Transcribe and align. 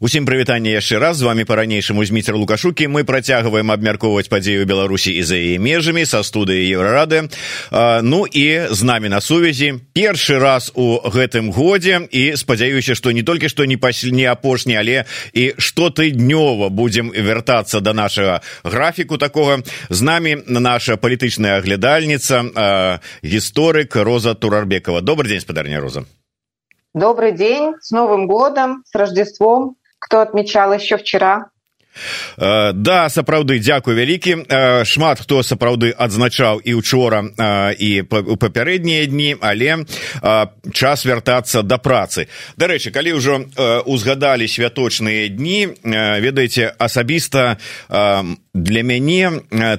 усім 0.00 0.24
прывітанне 0.24 0.72
яшчэ 0.72 0.98
раз. 0.98 1.20
З 1.20 1.22
вами 1.28 1.44
по-ранейшаму 1.44 2.04
зміцер 2.04 2.34
лукашукі. 2.36 2.88
Мы 2.88 3.04
працягваем 3.04 3.70
абмяркоўваць 3.70 4.32
падзею 4.32 4.64
беларусі 4.66 5.12
і 5.12 5.22
за 5.22 5.36
яе 5.36 5.60
межамі 5.60 6.08
са 6.08 6.24
студыі 6.24 6.64
еўрарады. 6.72 7.28
Ну 8.02 8.24
і 8.26 8.72
з 8.72 8.80
намі 8.82 9.12
на 9.12 9.20
сувязі 9.20 9.84
першы 9.92 10.40
раз 10.40 10.72
у 10.74 11.04
гэтым 11.04 11.52
годзе. 11.52 12.08
І 12.10 12.36
спадзяюся 12.36 12.96
што 12.96 13.12
не 13.12 13.22
толькі 13.22 13.52
што 13.52 13.68
не 13.68 13.76
паслі 13.76 14.12
не 14.16 14.24
апошні 14.24 14.80
але 14.80 15.04
і 15.36 15.52
штотыднёва 15.60 16.72
будзем 16.72 17.12
вяртацца 17.12 17.80
да 17.80 17.92
нашага 17.92 18.40
графіку 18.64 19.20
такога. 19.20 19.60
З 19.90 20.00
намі 20.02 20.36
наша 20.48 20.96
палітычная 20.96 21.60
аглядальніца 21.60 23.00
гісторык 23.20 23.92
роза 24.00 24.34
турарбекова. 24.34 25.00
Добрый 25.04 25.28
день 25.28 25.40
спадарня 25.40 25.80
роза. 25.80 26.04
Добрый 26.94 27.30
день, 27.30 27.74
с 27.80 27.92
Новым 27.92 28.26
годом, 28.26 28.82
с 28.84 28.94
Рождеством. 28.98 29.76
Кто 30.00 30.22
отмечал 30.22 30.72
еще 30.72 30.96
вчера? 30.96 31.50
Uh, 32.38 32.70
да 32.72 33.10
сапраўды 33.10 33.58
дзякую 33.58 33.98
вялікі 33.98 34.46
uh, 34.46 34.86
шмат 34.86 35.18
хто 35.26 35.42
сапраўды 35.42 35.90
адзначаў 35.90 36.62
і 36.62 36.78
учора 36.78 37.26
uh, 37.26 37.74
і 37.74 38.06
у 38.06 38.36
папярэднія 38.38 39.10
дні 39.10 39.34
але 39.42 39.84
час 40.72 41.04
вяртацца 41.04 41.66
да 41.66 41.82
працы 41.82 42.30
дарэчы 42.56 42.94
калі 42.94 43.18
ўжо 43.18 43.42
узгадалі 43.90 44.46
святочныя 44.46 45.28
дні 45.34 45.74
ведаеце 46.22 46.70
асабіста 46.78 47.58
для 48.54 48.82
мяне 48.82 49.30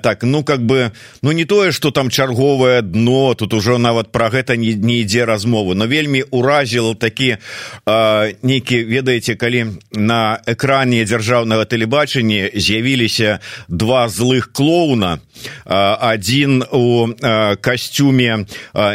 так 0.02 0.24
ну 0.24 0.44
как 0.44 0.66
бы 0.66 0.92
ну 1.22 1.32
не 1.32 1.46
тое 1.46 1.72
что 1.72 1.92
там 1.92 2.10
чарговае 2.10 2.82
дно 2.82 3.34
тут 3.34 3.54
ужо 3.54 3.78
нават 3.78 4.12
про 4.12 4.30
гэта 4.30 4.56
не, 4.56 4.74
не 4.74 5.02
ідзе 5.02 5.26
размовы 5.26 5.76
но 5.76 5.88
вельмі 5.88 6.24
уразіл 6.32 6.96
такі 6.96 7.38
нейкі 7.86 8.84
ведаеце 8.84 9.36
калі 9.36 9.66
на 9.92 10.40
экране 10.48 11.04
дзяржаўнага 11.04 11.66
тэлебачання 11.66 12.50
з'явіліся 12.56 13.40
два 13.68 14.08
злых 14.08 14.52
клоуна 14.54 15.20
один 15.66 16.64
у 16.72 17.12
касцюме 17.60 18.48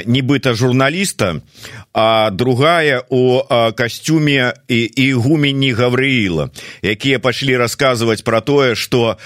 нібыта 0.07 0.55
журналіста 0.55 1.45
а 1.97 2.31
другая 2.31 3.03
у 3.09 3.41
касцюме 3.73 4.53
і 4.69 4.81
ігумені 4.85 5.73
гаврыіла 5.73 6.53
якія 6.85 7.17
пачалі 7.25 7.57
расказваць 7.57 8.21
про 8.21 8.45
тое 8.45 8.77
что 8.77 9.17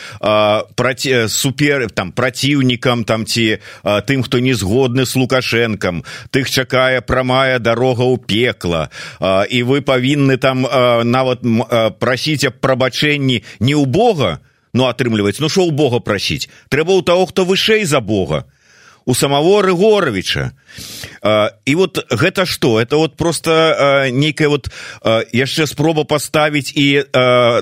праці 0.78 1.26
супер 1.26 1.90
там 1.90 2.14
праціўнікам 2.14 3.02
там 3.02 3.26
ці 3.26 3.58
тым 4.06 4.22
хто 4.22 4.38
не 4.38 4.54
згодны 4.54 5.02
с 5.02 5.18
лукашэнкам 5.18 6.06
тых 6.30 6.46
чакае 6.46 7.02
прамая 7.02 7.58
дарога 7.58 8.06
ў 8.06 8.22
пекла. 8.22 8.86
І 9.50 9.66
вы 9.66 9.82
павінны 9.82 10.38
там 10.38 10.62
нават 10.62 11.42
прасіць 11.98 12.46
аб 12.46 12.62
прабачэнні 12.62 13.42
не 13.58 13.74
ў 13.74 13.84
бога 13.90 14.38
ну 14.70 14.86
атрымліваць 14.86 15.42
ну 15.42 15.50
шо 15.50 15.66
ў 15.66 15.74
бога 15.74 15.98
прасіць? 15.98 16.46
Трэба 16.70 16.94
ў 16.94 17.02
таго 17.02 17.26
хто 17.26 17.42
вышэй 17.42 17.82
за 17.82 17.98
бога 17.98 18.46
у 19.10 19.14
самого 19.14 19.62
рыгоровича. 19.62 20.52
І 21.66 21.74
вот 21.74 21.98
гэта 22.10 22.46
что? 22.46 22.80
Это 22.80 22.96
вот 22.96 23.16
просто 23.16 24.06
нейкая 24.12 24.48
вот 24.48 24.70
яшчэ 25.32 25.66
спроба 25.66 26.04
поставить 26.04 26.72
і 26.76 27.04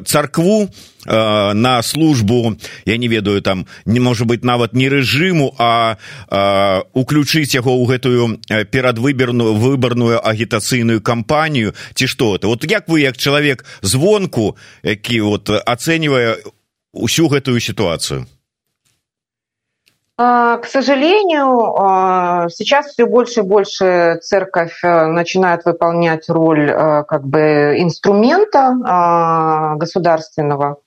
царкву 0.05 0.69
на 1.07 1.83
службу 1.83 2.57
я 2.85 2.97
не 2.99 3.09
ведаю 3.09 3.41
там 3.41 3.67
не 3.87 3.99
можа 3.99 4.25
быть 4.25 4.45
нават 4.45 4.75
не 4.75 4.89
рэжыму 4.89 5.55
а 5.59 5.97
уключыць 6.93 7.57
яго 7.57 7.73
ў 7.81 7.85
гэтую 7.89 8.39
перадвыберную 8.69 9.57
выбарную 9.57 10.21
агітацыйную 10.21 11.01
кампанію 11.01 11.73
ці 11.95 12.07
что 12.07 12.37
это? 12.37 12.47
Вот 12.47 12.71
як 12.71 12.89
вы 12.89 13.01
як 13.01 13.17
чалавек 13.17 13.65
звонку 13.81 14.57
які 14.83 15.21
вот 15.21 15.49
ацэньвае 15.49 16.45
усю 16.93 17.29
гэтую 17.29 17.61
ситуацию 17.61 18.27
К 20.19 20.63
сожалению, 20.67 22.51
сейчас 22.51 22.89
все 22.89 23.07
больше 23.07 23.41
и 23.41 23.45
больше 23.45 24.19
церковь 24.21 24.81
э, 24.83 25.07
начинает 25.07 25.65
выполнять 25.65 26.29
роль 26.29 26.69
э, 26.69 27.05
как 27.05 27.25
бы 27.25 27.77
инструмента 27.79 29.77
государственного. 29.79 30.79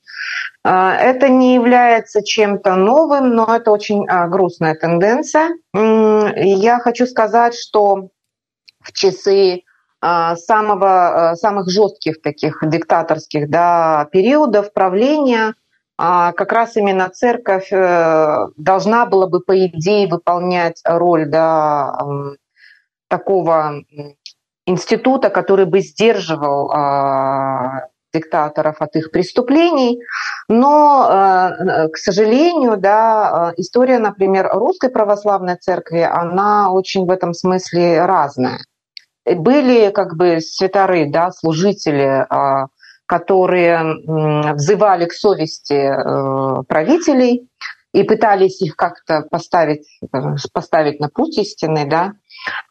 Это 0.64 1.30
не 1.30 1.56
является 1.56 2.22
чем-то 2.22 2.76
новым, 2.76 3.34
но 3.34 3.56
это 3.56 3.72
очень 3.72 4.06
грустная 4.06 4.76
тенденция. 4.76 5.52
Я 5.74 6.80
хочу 6.80 7.08
сказать, 7.08 7.56
что 7.56 8.10
в 8.84 8.92
часы 8.92 9.64
самого, 10.02 11.34
самых 11.36 11.70
жестких 11.70 12.22
таких 12.22 12.60
диктаторских 12.62 13.50
да, 13.50 14.10
периодов 14.12 14.74
правления– 14.74 15.54
а 16.04 16.32
как 16.32 16.52
раз 16.52 16.78
именно 16.78 17.10
церковь 17.10 17.72
э, 17.72 18.48
должна 18.58 19.06
была 19.06 19.28
бы, 19.28 19.40
по 19.40 19.68
идее, 19.68 20.08
выполнять 20.08 20.82
роль 20.84 21.30
да, 21.30 21.96
такого 23.08 23.84
института, 24.66 25.30
который 25.30 25.66
бы 25.66 25.82
сдерживал 25.82 26.72
а, 26.72 27.90
диктаторов 28.12 28.78
от 28.82 28.96
их 28.96 29.12
преступлений. 29.12 30.00
Но, 30.50 31.08
э, 31.08 31.90
к 31.90 31.98
сожалению, 31.98 32.78
да, 32.78 33.54
история, 33.58 34.00
например, 34.00 34.50
русской 34.54 34.90
православной 34.90 35.58
церкви, 35.58 36.00
она 36.00 36.72
очень 36.72 37.06
в 37.06 37.12
этом 37.12 37.36
смысле 37.36 38.04
разная. 38.08 38.58
Были 39.24 39.92
как 39.92 40.16
бы 40.16 40.40
святары, 40.42 41.12
да, 41.12 41.32
служители 41.32 42.26
а, 42.28 42.70
которые 43.12 43.98
взывали 44.54 45.04
к 45.06 45.12
совести 45.12 45.74
э, 45.74 46.64
правителей 46.64 47.46
и 47.92 48.04
пытались 48.04 48.62
их 48.62 48.78
как-то 48.78 49.26
поставить, 49.30 49.86
э, 50.02 50.18
поставить 50.54 51.02
на 51.02 51.10
путь 51.10 51.38
истины, 51.38 51.86
да. 51.90 52.14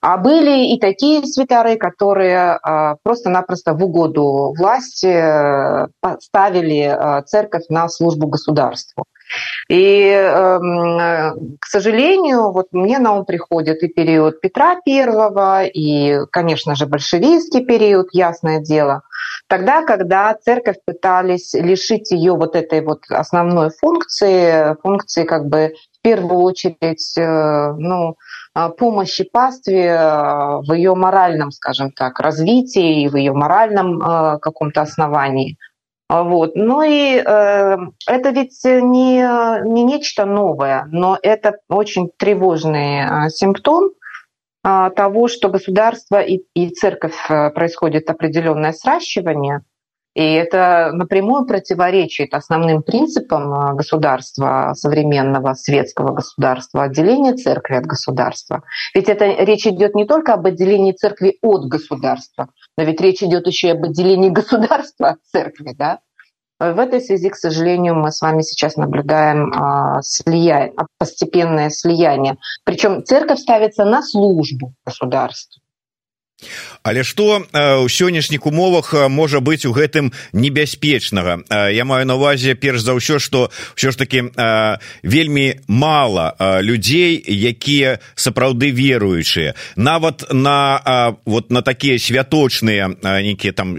А 0.00 0.16
были 0.16 0.75
и 0.75 0.78
такие 0.78 1.25
святары, 1.25 1.76
которые 1.76 2.58
э, 2.58 2.97
просто-напросто 3.03 3.75
в 3.75 3.84
угоду 3.84 4.54
власти 4.56 5.88
ставили 6.20 7.25
церковь 7.26 7.64
на 7.69 7.88
службу 7.88 8.26
государству. 8.26 9.04
И, 9.69 10.08
эм, 10.08 11.56
к 11.60 11.66
сожалению, 11.66 12.50
вот 12.50 12.69
мне 12.72 12.98
на 12.98 13.12
ум 13.12 13.25
приходит 13.25 13.82
и 13.82 13.88
период 13.88 14.41
Петра 14.41 14.76
Первого, 14.84 15.64
и, 15.64 16.19
конечно 16.32 16.75
же, 16.75 16.87
большевистский 16.87 17.64
период, 17.64 18.08
ясное 18.12 18.60
дело– 18.60 19.02
Тогда, 19.50 19.82
когда 19.82 20.32
церковь 20.34 20.76
пытались 20.84 21.54
лишить 21.54 22.12
ее 22.12 22.34
вот 22.34 22.54
этой 22.54 22.82
вот 22.82 23.02
основной 23.08 23.70
функции, 23.70 24.76
функции 24.81 25.25
как 25.25 25.47
бы 25.47 25.75
в 26.00 26.03
первую 26.03 26.41
очередь, 26.41 27.16
э, 27.19 27.72
ну, 27.78 28.16
а, 28.55 28.71
помощи 28.71 29.25
пастве 29.25 29.87
э, 29.87 30.61
в 30.66 30.72
ее 30.72 30.94
моральном, 30.94 31.50
скажем 31.50 31.93
так, 31.93 32.19
развитии 32.21 33.03
и 33.03 33.09
в 33.09 33.16
ее 33.16 33.33
моральном 33.33 34.00
э, 34.00 34.38
каком-то 34.38 34.81
основании. 34.81 35.56
Вот. 36.09 36.56
Ну 36.56 36.83
и 36.83 37.22
э, 37.25 37.77
это 38.09 38.31
ведь 38.31 38.59
не, 38.65 39.22
не 39.69 39.84
нечто 39.84 40.25
новое, 40.25 40.88
но 40.91 41.19
это 41.22 41.59
очень 41.69 42.11
тревожный 42.17 43.03
э, 43.03 43.28
симптом, 43.28 43.91
а, 44.62 44.91
того, 44.91 45.28
что 45.28 45.49
государство 45.49 46.21
и, 46.21 46.43
и 46.55 46.69
церковь 46.71 47.17
э, 47.31 47.50
происходит 47.50 48.11
определенное 48.11 48.72
сращивание, 48.72 49.62
и 50.20 50.32
это 50.34 50.91
напрямую 50.92 51.47
противоречит 51.47 52.34
основным 52.34 52.82
принципам 52.82 53.54
э, 53.54 53.75
государства, 53.75 54.75
современного 54.75 55.54
светского 55.54 56.12
государства, 56.12 56.82
отделения 56.82 57.32
церкви 57.32 57.76
от 57.76 57.86
государства. 57.86 58.62
Ведь 58.94 59.08
это 59.08 59.25
речь 59.25 59.66
идет 59.66 59.94
не 59.94 60.04
только 60.04 60.34
об 60.34 60.44
отделении 60.44 60.92
церкви 60.92 61.38
от 61.41 61.69
государства, 61.69 62.50
но 62.76 62.84
ведь 62.84 63.00
речь 63.00 63.22
идет 63.22 63.47
еще 63.47 63.69
и 63.69 63.70
об 63.70 63.82
отделении 63.84 64.28
государства 64.28 65.08
от 65.08 65.19
церкви. 65.32 65.75
Да? 65.75 66.00
В 66.58 66.78
этой 66.78 67.00
связи, 67.00 67.31
к 67.31 67.37
сожалению, 67.37 67.94
мы 67.94 68.12
с 68.12 68.20
вами 68.20 68.43
сейчас 68.43 68.76
наблюдаем 68.76 69.50
а, 69.55 70.02
слияние, 70.02 70.75
постепенное 70.99 71.70
слияние. 71.70 72.37
Причем 72.64 73.02
церковь 73.06 73.38
ставится 73.38 73.87
на 73.87 74.02
службу 74.02 74.75
государству. 74.84 75.59
Але 76.82 77.04
что 77.04 77.44
ў 77.52 77.88
сённяшніх 77.88 78.46
умовах 78.46 78.94
можа 79.08 79.40
быть 79.40 79.66
у 79.66 79.72
гэтым 79.72 80.12
небяспечнага? 80.32 81.44
Я 81.70 81.84
маю 81.84 82.06
на 82.06 82.14
увазе 82.14 82.54
перш 82.54 82.81
за 82.81 82.94
ўсё 82.94 83.19
что 83.19 83.50
ўсё 83.76 83.90
ж 83.92 83.96
таки 83.96 84.25
вельмі 85.02 85.60
мало 85.69 86.34
людзей 86.62 87.20
якія 87.20 88.00
сапраўды 88.14 88.70
веруючыя. 88.70 89.54
Нават 89.76 90.25
на 90.32 91.16
вот 91.25 91.50
на 91.50 91.62
такія 91.62 91.98
святочныя 91.98 92.88
нейкія 93.02 93.52
там 93.52 93.76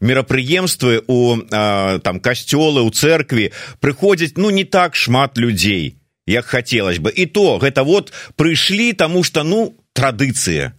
мерапрыемствы 0.00 1.02
у 1.06 1.36
там 1.46 2.20
касцёлы 2.20 2.86
ў 2.86 2.90
церкві 2.90 3.52
прыходзяць 3.80 4.36
ну 4.36 4.50
не 4.50 4.64
так 4.64 4.94
шмат 4.96 5.38
людзей 5.38 5.96
як 6.26 6.46
хацелось 6.46 6.98
бы. 6.98 7.10
І 7.10 7.26
то 7.26 7.58
гэта 7.58 7.82
вот 7.82 8.12
прыйшлі 8.36 8.92
тому 8.92 9.24
что 9.24 9.42
ну 9.42 9.74
традыцыя 9.92 10.72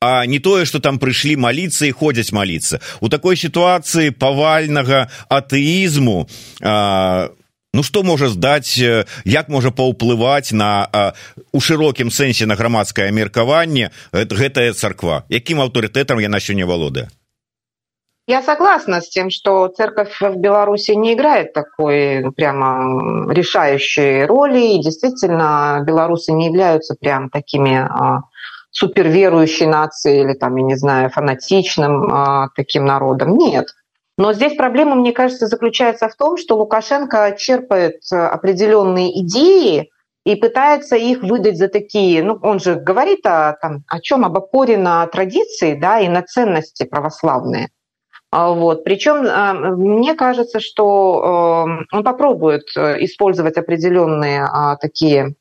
а 0.00 0.26
не 0.26 0.38
тое 0.38 0.64
что 0.64 0.80
там 0.80 0.98
прыйшлі 0.98 1.36
маліцца 1.36 1.86
і 1.86 1.92
ходзяць 1.92 2.32
маліцца. 2.32 2.80
У 3.00 3.08
такой 3.08 3.36
сітуацыі 3.36 4.12
павальнага 4.12 5.08
атэізму 5.28 6.28
а, 6.62 7.30
ну 7.72 7.82
што 7.82 8.02
можа 8.02 8.28
здаць 8.28 8.76
як 9.24 9.48
можа 9.48 9.70
паўплываць 9.70 10.52
на 10.52 10.88
а, 10.92 11.12
у 11.52 11.60
шырокім 11.60 12.10
сэнсе 12.10 12.46
на 12.46 12.56
грамадскае 12.56 13.10
меркаванне 13.12 13.90
гэтая 14.12 14.72
царква. 14.72 15.24
Якім 15.28 15.64
аўтарытэтам 15.64 16.20
яна 16.20 16.40
сёння 16.40 16.66
валодае? 16.66 17.08
Я 18.28 18.42
согласна 18.42 19.00
с 19.00 19.08
тем, 19.08 19.30
что 19.30 19.68
церковь 19.68 20.20
в 20.20 20.34
Беларуси 20.34 20.90
не 20.90 21.14
играет 21.14 21.52
такой 21.52 22.32
прямо 22.32 23.32
решающей 23.32 24.24
роли. 24.24 24.74
И 24.74 24.82
действительно, 24.82 25.84
белорусы 25.86 26.32
не 26.32 26.46
являются 26.46 26.96
прям 26.98 27.30
такими 27.30 27.88
суперверующей 28.76 29.66
нацией 29.66 30.22
или 30.22 30.34
там, 30.34 30.54
я 30.56 30.62
не 30.62 30.76
знаю, 30.76 31.08
фанатичным 31.08 32.12
а, 32.12 32.48
таким 32.54 32.84
народом. 32.84 33.38
Нет. 33.38 33.68
Но 34.18 34.34
здесь 34.34 34.54
проблема, 34.54 34.96
мне 34.96 35.12
кажется, 35.12 35.46
заключается 35.46 36.08
в 36.08 36.14
том, 36.14 36.36
что 36.36 36.56
Лукашенко 36.56 37.36
черпает 37.38 38.00
определенные 38.10 39.18
идеи 39.22 39.90
и 40.26 40.34
пытается 40.34 40.96
их 40.96 41.22
выдать 41.22 41.56
за 41.56 41.68
такие, 41.68 42.22
ну, 42.22 42.38
он 42.42 42.60
же 42.60 42.74
говорит 42.74 43.24
о, 43.24 43.56
там, 43.62 43.84
о 43.88 44.00
чем, 44.00 44.26
об 44.26 44.36
опоре 44.36 44.76
на 44.76 45.06
традиции, 45.06 45.74
да, 45.74 46.00
и 46.00 46.08
на 46.08 46.22
ценности 46.22 46.84
православные. 46.84 47.70
А, 48.30 48.52
вот. 48.52 48.84
Причем 48.84 49.26
а, 49.26 49.54
мне 49.54 50.14
кажется, 50.14 50.60
что 50.60 51.66
он 51.92 52.04
попробует 52.04 52.64
э, 52.76 53.04
использовать 53.04 53.56
определенные 53.56 54.42
а, 54.44 54.76
такие, 54.76 55.36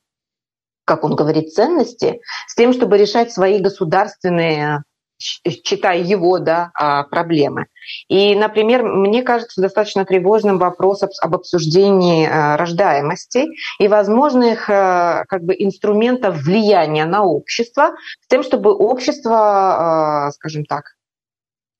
как 0.86 1.04
он 1.04 1.16
говорит, 1.16 1.54
ценности 1.54 2.22
с 2.48 2.56
тем, 2.56 2.74
чтобы 2.74 2.98
решать 2.98 3.32
свои 3.32 3.60
государственные 3.60 4.84
читая 5.18 6.00
его 6.00 6.40
да, 6.40 6.72
проблемы. 7.10 7.68
И, 8.10 8.36
например, 8.36 8.84
мне 8.84 9.24
кажется 9.24 9.62
достаточно 9.62 10.06
тревожным 10.06 10.58
вопрос 10.58 11.04
об 11.04 11.36
обсуждении 11.36 12.28
э, 12.28 12.58
рождаемости 12.58 13.48
и 13.80 13.88
возможных 13.88 14.70
э, 14.70 15.24
как 15.30 15.44
бы, 15.44 15.56
инструментов 15.58 16.36
влияния 16.42 17.06
на 17.06 17.24
общество 17.24 17.96
с 18.22 18.28
тем, 18.28 18.44
чтобы 18.44 18.76
общество, 18.76 20.32
скажем 20.34 20.66
так, 20.66 20.96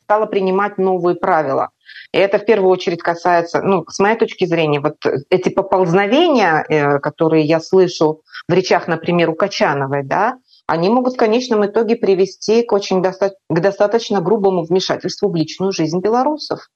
стала 0.06 0.28
принимать 0.28 0.78
новые 0.78 1.16
правила. 1.16 1.69
И 2.12 2.18
это 2.18 2.38
в 2.38 2.46
первую 2.46 2.69
очередь 2.69 3.02
касается, 3.02 3.62
ну, 3.62 3.86
с 3.90 4.00
моей 4.00 4.18
точки 4.18 4.46
зрения, 4.46 4.80
вот 4.80 4.98
эти 5.30 5.50
поползновения, 5.50 6.63
э, 6.68 7.00
которые 7.00 7.44
я 7.44 7.60
слышу 7.60 8.22
в 8.47 8.53
речах, 8.53 8.88
например, 8.88 9.30
у 9.30 9.36
Качановой, 9.36 10.03
да, 10.03 10.38
они 10.68 10.89
могут 10.89 11.13
в 11.13 11.18
конечном 11.18 11.65
итоге 11.65 11.95
привести 11.95 12.63
к 12.63 12.71
очень 12.74 13.01
доста- 13.01 13.36
к 13.50 13.59
достаточно 13.59 14.21
грубому 14.21 14.63
вмешательству 14.63 15.30
в 15.30 15.36
личную 15.36 15.71
жизнь 15.71 16.00
белорусов. 16.00 16.69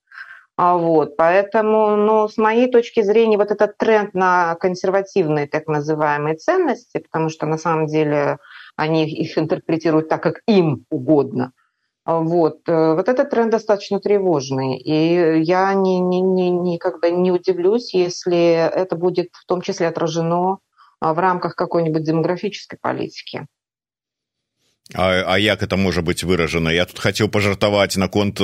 А 0.57 0.75
вот, 0.75 1.16
поэтому, 1.16 1.95
ну, 1.95 2.27
с 2.27 2.38
моей 2.38 2.69
точки 2.69 3.01
зрения, 3.01 3.38
вот 3.38 3.51
этот 3.51 3.77
тренд 3.77 4.13
на 4.13 4.56
консервативные 4.56 5.48
так 5.48 5.68
называемые 5.68 6.36
ценности, 6.36 6.98
потому 6.98 7.30
что 7.30 7.45
на 7.45 7.57
самом 7.57 7.88
деле 7.88 8.39
они 8.75 9.10
их 9.10 9.38
интерпретируют 9.38 10.10
так, 10.10 10.21
как 10.21 10.42
им 10.48 10.86
угодно, 10.89 11.54
вот. 12.06 12.68
Э, 12.68 12.95
вот 12.95 13.07
этот 13.07 13.30
тренд 13.30 13.51
достаточно 13.51 14.00
тревожный. 14.00 14.77
И 14.77 15.42
я 15.44 15.74
не, 15.75 16.00
не, 16.00 16.21
не, 16.21 16.50
никогда 16.50 17.10
не 17.10 17.31
удивлюсь, 17.31 17.94
если 17.94 18.68
это 18.68 18.95
будет 18.95 19.30
в 19.33 19.45
том 19.45 19.62
числе 19.62 19.88
отражено 19.88 20.57
в 21.01 21.19
рамках 21.19 21.55
какой-нибудь 21.55 22.03
демографической 22.03 22.79
политики. 22.81 23.47
А, 24.93 25.25
а 25.27 25.39
як 25.39 25.62
это 25.62 25.77
можа 25.77 26.03
быть 26.03 26.25
выражана 26.25 26.69
я 26.69 26.85
тут 26.85 26.99
хацеў 26.99 27.31
пажартаваць 27.33 27.97
наконт 27.97 28.39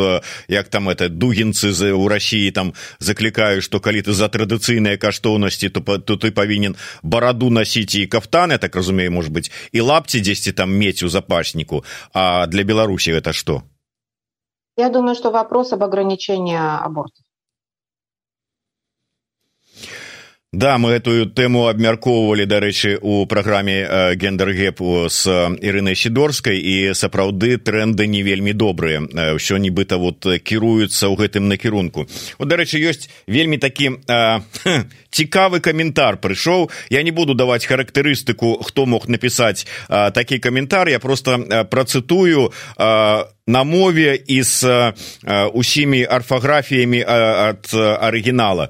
як 0.49 0.69
там 0.69 0.89
это 0.89 1.11
дугінцы 1.11 1.71
за 1.71 1.93
у 1.93 2.09
россии 2.09 2.51
там 2.51 2.73
заклікаю 2.99 3.61
что 3.61 3.79
калі 3.79 4.01
ты 4.01 4.13
за 4.13 4.33
традыцыйныя 4.33 4.97
каштоўнасці 4.97 5.69
то, 5.69 5.99
то 5.99 6.17
ты 6.17 6.31
павінен 6.33 6.77
бараду 7.03 7.51
носіць 7.51 7.95
і 7.95 8.07
кафтаны 8.07 8.57
так 8.57 8.75
разумею 8.75 9.13
может 9.13 9.33
быть 9.33 9.53
і 9.73 9.81
лапці 9.81 10.21
дзесьці 10.21 10.53
там 10.53 10.73
мець 10.73 11.03
у 11.03 11.09
запасніку 11.09 11.85
а 12.15 12.47
для 12.47 12.65
беларусі 12.65 13.13
это 13.13 13.35
что 13.35 13.63
я 14.79 14.89
думаю 14.89 15.15
что 15.15 15.31
вопрос 15.31 15.75
об 15.75 15.83
ограничении 15.83 16.57
абортов 16.57 17.24
Да, 20.56 20.78
мы 20.78 20.96
эту 20.96 21.26
тэму 21.28 21.68
абмяркоўвалі 21.68 22.46
дарэчы 22.48 22.96
у 23.02 23.26
праграме 23.28 23.84
э, 23.84 24.16
гендергепу 24.16 25.12
с 25.12 25.28
ірынай 25.60 26.00
сідорскай 26.00 26.56
і 26.56 26.96
сапраўды 26.96 27.58
тренды 27.60 28.08
не 28.08 28.24
вельмі 28.24 28.56
добрыя. 28.56 29.04
Ўсё 29.36 29.60
нібыта 29.60 30.00
вот 30.00 30.24
кіруюцца 30.24 31.12
ў 31.12 31.20
гэтым 31.20 31.52
накірунку. 31.52 32.08
Вот 32.40 32.48
дарэчы 32.48 32.80
ёсць 32.80 33.12
вельмі 33.28 33.60
такі 33.60 34.00
э, 34.08 34.40
цікавы 35.12 35.60
каментар 35.60 36.24
прыйшоў. 36.24 36.72
Я 36.88 37.04
не 37.04 37.12
буду 37.12 37.36
даваць 37.36 37.68
характарыстыку 37.68 38.64
хто 38.64 38.86
мог 38.86 39.12
напісаць 39.12 39.68
э, 39.68 40.12
такі 40.16 40.40
каментар. 40.40 40.88
Я 40.88 41.04
просто 41.04 41.36
э, 41.36 41.68
працытую 41.68 42.56
э, 42.80 43.24
на 43.47 43.65
мове 43.65 44.19
і 44.27 44.43
з 44.43 44.65
э, 44.65 45.47
усімі 45.47 46.07
арфаграфіямі 46.11 47.05
э, 47.05 47.51
от 47.51 47.75
оригинала. 47.75 48.69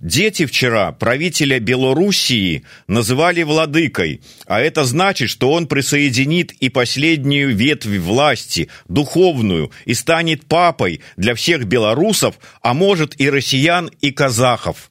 Дети 0.00 0.44
вчера 0.44 0.92
правителя 0.92 1.58
Белоруссии 1.58 2.62
называли 2.88 3.42
владыкой, 3.42 4.20
а 4.46 4.60
это 4.60 4.84
значит, 4.84 5.30
что 5.30 5.52
он 5.52 5.66
присоединит 5.66 6.52
и 6.62 6.68
последнюю 6.68 7.56
ветвь 7.56 7.98
власти, 7.98 8.68
духовную, 8.88 9.70
и 9.86 9.94
станет 9.94 10.46
папой 10.46 11.00
для 11.16 11.34
всех 11.34 11.64
белорусов, 11.64 12.34
а 12.62 12.74
может 12.74 13.20
и 13.20 13.30
россиян, 13.30 13.90
и 14.00 14.10
казахов. 14.10 14.90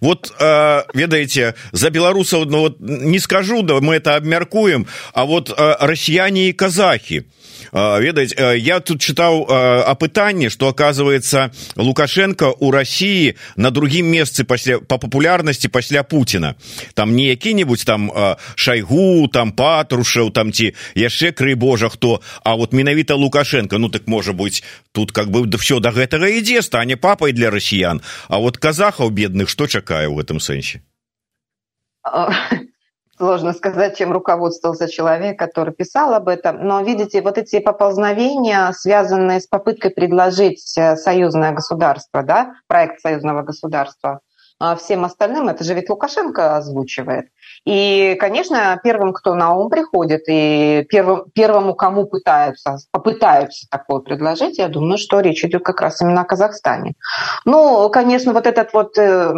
Вот 0.00 0.32
э, 0.38 0.82
ведаеце 0.94 1.54
за 1.72 1.90
беларусаў 1.90 2.44
ну, 2.44 2.60
вот, 2.60 2.80
не 2.80 3.18
скажу 3.18 3.62
да 3.62 3.80
мы 3.80 3.96
это 3.96 4.16
абмяркуем 4.16 4.86
а 5.12 5.24
вот 5.24 5.50
э, 5.50 5.76
расіяне 5.80 6.48
і 6.48 6.52
казахі 6.52 7.24
ведаць 7.71 8.33
я 8.57 8.79
тут 8.79 9.01
чытаў 9.01 9.45
апытанне 9.87 10.49
что 10.49 10.67
оказывается 10.67 11.51
лукашенко 11.75 12.53
у 12.59 12.71
россии 12.71 13.35
на 13.55 13.71
другім 13.71 14.07
месцы 14.07 14.43
пасля 14.43 14.79
по 14.79 14.97
папулярнасці 14.97 15.67
пасля 15.67 16.03
путина. 16.03 16.55
Там 16.93 17.15
не 17.15 17.27
які-нибудь 17.27 17.85
там 17.85 18.11
шайгу 18.55 19.27
там 19.27 19.51
патрушаў 19.51 20.31
там 20.31 20.51
ці 20.51 20.73
яшчэ 20.95 21.31
крый 21.31 21.55
божа 21.55 21.89
хто 21.89 22.21
а 22.43 22.55
вот 22.55 22.73
менавіта 22.73 23.15
лукашенко 23.15 23.77
ну 23.77 23.89
так 23.89 24.07
можа 24.07 24.33
быть 24.33 24.63
тут 24.91 25.11
как 25.11 25.29
бы 25.29 25.45
да 25.45 25.57
все 25.57 25.79
до 25.79 25.91
гэтага 25.91 26.27
ідзе 26.27 26.61
стане 26.61 26.97
папай 26.97 27.31
для 27.31 27.49
расіян 27.49 28.01
а 28.27 28.37
вот 28.37 28.57
казахаў 28.57 29.09
бедных 29.09 29.49
что 29.49 29.67
чакае 29.67 30.07
ў 30.07 30.15
гэтым 30.21 30.39
сэнсе 30.39 30.81
сложно 33.21 33.53
сказать, 33.53 33.97
чем 33.97 34.11
руководствовался 34.11 34.89
человек, 34.89 35.37
который 35.37 35.75
писал 35.75 36.15
об 36.15 36.27
этом. 36.27 36.65
Но, 36.65 36.81
видите, 36.81 37.21
вот 37.21 37.37
эти 37.37 37.59
поползновения, 37.59 38.71
связанные 38.71 39.39
с 39.39 39.45
попыткой 39.45 39.91
предложить 39.91 40.75
э, 40.75 40.95
союзное 40.95 41.51
государство, 41.51 42.23
да, 42.23 42.55
проект 42.65 42.99
союзного 42.99 43.43
государства, 43.43 44.21
а 44.59 44.75
всем 44.75 45.05
остальным, 45.05 45.49
это 45.49 45.63
же 45.63 45.75
ведь 45.75 45.89
Лукашенко 45.91 46.57
озвучивает. 46.57 47.27
И, 47.65 48.17
конечно, 48.19 48.79
первым, 48.83 49.13
кто 49.13 49.35
на 49.35 49.53
ум 49.53 49.69
приходит, 49.69 50.23
и 50.27 50.83
первым, 50.89 51.25
первому, 51.33 51.75
кому 51.75 52.05
пытаются, 52.05 52.77
попытаются 52.91 53.67
такое 53.69 53.99
предложить, 53.99 54.57
я 54.57 54.67
думаю, 54.67 54.97
что 54.97 55.19
речь 55.19 55.43
идет 55.45 55.63
как 55.63 55.81
раз 55.81 56.01
именно 56.01 56.21
о 56.21 56.25
Казахстане. 56.25 56.93
Ну, 57.45 57.87
конечно, 57.89 58.33
вот 58.33 58.47
этот 58.47 58.73
вот 58.73 58.97
э, 58.97 59.31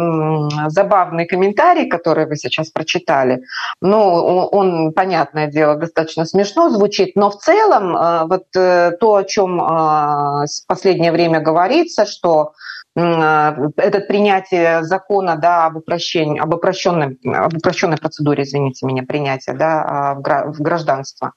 забавный 0.68 1.26
комментарий, 1.26 1.86
который 1.86 2.26
вы 2.26 2.36
сейчас 2.36 2.70
прочитали, 2.70 3.42
ну, 3.82 4.00
он, 4.00 4.92
понятное 4.94 5.48
дело, 5.48 5.76
достаточно 5.76 6.24
смешно 6.24 6.70
звучит, 6.70 7.16
но 7.16 7.30
в 7.30 7.36
целом 7.36 7.94
э, 7.94 8.24
вот 8.26 8.44
э, 8.56 8.92
то, 8.98 9.16
о 9.16 9.24
чем 9.24 9.60
э, 9.60 9.66
в 9.66 10.66
последнее 10.66 11.12
время 11.12 11.40
говорится, 11.40 12.06
что 12.06 12.34
а, 12.40 12.52
это 12.96 14.00
принятие 14.06 14.84
закона 14.84 15.36
да, 15.36 15.66
об, 15.66 15.76
упрощении, 15.76 16.38
об, 16.38 16.54
упрощенной, 16.54 17.18
об 17.24 17.56
упрощенной 17.56 17.96
процедуре, 17.96 18.44
извините 18.44 18.86
меня, 18.86 19.02
принятия 19.02 19.52
да, 19.52 19.82
а, 19.82 20.14
в 20.14 20.60
гражданство, 20.60 21.32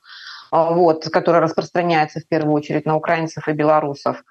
а, 0.51 0.71
вот, 0.71 1.05
которое 1.09 1.39
распространяется 1.39 2.19
в 2.19 2.27
первую 2.27 2.53
очередь 2.53 2.85
на 2.85 2.95
украинцев 2.95 3.47
и 3.47 3.53
белорусов. 3.53 4.23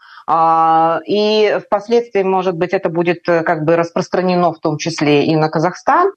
И 1.07 1.59
впоследствии, 1.65 2.25
может 2.25 2.57
быть, 2.57 2.73
это 2.73 2.89
будет 2.89 3.29
э, 3.29 3.45
как 3.45 3.65
бы 3.65 3.77
распространено 3.77 4.53
в 4.53 4.59
том 4.59 4.77
числе 4.77 5.25
и 5.25 5.37
на 5.37 5.49
Казахстан. 5.49 6.11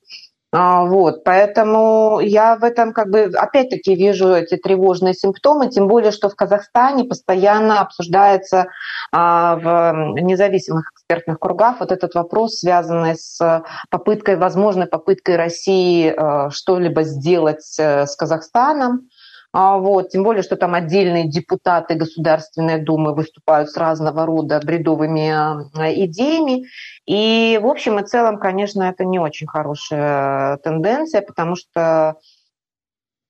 А, 0.52 0.86
вот, 0.86 1.24
поэтому 1.24 2.20
я 2.22 2.56
в 2.56 2.64
этом 2.64 2.92
как 2.92 3.12
бы 3.12 3.32
опять-таки 3.36 3.94
вижу 3.94 4.34
эти 4.34 4.58
тревожные 4.58 5.14
симптомы, 5.14 5.70
тем 5.70 5.88
более, 5.88 6.12
что 6.12 6.28
в 6.28 6.36
Казахстане 6.36 7.04
постоянно 7.04 7.82
обсуждается 7.82 8.66
а, 9.12 9.56
в 9.58 10.22
независимых 10.22 10.92
экспертных 10.94 11.40
кругах 11.40 11.80
вот 11.80 11.92
этот 11.92 12.16
вопрос, 12.16 12.60
связанный 12.60 13.16
с 13.16 13.64
попыткой, 13.92 14.38
возможной 14.38 14.88
попыткой 14.88 15.36
России 15.36 16.12
а, 16.16 16.50
что-либо 16.50 17.04
сделать 17.04 17.76
э, 17.78 18.08
с 18.08 18.16
Казахстаном. 18.16 19.08
А, 19.52 19.78
вот, 19.78 20.10
тем 20.10 20.24
более, 20.24 20.44
что 20.44 20.56
там 20.58 20.76
отдельные 20.76 21.28
депутаты 21.28 21.96
Государственной 21.96 22.80
Думы 22.80 23.16
выступают 23.16 23.70
с 23.72 23.78
разного 23.78 24.26
рода 24.26 24.60
бредовыми 24.64 25.30
а, 25.30 25.94
идеями. 25.94 26.66
И 27.08 27.60
в 27.62 27.66
общем 27.66 28.00
и 28.00 28.06
целом, 28.06 28.38
конечно, 28.38 28.84
это 28.84 29.06
не 29.06 29.18
очень 29.18 29.48
хорошая 29.48 30.58
тенденция, 30.58 31.22
потому 31.22 31.56
что 31.56 32.18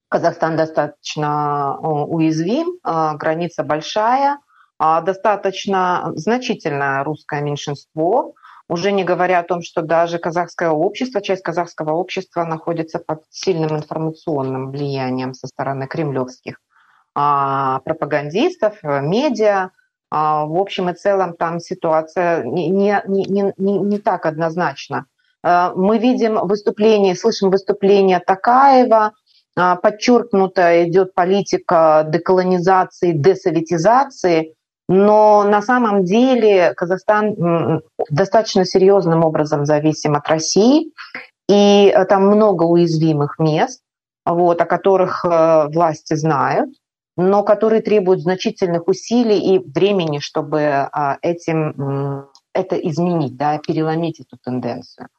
Казахстан 0.09 0.57
достаточно 0.57 1.77
уязвим, 1.79 2.79
а, 2.83 3.15
граница 3.15 3.63
большая, 3.63 4.39
достаточно 4.79 6.13
значительное 6.15 7.03
русское 7.03 7.41
меньшинство, 7.41 8.33
уже 8.69 8.91
не 8.91 9.03
говоря 9.03 9.39
о 9.39 9.43
том, 9.43 9.61
что 9.61 9.81
даже 9.81 10.19
казахское 10.19 10.69
общество, 10.69 11.21
часть 11.21 11.41
казахского 11.41 11.93
общества 11.93 12.45
находится 12.45 12.99
под 12.99 13.23
сильным 13.31 13.75
информационным 13.75 14.71
влиянием 14.71 15.33
со 15.33 15.47
стороны 15.47 15.87
кремлевских 15.87 16.61
а, 17.15 17.79
пропагандистов, 17.79 18.81
медиа. 18.83 19.71
А, 20.11 20.45
в 20.45 20.55
общем 20.55 20.89
и 20.89 20.93
целом 20.93 21.35
там 21.35 21.59
ситуация 21.59 22.43
не, 22.43 22.69
не, 22.69 23.01
не, 23.07 23.53
не, 23.57 23.79
не 23.79 23.99
так 23.99 24.25
однозначна. 24.25 25.05
Мы 25.41 25.99
видим 25.99 26.35
выступление, 26.47 27.15
слышим 27.15 27.49
выступление 27.49 28.19
Такаева, 28.19 29.13
а, 29.55 29.75
подчеркнуто 29.77 30.85
идет 30.85 31.13
политика 31.13 32.05
деколонизации, 32.07 33.13
десоветизации– 33.13 34.53
но 34.89 35.43
на 35.43 35.61
самом 35.61 36.03
деле 36.03 36.73
Казахстан 36.73 37.81
достаточно 38.09 38.65
серьезным 38.65 39.23
образом 39.23 39.63
зависим 39.63 40.15
от 40.15 40.27
России, 40.27 40.91
и 41.47 41.93
э, 41.95 42.05
там 42.05 42.25
много 42.25 42.63
уязвимых 42.63 43.37
мест, 43.37 43.81
вот, 44.25 44.59
о 44.59 44.65
которых 44.65 45.23
э, 45.23 45.67
власти 45.71 46.15
знают, 46.15 46.71
но 47.15 47.43
которые 47.43 47.83
требуют 47.83 48.21
значительных 48.21 48.87
усилий 48.87 49.55
и 49.55 49.59
времени, 49.59 50.17
чтобы 50.17 50.61
а, 50.63 51.17
этим, 51.21 52.27
это 52.53 52.75
изменить, 52.75 53.37
да, 53.37 53.59
переломить 53.59 54.19
эту 54.21 54.37
тенденцию. 54.43 55.09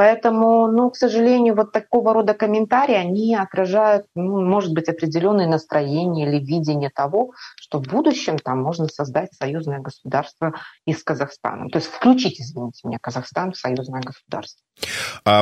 Поэтому, 0.00 0.72
ну, 0.72 0.88
к 0.88 0.96
сожалению, 0.96 1.54
вот 1.54 1.72
такого 1.72 2.14
рода 2.14 2.32
комментарии, 2.32 2.94
они 2.94 3.36
отражают, 3.36 4.06
ну, 4.14 4.40
может 4.40 4.72
быть, 4.72 4.88
определенные 4.88 5.46
настроения 5.46 6.26
или 6.26 6.42
видение 6.42 6.88
того, 6.88 7.32
что 7.56 7.80
в 7.80 7.86
будущем 7.86 8.38
там 8.38 8.62
можно 8.62 8.88
создать 8.88 9.28
союзное 9.34 9.80
государство 9.80 10.54
и 10.86 10.94
с 10.94 11.02
Казахстаном. 11.02 11.68
То 11.68 11.80
есть 11.80 11.90
включить, 11.90 12.40
извините 12.40 12.88
меня, 12.88 12.96
Казахстан 12.98 13.52
в 13.52 13.56
союзное 13.58 14.00
государство. 14.00 14.64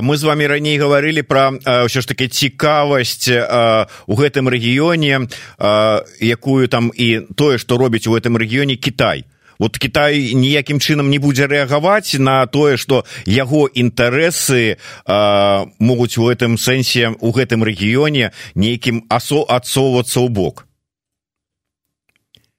мы 0.03 0.17
з 0.17 0.25
вами 0.25 0.43
раней 0.45 0.77
говорили 0.79 1.23
про 1.23 1.51
ўсё 1.87 2.01
ж 2.01 2.09
таки 2.09 2.27
цікавасць 2.27 3.31
у 4.11 4.15
гэтым 4.19 4.49
рэгіёне 4.51 5.31
якую 6.21 6.69
там 6.69 6.91
і 6.95 7.21
тое 7.37 7.59
што 7.59 7.79
робіць 7.79 8.11
у 8.11 8.19
гэтым 8.19 8.35
рэгіёне 8.35 8.75
Кітай 8.75 9.25
вот 9.59 9.79
Китай 9.79 10.35
ніякім 10.35 10.79
чынам 10.79 11.11
не 11.11 11.19
будзе 11.19 11.47
рэагаваць 11.47 12.19
на 12.19 12.47
тое 12.47 12.77
что 12.77 13.05
яго 13.27 13.67
інтарэсы 13.67 14.79
могуць 15.79 16.19
у 16.19 16.31
гэтым 16.31 16.59
сэнсе 16.59 17.15
у 17.21 17.31
гэтым 17.33 17.65
рэгіёне 17.65 18.33
нейкім 18.55 19.05
асо 19.09 19.45
адсоўвацца 19.49 20.21
ў 20.21 20.29
бок 20.29 20.69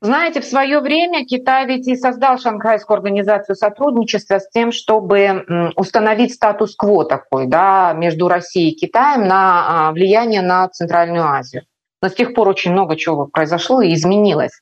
Знаете, 0.01 0.39
в 0.39 0.45
свое 0.45 0.79
время 0.79 1.25
Китай 1.25 1.65
ведь 1.65 1.85
и 1.89 1.95
создал 1.97 2.37
Шанхайскую 2.37 2.95
организацию 2.95 3.57
сотрудничества 3.57 4.39
с 4.39 4.49
тем, 4.49 4.71
чтобы 4.71 5.45
установить 5.75 6.33
статус-кво 6.33 7.03
такой 7.03 7.47
да, 7.47 7.91
между 7.91 8.29
Россией 8.29 8.71
и 8.71 8.75
Китаем 8.75 9.27
на 9.27 9.91
влияние 9.91 10.41
на 10.41 10.69
Центральную 10.69 11.25
Азию. 11.25 11.63
Но 12.01 12.07
с 12.07 12.13
тех 12.13 12.33
пор 12.33 12.47
очень 12.47 12.71
много 12.71 12.95
чего 12.95 13.25
произошло 13.25 13.81
и 13.81 13.93
изменилось. 13.93 14.61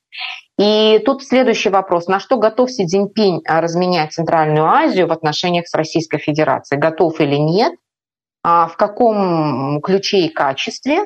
И 0.58 1.00
тут 1.06 1.24
следующий 1.24 1.70
вопрос. 1.70 2.08
На 2.08 2.20
что 2.20 2.38
готов 2.38 2.72
Си 2.72 2.86
Цзиньпинь 2.86 3.42
а, 3.46 3.62
разменять 3.62 4.14
Центральную 4.14 4.66
Азию 4.66 5.08
в 5.08 5.12
отношениях 5.12 5.68
с 5.68 5.76
Российской 5.76 6.18
Федерацией? 6.18 6.80
Готов 6.80 7.20
или 7.20 7.36
нет? 7.36 7.74
А 8.44 8.68
в 8.68 8.76
каком 8.76 9.82
ключе 9.82 10.22
и 10.22 10.30
качестве? 10.30 11.06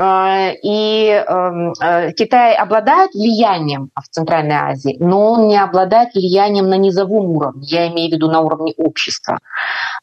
А, 0.00 0.52
и 0.62 1.08
эм, 1.08 1.72
Китай 2.14 2.54
обладает 2.54 3.14
влиянием 3.14 3.90
в 3.96 4.08
Центральной 4.08 4.54
Азии, 4.54 4.96
но 5.00 5.32
он 5.32 5.48
не 5.48 5.60
обладает 5.60 6.14
влиянием 6.14 6.68
на 6.68 6.76
низовом 6.76 7.30
уровне, 7.30 7.66
я 7.66 7.88
имею 7.88 8.10
в 8.10 8.12
виду 8.12 8.30
на 8.30 8.40
уровне 8.40 8.74
общества. 8.76 9.38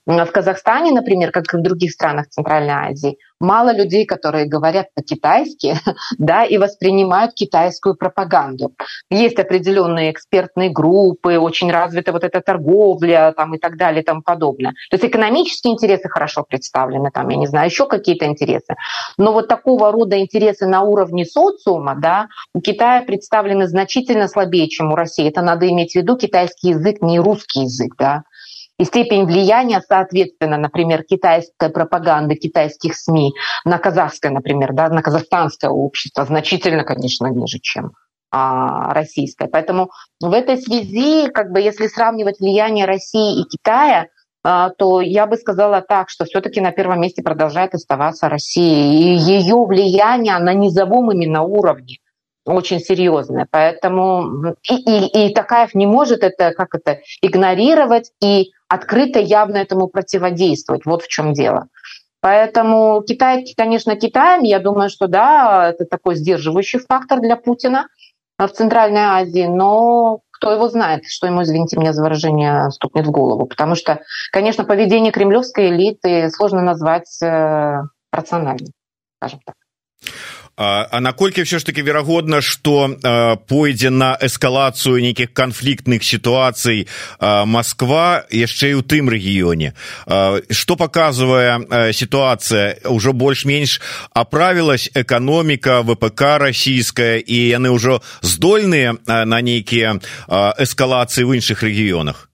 В 0.06 0.25
Казахстане, 0.25 0.92
например, 0.92 1.32
как 1.32 1.54
и 1.54 1.58
в 1.58 1.62
других 1.62 1.92
странах 1.92 2.28
Центральной 2.28 2.74
Азии, 2.92 3.18
мало 3.46 3.74
людей, 3.74 4.06
которые 4.06 4.46
говорят 4.46 4.88
по-китайски, 4.96 5.75
да, 6.18 6.44
и 6.44 6.58
воспринимают 6.58 7.34
китайскую 7.34 7.96
пропаганду. 7.96 8.74
Есть 9.10 9.40
определенные 9.40 10.12
экспертные 10.12 10.70
группы, 10.70 11.38
очень 11.38 11.72
развита 11.72 12.12
вот 12.12 12.24
эта 12.24 12.42
торговля 12.42 13.34
там, 13.38 13.56
и 13.56 13.60
так 13.60 13.78
далее 13.78 14.02
и 14.02 14.06
тому 14.06 14.22
подобное. 14.22 14.72
То 14.90 14.96
есть 14.96 15.06
экономические 15.06 15.74
интересы 15.74 16.10
хорошо 16.10 16.44
представлены, 16.44 17.12
там, 17.12 17.30
я 17.30 17.38
не 17.38 17.48
знаю, 17.48 17.70
еще 17.70 17.86
какие-то 17.86 18.25
интересы. 18.25 18.75
Но 19.18 19.32
вот 19.32 19.48
такого 19.48 19.92
рода 19.92 20.20
интересы 20.20 20.68
на 20.68 20.82
уровне 20.82 21.25
социума, 21.25 21.96
да, 21.96 22.28
у 22.54 22.62
Китая 22.62 23.04
представлены 23.04 23.68
значительно 23.68 24.28
слабее, 24.28 24.68
чем 24.68 24.92
у 24.92 24.96
России. 24.96 25.28
Это 25.28 25.42
надо 25.42 25.70
иметь 25.70 25.94
в 25.94 25.96
виду 25.96 26.18
китайский 26.18 26.70
язык, 26.70 27.02
не 27.02 27.20
русский 27.20 27.62
язык, 27.62 27.94
да 27.98 28.24
и 28.77 28.84
степень 28.84 29.25
влияния, 29.25 29.82
соответственно, 29.88 30.58
например, 30.58 31.03
китайской 31.03 31.70
пропаганды, 31.70 32.36
китайских 32.36 32.96
СМИ 32.96 33.34
на 33.63 33.77
казахское, 33.77 34.32
например, 34.32 34.74
да, 34.74 34.89
на 34.89 35.01
казахстанское 35.01 35.70
общество 35.70 36.25
значительно, 36.25 36.84
конечно, 36.84 37.27
ниже, 37.27 37.60
чем 37.60 37.94
а, 38.32 38.94
российское. 38.94 39.48
Поэтому 39.48 39.91
в 40.20 40.34
этой 40.34 40.58
связи, 40.58 41.29
как 41.29 41.51
бы, 41.51 41.62
если 41.62 41.88
сравнивать 41.88 42.39
влияние 42.39 42.86
России 42.86 43.41
и 43.41 43.46
Китая, 43.46 44.08
а, 44.44 44.70
то 44.72 45.00
я 45.00 45.25
бы 45.25 45.38
сказала 45.38 45.82
так, 45.82 46.10
что 46.10 46.25
все-таки 46.25 46.60
на 46.60 46.72
первом 46.72 47.00
месте 47.00 47.24
продолжает 47.24 47.74
оставаться 47.74 48.27
Россия. 48.27 48.91
И 48.91 49.15
ее 49.15 49.55
влияние 49.65 50.38
на 50.38 50.53
низовом 50.53 51.12
именно 51.12 51.44
уровне 51.44 52.00
очень 52.46 52.79
серьезная. 52.79 53.48
Поэтому 53.50 54.55
и, 54.70 54.75
и, 54.75 55.27
и 55.27 55.34
Такаев 55.34 55.74
не 55.74 55.88
может 55.88 56.24
это 56.24 56.51
как 56.51 56.75
это 56.75 57.00
игнорировать 57.22 58.12
и 58.22 58.51
открыто 58.68 59.20
явно 59.20 59.58
этому 59.58 59.88
противодействовать. 59.88 60.86
Вот 60.86 61.04
в 61.04 61.08
чем 61.08 61.34
дело. 61.34 61.68
Поэтому 62.22 63.04
Китай, 63.08 63.46
конечно, 63.56 63.96
Китаем, 63.96 64.42
я 64.42 64.60
думаю, 64.60 64.90
что 64.90 65.08
да, 65.08 65.70
это 65.70 65.86
такой 65.86 66.16
сдерживающий 66.16 66.80
фактор 66.80 67.22
для 67.22 67.36
Путина 67.36 67.88
в 68.40 68.48
Центральной 68.48 69.02
Азии, 69.02 69.46
но 69.46 70.22
кто 70.32 70.52
его 70.52 70.68
знает, 70.68 71.06
что 71.08 71.28
ему, 71.28 71.44
извините 71.44 71.78
меня 71.78 71.94
за 71.94 72.04
выражение, 72.04 72.70
стукнет 72.72 73.06
в 73.08 73.12
голову. 73.12 73.46
Потому 73.46 73.76
что, 73.76 74.02
конечно, 74.32 74.66
поведение 74.66 75.12
кремлевской 75.12 75.70
элиты 75.70 76.30
сложно 76.30 76.62
назвать 76.62 77.22
э, 77.22 77.82
рациональным, 78.12 78.72
скажем 79.18 79.40
так. 79.46 79.56
А, 80.58 80.88
а 80.92 81.02
наколькі 81.02 81.42
все 81.42 81.60
ж 81.60 81.66
таки 81.66 81.82
верагодна 81.82 82.42
что 82.42 82.96
пойдзе 83.48 83.90
на 83.90 84.18
эскалацыю 84.22 85.04
нейкіх 85.04 85.34
канфліктных 85.34 86.00
сітуацый 86.04 86.88
Москва 87.20 88.24
яшчэ 88.32 88.72
і 88.72 88.80
у 88.80 88.82
тым 88.82 89.12
рэгіёне? 89.12 89.76
Что 90.50 90.74
показывае 90.80 91.92
сітуацыя? 91.92 92.80
Ўжо 92.88 93.12
больш-менш 93.12 93.82
аправілась 94.16 94.88
эканоміка 94.96 95.84
ВПК 95.84 96.40
расійская 96.40 97.20
і 97.20 97.38
яны 97.52 97.76
ўжо 97.76 98.00
здольныя 98.24 98.96
на 99.06 99.42
нейкія 99.42 100.00
эскалацыі 100.56 101.28
в 101.28 101.36
іншых 101.36 101.68
рэгіёнах 101.68 102.32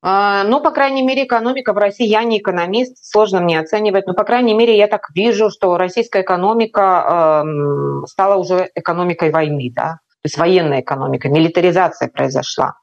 а, 0.00 0.44
ну, 0.44 0.60
по 0.60 0.70
крайней 0.70 1.02
мере, 1.02 1.24
экономика 1.24 1.72
в 1.72 1.78
России, 1.78 2.06
я 2.06 2.22
не 2.22 2.38
экономист, 2.38 3.04
сложно 3.04 3.40
мне 3.40 3.58
оценивать, 3.58 4.06
но, 4.06 4.14
по 4.14 4.24
крайней 4.24 4.54
мере, 4.54 4.76
я 4.76 4.86
так 4.86 5.08
вижу, 5.14 5.50
что 5.50 5.76
российская 5.76 6.22
экономика 6.22 7.42
э, 7.44 8.06
стала 8.06 8.36
уже 8.36 8.70
экономикой 8.76 9.30
войны, 9.30 9.72
да, 9.74 9.98
то 10.22 10.26
есть 10.26 10.38
военная 10.38 10.82
экономика, 10.82 11.28
милитаризация 11.28 12.08
произошла. 12.08 12.74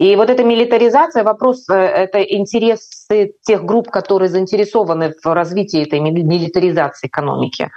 И 0.00 0.16
вот 0.16 0.30
эта 0.30 0.42
милитаризация, 0.42 1.22
вопрос, 1.22 1.68
э, 1.68 1.74
это 1.74 2.22
интересы 2.22 3.34
тех 3.42 3.62
групп, 3.64 3.90
которые 3.90 4.30
заинтересованы 4.30 5.12
в 5.22 5.34
развитии 5.34 5.82
этой 5.82 6.00
милитаризации 6.00 7.08
экономики. 7.08 7.70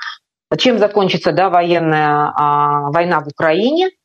Чем 0.57 0.79
закончится 0.79 1.33
да, 1.33 1.49
военная 1.49 2.31
а, 2.33 2.89
война 2.91 3.19
в 3.19 3.27
Украине– 3.27 3.89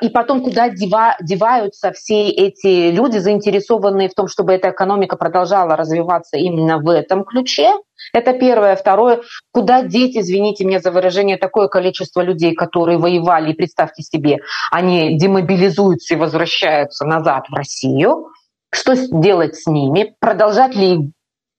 и 0.00 0.08
потом 0.08 0.42
куда 0.42 0.70
дева, 0.70 1.16
деваются 1.20 1.92
все 1.92 2.28
эти 2.28 2.90
люди, 2.90 3.18
заинтересованные 3.18 4.08
в 4.08 4.14
том, 4.14 4.28
чтобы 4.28 4.52
эта 4.52 4.70
экономика 4.70 5.16
продолжала 5.16 5.76
развиваться 5.76 6.36
именно 6.36 6.78
в 6.78 6.88
этом 6.88 7.24
ключе. 7.24 7.72
Это 8.12 8.32
первое. 8.32 8.76
Второе, 8.76 9.20
куда 9.52 9.82
деть, 9.82 10.16
извините 10.16 10.64
меня 10.64 10.80
за 10.80 10.90
выражение, 10.90 11.36
такое 11.36 11.68
количество 11.68 12.20
людей, 12.20 12.54
которые 12.54 12.98
воевали, 12.98 13.52
и 13.52 13.54
представьте 13.54 14.02
себе, 14.02 14.38
они 14.70 15.18
демобилизуются 15.18 16.14
и 16.14 16.18
возвращаются 16.18 17.04
назад 17.04 17.46
в 17.48 17.54
Россию. 17.54 18.28
Что 18.70 18.94
делать 18.96 19.56
с 19.56 19.66
ними? 19.66 20.14
Продолжать 20.20 20.74
ли 20.74 21.12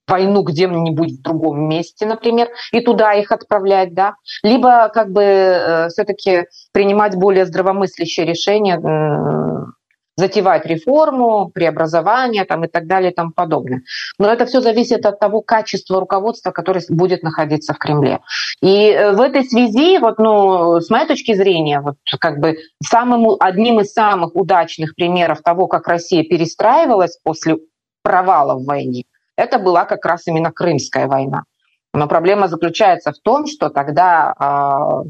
войну 0.07 0.43
где-нибудь 0.43 1.19
в 1.19 1.21
другом 1.21 1.67
месте, 1.67 2.05
например, 2.05 2.49
и 2.71 2.81
туда 2.81 3.13
их 3.13 3.31
отправлять, 3.31 3.93
да, 3.93 4.15
либо 4.43 4.89
как 4.93 5.11
бы 5.11 5.21
э, 5.23 5.89
все-таки 5.89 6.45
принимать 6.71 7.15
более 7.15 7.45
здравомыслящие 7.45 8.25
решения, 8.25 8.77
затевать 10.17 10.65
реформу, 10.65 11.51
преобразование 11.53 12.43
там, 12.43 12.65
и 12.65 12.67
так 12.67 12.87
далее 12.87 13.11
и 13.11 13.15
тому 13.15 13.31
подобное. 13.31 13.83
Но 14.17 14.27
это 14.27 14.47
все 14.47 14.61
зависит 14.61 15.05
от 15.05 15.19
того 15.19 15.41
качества 15.41 15.99
руководства, 15.99 16.51
которое 16.51 16.81
будет 16.89 17.21
находиться 17.21 17.73
в 17.73 17.77
Кремле. 17.77 18.19
И 18.61 18.89
э, 18.89 19.11
в 19.11 19.21
этой 19.21 19.43
связи, 19.45 19.99
вот, 19.99 20.17
ну, 20.17 20.81
с 20.81 20.89
моей 20.89 21.07
точки 21.07 21.35
зрения, 21.35 21.81
вот, 21.81 21.97
как 22.19 22.39
бы 22.39 22.57
самым, 22.83 23.37
одним 23.39 23.79
из 23.79 23.93
самых 23.93 24.35
удачных 24.35 24.95
примеров 24.95 25.41
того, 25.43 25.67
как 25.67 25.87
Россия 25.87 26.23
перестраивалась 26.23 27.19
после 27.23 27.57
провала 28.01 28.57
в 28.57 28.65
войне, 28.65 29.03
это 29.37 29.59
была 29.59 29.85
как 29.85 30.05
раз 30.05 30.27
именно 30.27 30.51
Крымская 30.51 31.07
война. 31.07 31.43
Но 31.93 32.07
проблема 32.07 32.47
заключается 32.47 33.11
в 33.11 33.19
том, 33.19 33.47
что 33.47 33.69
тогда 33.69 34.33
а, 34.37 35.01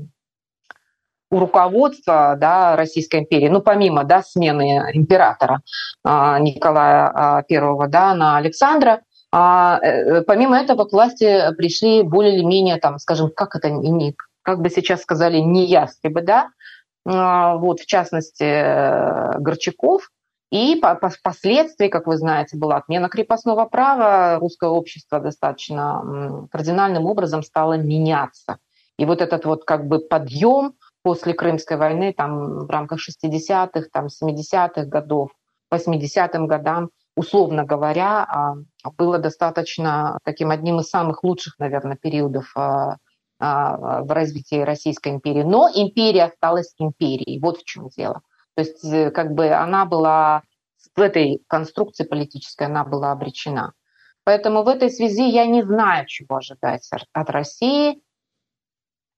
у 1.32 1.40
руководства 1.40 2.36
да, 2.38 2.76
Российской 2.76 3.22
империи, 3.22 3.50
ну, 3.50 3.62
помимо 3.62 4.04
да, 4.04 4.22
смены 4.22 4.92
императора 4.94 5.62
а, 6.04 6.40
Николая 6.40 7.12
I 7.50 7.58
а, 7.58 7.88
да, 7.88 8.14
на 8.14 8.38
Александра, 8.38 9.02
э, 9.34 10.22
помимо 10.22 10.58
этого 10.58 10.86
к 10.86 10.94
власти 10.94 11.54
пришли 11.58 12.04
более 12.04 12.36
или 12.36 12.44
менее, 12.44 12.78
там, 12.78 13.00
скажем, 13.00 13.32
как 13.36 13.56
это 13.56 13.70
не, 13.70 14.16
как 14.42 14.62
бы 14.62 14.70
сейчас 14.70 15.02
сказали, 15.02 15.38
не 15.38 15.66
ястребы, 15.66 16.22
да, 16.22 16.50
вот, 17.04 17.80
в 17.80 17.86
частности, 17.86 18.44
э, 18.44 19.40
Горчаков, 19.40 20.10
и 20.52 20.82
впоследствии, 20.82 21.90
как 21.90 22.08
вы 22.08 22.18
знаете, 22.18 22.58
была 22.58 22.78
отмена 22.78 23.10
крепостного 23.10 23.66
права, 23.66 24.40
русское 24.40 24.70
общество 24.70 25.20
достаточно 25.20 26.48
кардинальным 26.52 27.06
образом 27.06 27.44
стало 27.44 27.74
меняться. 27.74 28.58
И 28.98 29.06
вот 29.06 29.22
этот 29.22 29.46
вот 29.46 29.66
как 29.66 29.88
бы 29.88 30.00
подъем 30.00 30.74
после 31.04 31.34
Крымской 31.34 31.78
войны, 31.78 32.14
там 32.16 32.66
в 32.66 32.70
рамках 32.70 33.00
60-х, 33.00 33.88
там 33.92 34.08
70-х 34.08 34.86
годов, 34.86 35.32
80-м 35.74 36.48
годам, 36.48 36.90
условно 37.16 37.64
говоря, 37.64 38.24
а, 38.24 38.56
было 38.98 39.18
достаточно 39.18 40.18
таким 40.24 40.52
одним 40.52 40.80
из 40.80 40.90
самых 40.90 41.24
лучших, 41.24 41.60
наверное, 41.60 41.98
периодов 41.98 42.52
а, 42.56 42.98
а, 43.40 44.02
в 44.04 44.12
развитии 44.12 44.62
Российской 44.62 45.10
империи. 45.10 45.44
Но 45.44 45.70
империя 45.74 46.26
осталась 46.26 46.74
империей. 46.78 47.40
Вот 47.40 47.58
в 47.58 47.66
чем 47.66 47.90
дело. 47.90 48.22
То 48.58 48.64
есть 48.64 48.84
э, 48.84 49.12
как 49.12 49.34
бы 49.34 49.50
она 49.50 49.86
была 49.86 50.42
в 50.96 51.00
этой 51.00 51.44
конструкции 51.48 52.06
политической 52.06 52.64
она 52.64 52.84
была 52.84 53.12
обречена. 53.12 53.74
Поэтому 54.24 54.64
в 54.64 54.68
этой 54.68 54.90
связи 54.90 55.30
я 55.30 55.46
не 55.46 55.62
знаю, 55.62 56.08
чего 56.08 56.38
ожидать 56.38 56.90
от 57.14 57.30
России. 57.30 58.02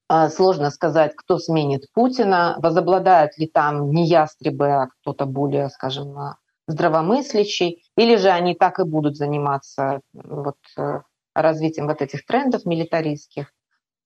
А, 0.09 0.27
сложно 0.29 0.71
сказать, 0.71 1.15
кто 1.15 1.37
сменит 1.37 1.89
Путина, 1.93 2.57
возобладают 2.61 3.37
ли 3.37 3.47
там 3.47 3.91
не 3.91 4.07
ястребы, 4.07 4.67
а 4.67 4.87
кто-то 4.87 5.25
более, 5.25 5.69
скажем, 5.69 6.17
а, 6.17 6.37
здравомыслящий, 6.67 7.81
или 7.95 8.17
же 8.17 8.27
они 8.27 8.55
так 8.55 8.79
и 8.79 8.83
будут 8.83 9.15
заниматься 9.15 10.01
вот, 10.11 10.57
э, 10.77 10.99
развитием 11.33 11.87
вот 11.87 12.01
этих 12.01 12.25
трендов 12.25 12.65
милитаристских. 12.65 13.53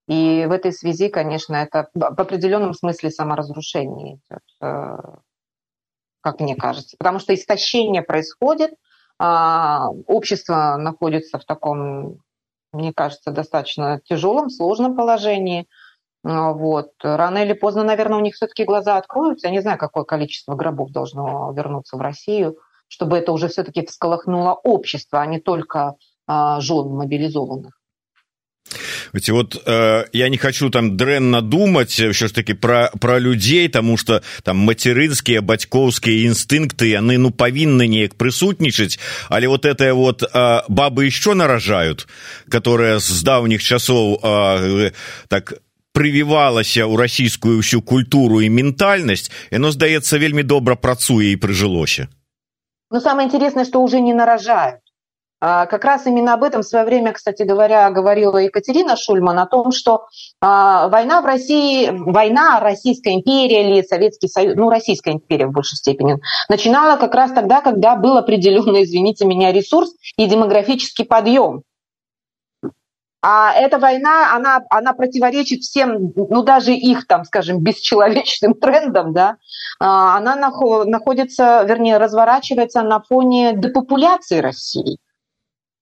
И 0.07 0.45
в 0.47 0.51
этой 0.51 0.73
связи, 0.73 1.07
конечно, 1.09 1.55
это 1.55 1.89
в 1.93 2.03
определенном 2.03 2.73
смысле 2.73 3.09
саморазрушение 3.09 4.15
идет, 4.15 4.21
э, 4.29 4.52
как 6.21 6.39
мне 6.39 6.55
кажется. 6.55 6.95
Потому 6.97 7.19
что 7.19 7.33
истощение 7.33 8.01
происходит, 8.01 8.71
а, 9.19 9.89
общество 10.07 10.77
находится 10.77 11.37
в 11.37 11.45
таком, 11.45 12.19
мне 12.71 12.93
кажется, 12.93 13.31
достаточно 13.31 14.01
тяжелом, 14.05 14.49
сложном 14.49 14.95
положении– 14.95 15.67
а, 16.23 16.53
вот. 16.53 16.91
Рано 17.01 17.39
или 17.39 17.53
поздно, 17.53 17.83
наверное, 17.83 18.17
у 18.17 18.21
них 18.21 18.35
все-таки 18.35 18.63
глаза 18.63 18.97
откроются. 18.97 19.47
Я 19.47 19.53
не 19.53 19.61
знаю, 19.61 19.77
какое 19.77 20.03
количество 20.03 20.55
гробов 20.55 20.91
должно 20.91 21.51
вернуться 21.53 21.97
в 21.97 22.01
Россию, 22.01 22.57
чтобы 22.87 23.17
это 23.17 23.31
уже 23.31 23.49
все-таки 23.49 23.85
всколыхнуло 23.85 24.53
общество, 24.53 25.21
а 25.21 25.25
не 25.25 25.39
только 25.39 25.95
а, 26.25 26.59
жен 26.61 26.89
мобилизованных 26.89 27.79
Эти 29.12 29.30
вот 29.30 29.62
э, 29.66 30.04
я 30.12 30.28
не 30.28 30.36
хочу 30.36 30.70
там 30.70 30.96
дрэнна 30.96 31.42
думаць 31.42 32.00
ўсё 32.00 32.28
ж 32.28 32.32
таки 32.32 32.54
про 32.54 32.90
про 33.00 33.18
людзей 33.18 33.68
тому 33.68 33.96
что 33.96 34.22
там 34.42 34.58
мацерынскія 34.58 35.40
бацькоўскія 35.42 36.28
інстынкты 36.28 36.92
яны 36.92 37.18
ну 37.18 37.30
павінны 37.30 37.86
неяк 37.88 38.14
прысутнічаць 38.14 38.98
але 39.28 39.48
вот 39.48 39.64
это 39.64 39.94
вот 39.94 40.22
э, 40.22 40.62
бабы 40.68 41.06
еще 41.06 41.34
наражают 41.34 42.06
которые 42.48 43.00
з 43.00 43.22
даўніх 43.22 43.62
часоў 43.62 44.20
э, 44.22 44.92
так 45.28 45.60
прывівалася 45.92 46.86
ў 46.86 46.94
расійскую 46.96 47.58
ўсю 47.58 47.82
культуру 47.82 48.40
і 48.40 48.48
ментальнасць 48.48 49.30
яно 49.50 49.72
здаецца 49.72 50.18
вельмі 50.18 50.42
добра 50.42 50.76
працуе 50.76 51.32
і 51.32 51.40
прыжылося 51.40 52.08
но 52.90 53.00
самое 53.00 53.26
интересное 53.26 53.64
что 53.64 53.82
уже 53.82 54.00
не 54.00 54.14
наражают 54.14 54.81
как 55.43 55.83
раз 55.83 56.05
именно 56.05 56.35
об 56.35 56.43
этом 56.43 56.61
в 56.61 56.65
свое 56.65 56.85
время, 56.85 57.11
кстати 57.11 57.43
говоря, 57.43 57.89
говорила 57.91 58.37
Екатерина 58.37 58.95
Шульман, 58.95 59.37
о 59.39 59.45
том, 59.45 59.73
что 59.73 60.05
а, 60.39 60.87
война 60.87 61.21
в 61.21 61.25
России, 61.25 61.89
война 61.91 62.61
Российской 62.61 63.15
империи 63.15 63.71
или 63.71 63.81
Советский 63.81 64.29
Союз, 64.29 64.55
ну, 64.55 64.69
Российская 64.69 65.11
империя 65.11 65.47
в 65.47 65.51
большей 65.51 65.75
степени, 65.75 66.17
начинала 66.47 66.95
как 66.95 67.13
раз 67.13 67.33
тогда, 67.33 67.59
когда 67.59 67.97
был 67.97 68.15
определенный, 68.15 68.83
извините 68.83 69.25
меня, 69.25 69.51
ресурс 69.51 69.91
и 70.15 70.27
демографический 70.27 71.03
подъем. 71.03 71.63
А 73.21 73.51
эта 73.51 73.79
война, 73.79 74.33
она, 74.33 74.61
она 74.69 74.93
противоречит 74.93 75.59
всем, 75.59 76.13
ну 76.15 76.43
даже 76.43 76.73
их, 76.73 77.05
там, 77.05 77.25
скажем, 77.25 77.59
бесчеловечным 77.59 78.53
трендам, 78.61 79.11
да, 79.11 79.35
а, 79.81 80.15
она 80.15 80.37
находится, 80.37 81.65
вернее, 81.67 81.97
разворачивается 81.97 82.81
на 82.81 83.01
фоне 83.01 83.53
депопуляции 83.57 84.39
России. 84.39 84.99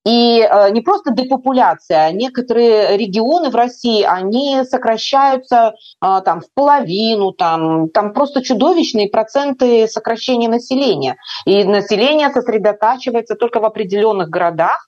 И 0.05 0.39
э, 0.39 0.71
не 0.71 0.81
просто 0.81 1.11
депопуляция, 1.11 2.05
а 2.05 2.11
некоторые 2.11 2.97
регионы 2.97 3.49
в 3.49 3.55
России, 3.55 4.03
они 4.03 4.63
сокращаются 4.63 5.75
а, 5.99 6.21
там, 6.21 6.41
в 6.41 6.51
половину, 6.53 7.31
там, 7.33 7.89
там 7.89 8.13
просто 8.13 8.41
чудовищные 8.41 9.09
проценты 9.09 9.87
сокращения 9.87 10.49
населения. 10.49 11.17
И 11.45 11.63
население 11.63 12.31
сосредотачивается 12.31 13.35
только 13.35 13.59
в 13.59 13.65
определенных 13.65 14.29
городах, 14.29 14.87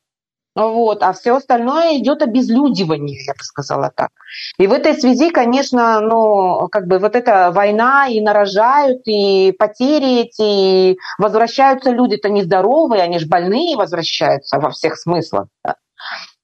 вот, 0.56 1.02
а 1.02 1.14
все 1.14 1.36
остальное 1.36 1.98
идет 1.98 2.22
обезлюдивание, 2.22 3.24
я 3.26 3.34
бы 3.34 3.44
сказала 3.44 3.92
так. 3.96 4.10
И 4.58 4.68
в 4.68 4.72
этой 4.72 4.94
связи, 4.94 5.32
конечно, 5.32 6.00
ну, 6.00 6.68
как 6.72 6.88
бы 6.88 7.00
вот 7.00 7.16
эта 7.16 7.52
война 7.52 8.08
и 8.08 8.22
нарожают, 8.22 9.02
и 9.06 9.52
потери 9.58 10.22
эти, 10.22 10.94
и 10.94 10.98
возвращаются 11.18 11.90
люди-то 11.90 12.30
нездоровые, 12.30 13.02
они 13.02 13.18
же 13.20 13.28
больные 13.28 13.76
возвращаются 13.76 14.60
во 14.60 14.70
всех 14.70 14.98
смыслах. 14.98 15.48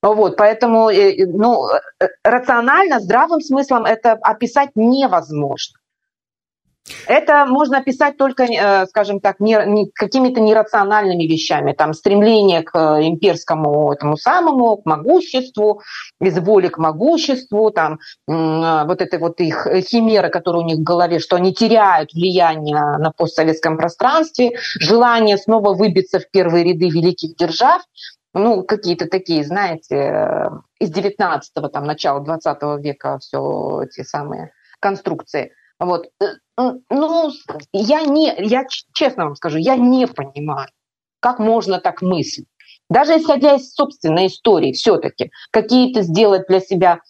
Вот, 0.02 0.38
поэтому 0.38 0.90
э, 0.90 1.26
ну, 1.28 1.68
э, 1.68 2.08
рационально, 2.24 3.02
здравым 3.02 3.42
смыслом 3.42 3.84
это 3.84 4.14
описать 4.14 4.70
невозможно. 4.76 5.79
Это 7.08 7.46
можно 7.46 7.78
описать 7.80 8.18
только, 8.18 8.44
э, 8.44 8.86
скажем 8.88 9.20
так, 9.20 9.40
не, 9.40 9.58
не, 9.66 9.90
какими-то 9.92 10.42
нерациональными 10.42 11.24
вещами, 11.24 11.74
там 11.74 11.94
стремление 11.94 12.64
к 12.64 12.76
э, 12.76 13.08
имперскому 13.08 13.92
этому 13.92 14.18
самому, 14.18 14.78
к 14.78 14.86
могуществу, 14.86 15.82
из 16.20 16.38
воли 16.40 16.68
к 16.68 16.78
могуществу, 16.78 17.72
там 17.72 18.00
э, 18.28 18.86
вот 18.86 19.02
это 19.02 19.20
вот 19.20 19.40
их 19.40 19.68
химеры, 19.88 20.30
которые 20.30 20.64
у 20.64 20.66
них 20.66 20.78
в 20.78 20.84
голове, 20.84 21.20
что 21.20 21.36
они 21.36 21.54
теряют 21.54 22.14
влияние 22.14 22.76
на 22.76 23.12
постсоветском 23.12 23.78
пространстве, 23.78 24.52
желание 24.80 25.38
снова 25.38 25.74
выбиться 25.74 26.20
в 26.20 26.30
первые 26.32 26.64
ряды 26.64 26.90
великих 26.90 27.36
держав, 27.36 27.82
ну, 28.34 28.64
какие-то 28.64 29.08
такие, 29.08 29.44
знаете, 29.44 30.52
из 30.80 30.92
19-го, 30.92 31.68
там, 31.70 31.86
начала 31.86 32.20
20 32.20 32.62
века 32.84 33.18
все 33.20 33.86
те 33.92 34.04
самые 34.04 34.52
конструкции. 34.80 35.54
Вот. 35.80 36.08
Ну, 36.58 37.32
я 37.72 38.02
не, 38.04 38.36
я 38.40 38.66
честно 38.94 39.26
вам 39.26 39.36
скажу, 39.36 39.58
я 39.58 39.76
не 39.78 40.08
понимаю, 40.08 40.68
как 41.20 41.40
можно 41.40 41.80
так 41.80 42.02
мыслить. 42.02 42.48
Даже 42.90 43.18
исходя 43.18 43.56
из 43.56 43.74
собственной 43.74 44.28
истории, 44.28 44.74
все-таки 44.74 45.32
какие-то 45.52 46.02
сделать 46.02 46.48
для 46.48 46.60
себя 46.60 47.02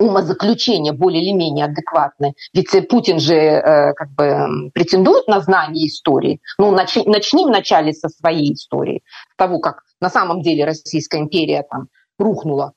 умозаключения 0.00 0.92
более 0.92 1.22
или 1.22 1.32
менее 1.32 1.66
адекватные. 1.66 2.34
Ведь 2.52 2.88
Путин 2.88 3.20
же 3.20 3.34
э, 3.34 3.92
как 3.94 4.10
бы 4.12 4.70
претендует 4.72 5.28
на 5.28 5.40
знание 5.40 5.86
истории. 5.86 6.40
Ну, 6.58 6.72
нач, 6.72 6.96
начни 7.06 7.44
вначале 7.46 7.92
со 7.92 8.08
своей 8.08 8.54
истории, 8.54 9.02
того, 9.36 9.60
как 9.60 9.82
на 10.00 10.10
самом 10.10 10.42
деле 10.42 10.64
Российская 10.64 11.20
империя 11.20 11.64
там 11.70 11.88
рухнула, 12.18 12.72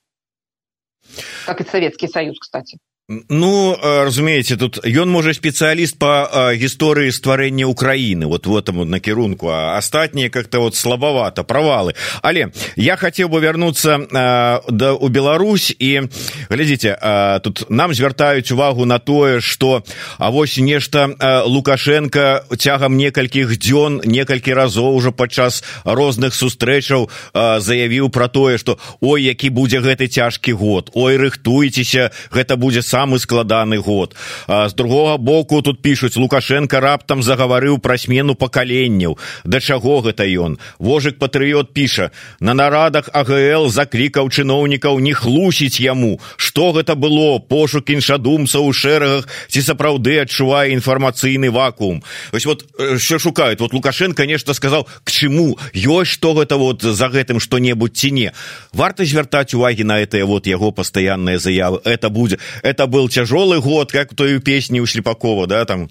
как 1.45 1.62
и 1.62 1.65
Советский 1.65 2.08
Союз, 2.08 2.38
кстати. 2.39 2.77
Ну 3.10 3.72
разумееце 4.04 4.58
тут 4.60 4.82
ён 4.84 5.08
можа 5.08 5.32
спецыяліст 5.32 5.96
по 5.96 6.28
гісторыі 6.52 7.08
стварэння 7.15 7.63
Украіны 7.63 8.28
вот 8.28 8.52
в 8.52 8.52
этом 8.52 8.84
накірунку 8.84 9.48
а 9.48 9.80
астатнія 9.80 10.28
как-то 10.28 10.60
вот 10.60 10.76
слабавата 10.76 11.48
правалы 11.48 11.96
але 12.22 12.52
я 12.76 12.98
хотел 12.98 13.30
бы 13.30 13.39
вярнуцца 13.39 13.96
да 14.12 14.91
у 14.91 15.08
Беларусь. 15.08 15.72
І 15.80 16.12
глядзіце 16.52 17.39
тут 17.48 17.72
нам 17.72 17.93
звяртаюць 17.93 18.52
увагу 18.52 18.84
на 18.84 19.00
тое 19.00 19.39
что 19.39 19.84
А 20.17 20.30
вось 20.30 20.58
нешта 20.58 21.08
лукашенко 21.48 22.43
цягам 22.60 22.98
некалькіх 22.98 23.56
дзён 23.56 24.02
некалькі 24.04 24.52
разоў 24.52 24.91
уже 24.91 25.15
падчас 25.15 25.63
розных 25.86 26.36
сустрэчаў 26.36 27.08
заявіў 27.34 28.10
про 28.10 28.28
тое 28.28 28.58
что 28.58 28.78
ой 29.00 29.24
які 29.24 29.48
будзе 29.50 29.80
гэты 29.80 30.12
цяжкі 30.12 30.52
год 30.52 30.91
ой 30.93 31.15
рыхтуйцеся 31.15 32.12
гэта 32.36 32.60
будзе 32.60 32.82
сам 32.82 32.97
самы 32.98 33.20
складаны 33.20 33.78
год. 33.78 34.16
А, 34.48 34.70
з 34.70 34.74
другого 34.74 35.18
боку 35.18 35.62
тут 35.62 35.82
пишутць 35.82 36.18
лукашенко 36.18 36.80
раптам 36.80 37.22
загаварыў 37.22 37.78
пра 37.78 37.98
смену 37.98 38.34
пакаленняў. 38.34 39.18
Да 39.46 39.60
чаго 39.60 40.02
гэта 40.02 40.26
ён? 40.26 40.58
Вожык 40.80 41.20
патрыот 41.20 41.74
піша 41.74 42.10
на 42.40 42.54
нарадах 42.58 43.10
агл 43.14 43.70
заклікаў 43.70 44.30
чыноўнікаў 44.34 44.98
не 45.00 45.14
хлусіць 45.14 45.80
яму. 45.80 46.20
Что 46.38 46.74
гэта 46.74 46.96
было? 46.96 47.38
Пошук 47.40 47.90
іншадумца 47.94 48.58
ў 48.58 48.74
шэрагах 48.74 49.30
ці 49.48 49.62
сапраўды 49.62 50.18
адчувае 50.18 50.74
інфармацыйны 50.74 51.54
вакуум? 51.54 52.02
Ось 52.34 52.46
вот 52.46 52.66
що 52.98 53.20
шукают 53.20 53.62
вот 53.62 53.74
лукашенко 53.74 54.26
нешта 54.26 54.54
сказал 54.54 54.88
к 55.04 55.12
чему 55.12 55.58
ёсць 55.74 56.18
что 56.18 56.34
гэта 56.34 56.58
вот 56.58 56.82
за 56.82 57.14
гэтым 57.14 57.40
что-небудзь 57.40 57.94
ці 57.94 58.12
не? 58.12 58.32
Варта 58.74 59.06
звяртаць 59.06 59.54
увагі 59.54 59.84
на 59.84 60.02
это 60.02 60.26
вот 60.26 60.48
яго 60.48 60.72
пастаянная 60.72 61.38
заява 61.38 61.78
это 61.86 62.10
будзе 62.10 62.40
это 62.64 62.87
был 62.88 63.10
тяжелый 63.10 63.62
год, 63.62 63.91
как 63.91 64.12
в 64.12 64.15
той 64.15 64.39
песне 64.41 64.80
у 64.80 64.86
Шлепакова, 64.86 65.47
да, 65.47 65.65
там. 65.65 65.89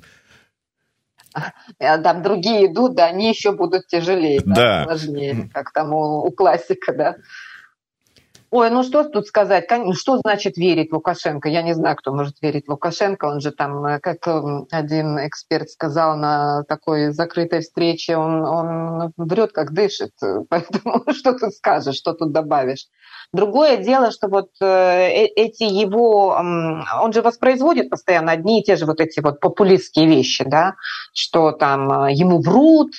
Там 1.79 2.23
другие 2.23 2.67
идут, 2.67 2.95
да, 2.95 3.07
они 3.07 3.29
еще 3.29 3.53
будут 3.53 3.87
тяжелее, 3.89 4.41
да, 4.45 4.55
да. 4.55 4.85
сложнее, 4.85 5.51
как 5.53 5.71
там 5.73 5.93
у, 5.93 6.25
у 6.25 6.31
классика, 6.31 6.95
да. 6.95 7.17
Ой, 8.51 8.71
ну 8.71 8.85
что 8.85 9.05
тут 9.05 9.27
сказать? 9.27 9.67
Что 9.95 10.19
значит 10.19 10.57
верить 10.57 10.93
Лукашенко? 10.93 11.49
Я 11.49 11.63
не 11.63 11.75
знаю, 11.75 11.97
кто 11.97 12.15
может 12.15 12.41
верить 12.41 12.69
Лукашенко. 12.69 13.25
Он 13.27 13.41
же 13.41 13.51
там, 13.51 13.85
э, 13.85 13.99
как 13.99 14.27
эм, 14.29 14.67
один 14.71 15.19
эксперт 15.19 15.69
сказал 15.69 16.17
на 16.17 16.63
такой 16.65 17.11
закрытой 17.11 17.61
встрече, 17.61 18.17
он, 18.17 18.45
он 18.45 19.13
врет, 19.17 19.53
как 19.53 19.73
дышит. 19.73 20.13
Поэтому 20.49 21.05
что 21.13 21.37
тут 21.37 21.55
скажешь, 21.55 21.97
что 21.97 22.13
тут 22.13 22.33
добавишь? 22.33 22.87
Другое 23.37 23.77
дело, 23.77 24.11
что 24.11 24.29
вот 24.29 24.49
э, 24.61 24.65
э 24.65 25.27
эти 25.37 25.65
его... 25.65 26.29
Он 27.03 27.13
же 27.13 27.21
воспроизводит 27.21 27.91
постоянно 27.91 28.33
одни 28.33 28.61
и 28.61 28.65
те 28.65 28.77
же 28.77 28.87
вот 28.87 29.01
эти 29.01 29.21
вот 29.21 29.41
популистские 29.41 30.07
вещи, 30.07 30.45
да, 30.45 30.75
что 31.13 31.53
там 31.53 32.07
э, 32.07 32.13
ему 32.15 32.41
врут, 32.41 32.93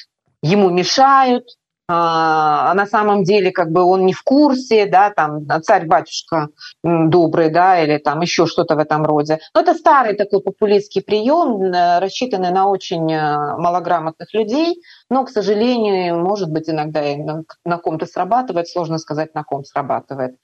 ему 0.43 0.69
мешают, 0.69 1.45
а, 1.89 2.71
а 2.71 2.73
на 2.75 2.85
самом 2.85 3.23
деле 3.23 3.51
как 3.51 3.71
бы 3.71 3.81
он 3.81 4.05
не 4.05 4.13
в 4.13 4.21
курсе, 4.21 4.85
да, 4.85 5.09
там 5.09 5.47
царь-батюшка 5.63 6.49
добрый, 6.83 7.49
да, 7.49 7.81
или 7.81 7.97
там 7.97 8.21
еще 8.21 8.45
что-то 8.45 8.75
в 8.75 8.79
этом 8.79 9.05
роде. 9.05 9.39
Но 9.55 9.61
это 9.61 9.73
старый 9.73 10.13
такой 10.13 10.41
популистский 10.41 11.01
прием, 11.01 11.71
рассчитанный 11.99 12.51
на 12.51 12.67
очень 12.67 13.05
малограмотных 13.05 14.33
людей, 14.33 14.81
но, 15.09 15.25
к 15.25 15.29
сожалению, 15.29 16.19
может 16.19 16.49
быть, 16.49 16.69
иногда 16.69 17.05
и 17.05 17.17
на, 17.17 17.43
на 17.63 17.77
ком-то 17.77 18.05
срабатывает, 18.05 18.67
сложно 18.67 18.97
сказать, 18.97 19.33
на 19.33 19.43
ком 19.43 19.63
срабатывает. 19.63 20.37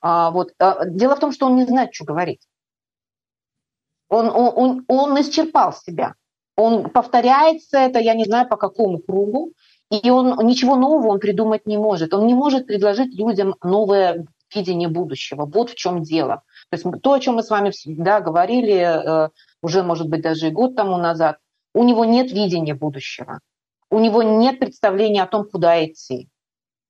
А, 0.00 0.30
вот. 0.30 0.52
А, 0.58 0.84
дело 0.86 1.16
в 1.16 1.20
том, 1.20 1.32
что 1.32 1.46
он 1.46 1.56
не 1.56 1.64
знает, 1.64 1.94
что 1.94 2.04
говорить. 2.04 2.46
Он, 4.08 4.26
он, 4.28 4.52
он, 4.54 4.84
он 4.88 5.20
исчерпал 5.20 5.72
себя. 5.72 6.14
Он 6.56 6.90
повторяется 6.90 7.78
это, 7.78 7.98
я 7.98 8.14
не 8.14 8.24
знаю 8.24 8.48
по 8.48 8.56
какому 8.56 8.98
кругу, 8.98 9.52
и 9.90 10.10
он 10.10 10.46
ничего 10.46 10.76
нового 10.76 11.08
он 11.08 11.20
придумать 11.20 11.66
не 11.66 11.78
может. 11.78 12.12
Он 12.12 12.26
не 12.26 12.34
может 12.34 12.66
предложить 12.66 13.14
людям 13.14 13.54
новое 13.62 14.26
видение 14.54 14.88
будущего. 14.88 15.46
Вот 15.46 15.70
в 15.70 15.74
чем 15.76 16.02
дело. 16.02 16.42
То 16.70 16.76
есть 16.76 17.02
то, 17.02 17.12
о 17.12 17.20
чем 17.20 17.36
мы 17.36 17.42
с 17.42 17.50
вами 17.50 17.70
всегда 17.70 18.20
говорили, 18.20 18.74
э, 18.74 19.28
уже, 19.62 19.82
может 19.82 20.08
быть, 20.08 20.22
даже 20.22 20.48
и 20.48 20.50
год 20.50 20.76
тому 20.76 20.98
назад, 20.98 21.38
у 21.74 21.84
него 21.84 22.04
нет 22.04 22.32
видения 22.32 22.74
будущего. 22.74 23.40
У 23.92 23.98
него 23.98 24.22
нет 24.22 24.58
представления 24.58 25.22
о 25.22 25.26
том, 25.26 25.44
куда 25.44 25.84
идти. 25.84 26.30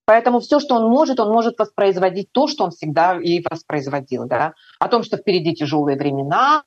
Поэтому 0.05 0.39
все, 0.39 0.61
что 0.61 0.77
он 0.77 0.89
может, 0.89 1.19
он 1.19 1.33
может 1.33 1.59
воспроизводить 1.59 2.31
то, 2.31 2.47
что 2.47 2.63
он 2.63 2.71
всегда 2.71 3.19
и 3.21 3.43
воспроизводил. 3.51 4.27
Да? 4.27 4.55
О 4.79 4.87
том, 4.87 5.03
что 5.03 5.17
впереди 5.17 5.53
тяжелые 5.53 5.99
времена, 5.99 6.63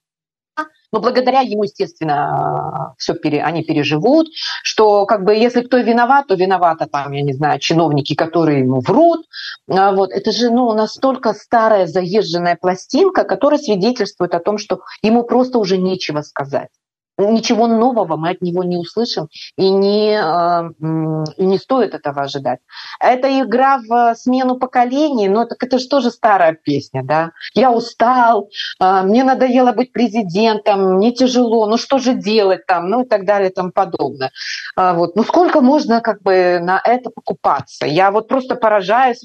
но 0.91 1.00
благодаря 1.00 1.39
ему, 1.39 1.63
естественно, 1.63 2.95
все 2.98 3.13
пере, 3.13 3.43
они 3.43 3.63
переживут, 3.63 4.28
что 4.63 5.06
как 5.06 5.24
бы 5.24 5.34
если 5.34 5.62
кто 5.62 5.78
виноват, 5.78 6.28
то 6.28 6.36
виноваты 6.36 6.86
там, 6.88 7.13
я 7.13 7.21
не 7.21 7.34
знаю, 7.34 7.60
чиновники, 7.60 8.13
которые 8.13 8.60
ему 8.60 8.82
врут. 8.82 9.26
А 9.69 9.93
вот. 9.93 10.12
Это 10.12 10.34
же 10.34 10.50
ну, 10.50 10.74
настолько 10.74 11.34
старая 11.34 11.88
заезженная 11.88 12.58
пластинка, 12.60 13.24
которая 13.24 13.60
свидетельствует 13.60 14.34
о 14.34 14.39
том, 14.41 14.58
что 14.58 14.82
ему 15.02 15.24
просто 15.24 15.60
уже 15.60 15.78
нечего 15.78 16.21
сказать 16.21 16.69
ничего 17.17 17.67
нового 17.67 18.17
мы 18.17 18.32
от 18.32 18.41
него 18.41 18.63
не 18.63 18.78
услышим, 18.78 19.28
и 19.58 19.69
не, 19.69 20.13
э, 20.13 20.69
не 21.38 21.58
стоит 21.58 21.93
этого 21.93 22.23
ожидать. 22.23 22.60
Это 22.99 23.28
игра 23.39 23.80
в 23.80 24.15
смену 24.15 24.58
поколений, 24.58 25.30
но 25.30 25.45
так 25.45 25.63
это 25.63 25.80
же 25.80 25.88
тоже 25.88 26.12
старая 26.12 26.54
песня, 26.54 27.04
да. 27.04 27.32
Я 27.54 27.71
устал, 27.71 28.49
э, 28.80 29.01
мне 29.04 29.23
надоело 29.23 29.71
быть 29.71 29.91
президентом, 29.91 30.95
мне 30.95 31.13
тяжело, 31.13 31.67
ну 31.67 31.78
что 31.78 31.97
же 31.97 32.13
делать 32.13 32.65
там, 32.65 32.89
ну 32.89 33.04
и 33.04 33.08
так 33.08 33.25
далее 33.25 33.49
и 33.49 33.54
тому 33.54 33.71
подобное. 33.71 34.32
А 34.75 34.93
вот. 34.93 35.15
Ну 35.15 35.23
сколько 35.23 35.62
можно 35.62 36.01
как 36.01 36.21
бы 36.21 36.60
на 36.62 36.82
это 36.84 37.10
покупаться? 37.10 37.86
Я 37.86 38.12
вот 38.12 38.28
просто 38.28 38.56
поражаюсь 38.56 39.23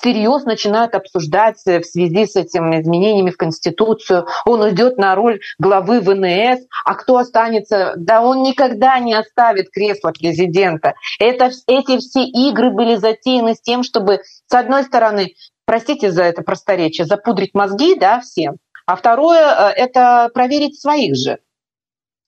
всерьез 0.00 0.44
начинают 0.44 0.94
обсуждать 0.94 1.58
в 1.64 1.84
связи 1.84 2.26
с 2.26 2.36
этими 2.36 2.80
изменениями 2.80 3.30
в 3.30 3.36
Конституцию. 3.36 4.26
Он 4.46 4.62
уйдет 4.62 4.96
на 4.96 5.14
роль 5.14 5.40
главы 5.58 6.00
ВНС, 6.00 6.60
а 6.84 6.94
кто 6.94 7.18
останется? 7.18 7.94
Да 7.96 8.22
он 8.22 8.42
никогда 8.42 8.98
не 8.98 9.14
оставит 9.14 9.70
кресло 9.70 10.12
президента. 10.12 10.94
Это, 11.18 11.50
эти 11.66 11.98
все 11.98 12.24
игры 12.24 12.70
были 12.70 12.96
затеяны 12.96 13.54
с 13.54 13.60
тем, 13.60 13.82
чтобы, 13.82 14.20
с 14.46 14.54
одной 14.54 14.84
стороны, 14.84 15.34
простите 15.66 16.10
за 16.10 16.24
это 16.24 16.42
просторечие, 16.42 17.06
запудрить 17.06 17.54
мозги 17.54 17.94
да, 17.94 18.20
всем, 18.20 18.56
а 18.86 18.96
второе 18.96 19.40
э,– 19.40 19.72
это 19.76 20.30
проверить 20.32 20.80
своих 20.80 21.16
же. 21.16 21.38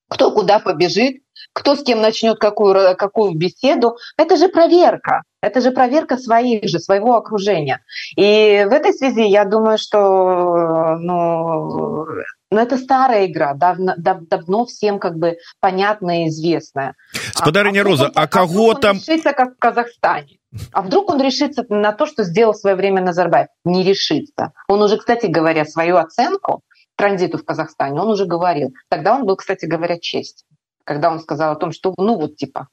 Кто 0.09 0.31
куда 0.31 0.59
побежит, 0.59 1.23
кто 1.53 1.77
с 1.77 1.83
кем 1.83 2.01
начнет 2.01 2.38
какую, 2.38 2.97
какую 2.97 3.35
беседу. 3.35 3.97
Это 4.17 4.37
же 4.37 4.49
проверка. 4.49 5.23
Это 5.43 5.61
же 5.61 5.73
проверка 5.73 6.17
своих 6.17 6.69
же, 6.69 6.79
своего 6.79 7.17
окружения. 7.17 7.81
И 8.17 8.65
в 8.69 8.73
этой 8.73 8.93
связи 8.93 9.23
я 9.23 9.45
думаю, 9.45 9.77
что 9.77 10.97
ну, 11.01 12.07
ну, 12.53 12.59
это 12.59 12.77
старая 12.77 13.27
игра, 13.27 13.55
давно, 13.55 13.95
дав, 13.97 14.21
давно 14.29 14.67
всем 14.67 14.99
как 14.99 15.17
бы 15.17 15.38
понятная 15.61 16.25
и 16.25 16.29
известная. 16.29 16.95
Спадарыня 17.35 17.81
а, 17.81 17.85
Роза, 17.85 18.07
а, 18.15 18.23
а 18.23 18.27
кого 18.29 18.75
там... 18.75 18.97
решится, 18.97 19.33
как 19.33 19.55
в 19.57 19.59
Казахстане. 19.59 20.38
А 20.71 20.83
вдруг 20.83 21.11
он 21.11 21.21
решится 21.21 21.65
на 21.69 21.93
то, 21.93 22.07
что 22.07 22.25
сделал 22.25 22.53
в 22.53 22.59
свое 22.59 22.77
время 22.77 23.03
Назарбаев? 23.03 23.49
Не 23.65 23.83
решится. 23.83 24.53
Он 24.69 24.83
уже, 24.83 24.99
кстати 24.99 25.27
говоря, 25.27 25.65
свою 25.65 25.97
оценку 25.97 26.62
транзиту 26.95 27.38
в 27.38 27.45
Казахстане, 27.45 28.01
он 28.01 28.11
уже 28.11 28.27
говорил. 28.27 28.75
Тогда 28.88 29.17
он 29.17 29.25
был, 29.25 29.37
кстати 29.37 29.65
говоря, 29.65 29.99
честь 29.99 30.45
когда 30.85 31.11
он 31.11 31.21
сказал 31.21 31.53
о 31.53 31.57
том, 31.57 31.73
что, 31.73 31.95
ну 31.97 32.16
вот, 32.16 32.37
типа, 32.37 32.68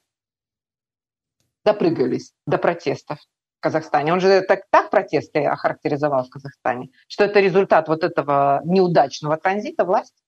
допрыгались 1.64 2.32
до 2.46 2.58
протестов 2.58 3.18
в 3.58 3.60
Казахстане. 3.60 4.12
Он 4.12 4.20
же 4.20 4.40
так, 4.42 4.62
так 4.70 4.90
протесты 4.90 5.44
охарактеризовал 5.44 6.24
в 6.24 6.30
Казахстане, 6.30 6.90
что 7.08 7.24
это 7.24 7.40
результат 7.40 7.88
вот 7.88 8.02
этого 8.04 8.62
неудачного 8.64 9.36
транзита 9.36 9.84
власти. 9.84 10.22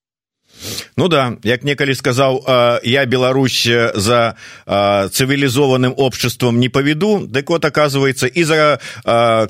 Ну 0.97 1.09
да 1.09 1.37
як 1.43 1.65
некалі 1.65 1.95
сказаў 1.95 2.45
я 2.85 3.05
Беларусь 3.07 3.65
за 3.95 4.37
цывілізованным 4.67 5.95
обществом 5.97 6.61
не 6.61 6.69
поведу 6.69 7.27
дык 7.27 7.49
вот 7.49 7.65
оказывается 7.65 8.27
и 8.27 8.45
за 8.45 8.79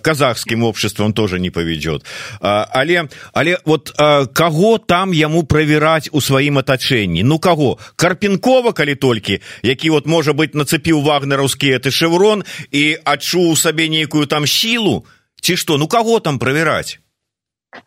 казахским 0.03 0.65
обществом 0.65 1.13
тоже 1.13 1.41
не 1.41 1.51
поведет 1.51 2.05
але 2.41 3.09
але 3.33 3.59
вот 3.65 3.93
кого 4.33 4.79
там 4.79 5.13
яму 5.13 5.43
правяраць 5.43 6.09
у 6.13 6.21
сваім 6.21 6.59
атачэнні? 6.59 7.23
Ну 7.23 7.39
кого 7.39 7.79
карпенкова 7.97 8.73
калі 8.73 8.95
толькі 8.95 9.41
які 9.63 9.91
вот 9.91 10.07
можа 10.07 10.33
быть 10.33 10.55
нацепіў 10.55 11.03
вагнераўскі 11.03 11.79
ты 11.79 11.91
шеврон 11.91 12.45
і 12.71 12.97
адчуў 13.05 13.57
сабе 13.57 13.89
нейкую 13.89 14.27
там 14.27 14.47
сілу 14.47 15.05
ці 15.43 15.57
что 15.57 15.79
ну 15.79 15.89
кого 15.89 16.21
там 16.21 16.39
правяраць 16.39 17.02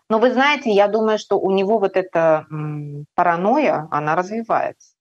Но 0.10 0.20
вы 0.20 0.32
знаете, 0.32 0.72
я 0.72 0.88
думаю, 0.88 1.18
что 1.18 1.40
у 1.40 1.52
него 1.52 1.80
вот 1.80 1.96
эта 1.98 2.46
паранойя, 3.16 3.88
она 3.92 4.16
развивается. 4.16 4.96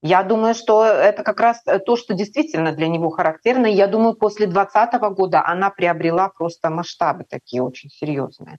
Я 0.00 0.22
думаю, 0.22 0.54
что 0.54 0.84
это 0.84 1.24
как 1.24 1.40
раз 1.40 1.62
то, 1.86 1.96
что 1.96 2.14
действительно 2.14 2.72
для 2.72 2.86
него 2.86 3.10
характерно. 3.10 3.66
Я 3.66 3.88
думаю, 3.88 4.14
после 4.14 4.46
2020 4.46 5.00
года 5.16 5.42
она 5.44 5.70
приобрела 5.70 6.28
просто 6.28 6.70
масштабы 6.70 7.24
такие 7.28 7.62
очень 7.62 7.90
серьезные. 7.90 8.58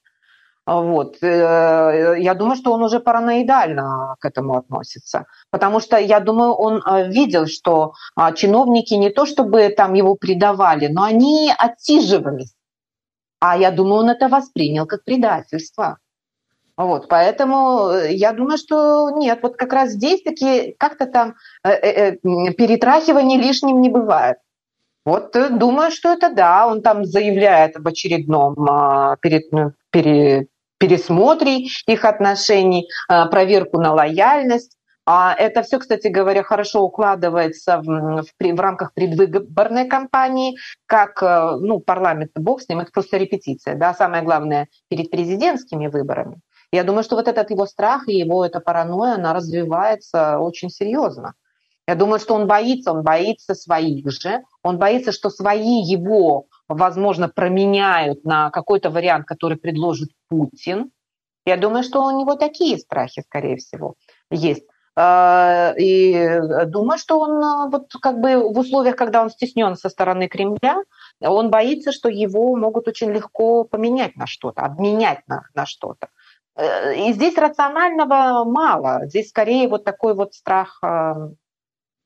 Вот. 0.65 1.17
Э, 1.24 2.15
я 2.19 2.36
думаю, 2.36 2.56
что 2.56 2.74
он 2.74 2.84
уже 2.84 3.00
параноидально 3.00 4.15
к 4.19 4.26
этому 4.26 4.58
относится. 4.58 5.26
Потому 5.50 5.80
что, 5.80 5.98
я 5.98 6.19
думаю, 6.19 6.52
он 6.52 6.84
э, 6.86 7.10
видел, 7.10 7.48
что 7.48 7.93
а, 8.15 8.34
чиновники 8.34 8.93
не 8.93 9.10
то 9.10 9.26
чтобы 9.26 9.69
там 9.69 9.95
его 9.95 10.15
предавали, 10.15 10.88
но 10.88 11.04
они 11.04 11.52
отсиживались. 11.58 12.54
А 13.39 13.58
я 13.58 13.71
думаю, 13.71 14.04
он 14.04 14.10
это 14.10 14.28
воспринял 14.28 14.86
как 14.86 15.04
предательство. 15.04 15.97
Вот, 16.75 17.10
поэтому 17.10 17.89
э, 17.89 18.13
я 18.13 18.32
думаю, 18.32 18.58
что 18.58 19.10
нет, 19.12 19.39
вот 19.41 19.58
как 19.58 19.73
раз 19.73 19.91
здесь 19.91 20.21
такие 20.23 20.75
как-то 20.78 21.08
там 21.08 21.36
э, 21.63 21.71
э, 21.71 22.12
перетрахивания 22.54 23.38
лишним 23.38 23.82
не 23.82 23.89
бывает. 23.89 24.38
Вот 25.06 25.36
думаю, 25.58 25.91
что 25.91 26.13
это 26.13 26.30
да, 26.30 26.67
он 26.67 26.82
там 26.82 27.04
заявляет 27.04 27.75
об 27.75 27.88
очередном 27.88 28.56
а, 28.69 29.15
перед, 29.17 29.52
ну, 29.52 29.71
пере, 29.91 30.47
пересмотре 30.78 31.65
их 31.88 32.06
отношений, 32.06 32.88
а, 33.08 33.25
проверку 33.28 33.80
на 33.80 33.93
лояльность. 33.93 34.78
А 35.12 35.34
это 35.34 35.63
все, 35.63 35.80
кстати 35.80 36.08
говоря, 36.08 36.43
хорошо 36.43 36.84
укладывается 36.84 37.82
в, 37.82 38.22
в, 38.22 38.28
в 38.39 38.60
рамках 38.60 38.93
предвыборной 38.93 39.88
кампании, 39.88 40.56
как 40.86 41.24
э, 41.24 41.58
ну, 41.60 41.80
парламент, 41.80 42.30
бог 42.36 42.62
с 42.62 42.69
ним, 42.69 42.82
это 42.82 42.91
просто 42.91 43.17
репетиция. 43.17 43.74
Да? 43.74 43.95
Самое 43.95 44.22
главное, 44.22 44.67
перед 44.88 45.10
президентскими 45.10 45.88
выборами. 45.88 46.41
Я 46.72 46.84
думаю, 46.84 47.04
что 47.04 47.15
вот 47.15 47.28
этот 47.28 47.50
его 47.50 47.65
страх 47.65 48.08
и 48.08 48.19
его 48.19 48.45
эта 48.45 48.60
паранойя, 48.60 49.15
она 49.15 49.34
развивается 49.34 50.38
очень 50.38 50.69
серьезно. 50.69 51.34
Я 51.88 51.95
думаю, 51.95 52.19
что 52.19 52.36
он 52.36 52.45
боится, 52.45 52.91
он 52.93 53.02
боится 53.02 53.56
своих 53.56 54.12
же, 54.12 54.43
он 54.62 54.78
боится, 54.78 55.12
что 55.12 55.32
свои 55.32 55.82
его 55.82 56.45
возможно, 56.67 57.28
променяют 57.30 58.24
на 58.26 58.52
какой-то 58.52 58.91
вариант, 58.91 59.26
который 59.26 59.58
предложит 59.58 60.12
Путин. 60.28 60.91
Я 61.48 61.58
думаю, 61.58 61.84
что 61.84 62.04
у 62.04 62.12
него 62.12 62.36
такие 62.36 62.78
страхи, 62.78 63.24
скорее 63.26 63.58
всего, 63.58 63.95
есть. 64.30 64.67
А, 64.98 65.74
и 65.76 66.40
думаю, 66.66 66.98
что 66.98 67.18
он 67.18 67.42
а, 67.42 67.68
вот 67.68 67.92
как 68.00 68.20
бы 68.20 68.37
в 68.37 68.59
условиях, 68.59 68.94
когда 68.94 69.22
он 69.22 69.30
стеснен 69.30 69.74
со 69.74 69.88
стороны 69.88 70.28
Кремля, 70.28 70.76
он 71.20 71.50
боится, 71.50 71.90
что 71.90 72.09
его 72.09 72.54
могут 72.57 72.87
очень 72.87 73.11
легко 73.11 73.64
поменять 73.64 74.14
на 74.16 74.26
что-то, 74.26 74.62
обменять 74.62 75.26
на, 75.26 75.42
на 75.54 75.66
что-то. 75.66 76.09
Э, 76.57 76.94
и 76.94 77.12
здесь 77.12 77.37
рационального 77.37 78.44
мало. 78.44 79.07
Здесь 79.07 79.30
скорее 79.30 79.66
вот 79.68 79.85
такой 79.85 80.14
вот 80.14 80.35
страх 80.35 80.78
а, 80.83 81.30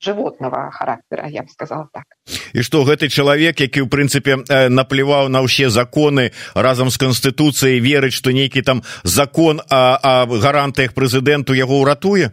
животного 0.01 0.71
характера 0.71 1.29
я 1.29 1.43
бы 1.43 1.49
сказала 1.49 1.89
так 1.93 2.05
і 2.55 2.63
что 2.63 2.85
гэты 2.85 3.09
чалавек 3.09 3.61
які 3.61 3.83
ў 3.83 3.89
прынцыпе 3.91 4.71
наплеваў 4.71 5.29
на 5.29 5.43
ўсе 5.43 5.71
законы 5.75 6.31
разам 6.55 6.91
з 6.91 6.97
канстытуцыяй 7.03 7.83
верыць 7.83 8.15
что 8.15 8.31
нейкі 8.31 8.63
там 8.63 8.83
закон 9.03 9.59
о, 9.59 9.99
о 9.99 10.27
гарантыях 10.39 10.95
прэзідэнту 10.95 11.51
яго 11.59 11.83
ўратуе 11.83 12.31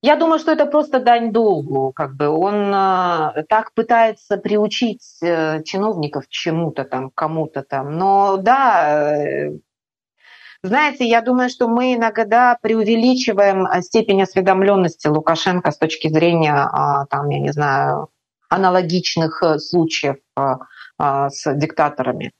я 0.00 0.16
думаю, 0.16 0.38
что 0.38 0.52
это 0.52 0.66
просто 0.66 1.00
дань 1.00 1.32
долгу, 1.32 1.92
как 1.92 2.14
бы 2.14 2.28
он 2.28 2.72
э, 2.72 3.44
так 3.48 3.74
пытается 3.74 4.36
приучить 4.36 5.02
э, 5.22 5.62
чиновников 5.64 6.28
чему-то 6.28 6.84
там, 6.84 7.10
кому-то 7.10 7.62
там. 7.64 7.98
Но 7.98 8.36
да, 8.36 9.16
э, 9.16 9.58
знаете, 10.62 11.04
я 11.04 11.20
думаю, 11.20 11.50
что 11.50 11.68
мы 11.68 11.94
иногда 11.94 12.56
преувеличиваем 12.60 13.64
а, 13.66 13.80
степень 13.80 14.22
осведомленности 14.22 15.06
Лукашенко 15.06 15.70
с 15.70 15.78
точки 15.78 16.08
зрения, 16.08 16.52
а, 16.54 17.06
там, 17.06 17.28
я 17.30 17.38
не 17.38 17.52
знаю, 17.52 18.08
аналогичных 18.48 19.42
э, 19.42 19.58
случаев 19.58 20.16
а, 20.36 21.30
с 21.30 21.54
диктаторами. 21.54 22.32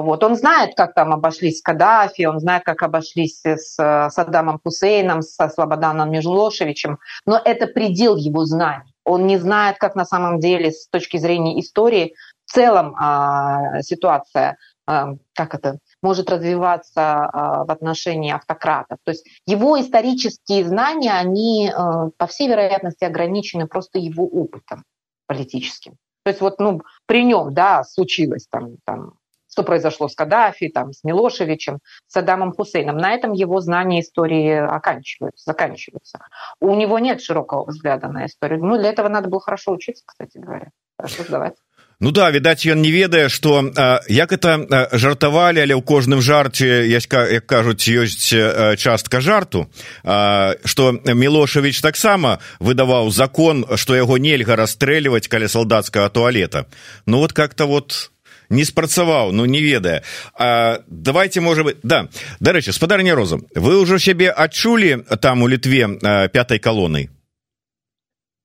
Вот. 0.00 0.24
Он 0.24 0.34
знает, 0.34 0.74
как 0.74 0.92
там 0.94 1.12
обошлись 1.12 1.60
с 1.60 1.62
Каддафи, 1.62 2.24
он 2.24 2.40
знает, 2.40 2.64
как 2.64 2.82
обошлись 2.82 3.40
с 3.44 3.76
Саддамом 4.10 4.58
Хусейном, 4.62 5.22
со 5.22 5.48
Слободаном 5.48 6.10
Межлошевичем, 6.10 6.98
но 7.26 7.40
это 7.42 7.68
предел 7.68 8.16
его 8.16 8.44
знаний. 8.44 8.92
Он 9.04 9.26
не 9.26 9.36
знает, 9.36 9.78
как 9.78 9.94
на 9.94 10.04
самом 10.04 10.40
деле 10.40 10.72
с 10.72 10.88
точки 10.88 11.18
зрения 11.18 11.60
истории 11.60 12.14
в 12.44 12.52
целом 12.52 12.96
а, 12.98 13.82
ситуация, 13.82 14.56
а, 14.86 15.14
как 15.32 15.54
это, 15.54 15.78
может 16.02 16.28
развиваться 16.28 17.26
а, 17.26 17.64
в 17.64 17.70
отношении 17.70 18.32
автократов. 18.32 18.98
То 19.04 19.12
есть 19.12 19.26
его 19.46 19.80
исторические 19.80 20.64
знания, 20.64 21.12
они, 21.12 21.70
а, 21.72 22.08
по 22.16 22.26
всей 22.26 22.48
вероятности, 22.48 23.04
ограничены 23.04 23.68
просто 23.68 24.00
его 24.00 24.26
опытом 24.26 24.82
политическим. 25.28 25.92
То 26.24 26.30
есть 26.30 26.40
вот 26.40 26.58
ну, 26.58 26.80
при 27.06 27.24
нем 27.24 27.54
да, 27.54 27.84
случилось 27.84 28.46
там, 28.50 28.76
там, 28.84 29.12
что 29.54 29.62
произошло 29.62 30.08
с 30.08 30.16
Каддафи, 30.16 30.68
там, 30.68 30.92
с 30.92 31.04
Милошевичем, 31.04 31.78
с 32.08 32.16
Адамом 32.16 32.52
Хусейном. 32.52 32.96
На 32.96 33.14
этом 33.14 33.30
его 33.32 33.60
знания 33.60 34.00
истории 34.00 34.50
оканчиваются, 34.50 35.44
заканчиваются. 35.46 36.18
У 36.58 36.74
него 36.74 36.98
нет 36.98 37.22
широкого 37.22 37.64
взгляда 37.64 38.08
на 38.08 38.26
историю. 38.26 38.64
Ну, 38.64 38.76
для 38.76 38.88
этого 38.88 39.08
надо 39.08 39.28
было 39.28 39.40
хорошо 39.40 39.70
учиться, 39.70 40.02
кстати 40.04 40.38
говоря, 40.38 40.70
хорошо 40.98 41.22
сдавать. 41.22 41.54
Ну 42.00 42.10
да 42.10 42.26
відаць 42.34 42.66
ён 42.66 42.82
не 42.82 42.90
ведае 42.90 43.28
что 43.30 43.70
як 44.10 44.32
это 44.34 44.90
жартавалі 44.92 45.62
але 45.62 45.78
ў 45.78 45.82
кожным 45.86 46.18
жарце 46.20 46.82
яська 46.90 47.22
як 47.30 47.46
кажуць 47.46 47.86
ёсць 47.86 48.34
частка 48.76 49.20
жарту 49.22 49.70
что 50.02 50.92
мілошавіч 51.06 51.80
таксама 51.80 52.42
выдаваў 52.58 53.14
закон 53.14 53.64
что 53.78 53.94
яго 53.94 54.18
нельга 54.18 54.58
расстрэльваць 54.58 55.30
каля 55.30 55.46
салдацкага 55.46 56.10
туалета 56.10 56.66
ну 57.06 57.22
вот 57.22 57.32
как-то 57.32 57.66
вот 57.70 58.10
не 58.53 58.65
спрацаваў 58.65 59.31
ну 59.31 59.45
не 59.45 59.61
ведае 59.61 60.03
а, 60.33 60.81
давайте 60.87 61.41
можа 61.41 61.63
быть 61.63 61.77
да 61.83 62.09
дарэчы 62.39 62.73
спадарня 62.73 63.15
роза 63.15 63.39
вы 63.55 63.79
ўжо 63.81 63.99
сябе 63.99 64.31
адчулі 64.31 65.05
там 65.21 65.43
у 65.43 65.47
літве 65.47 65.99
пятай 66.33 66.59
калонай 66.59 67.09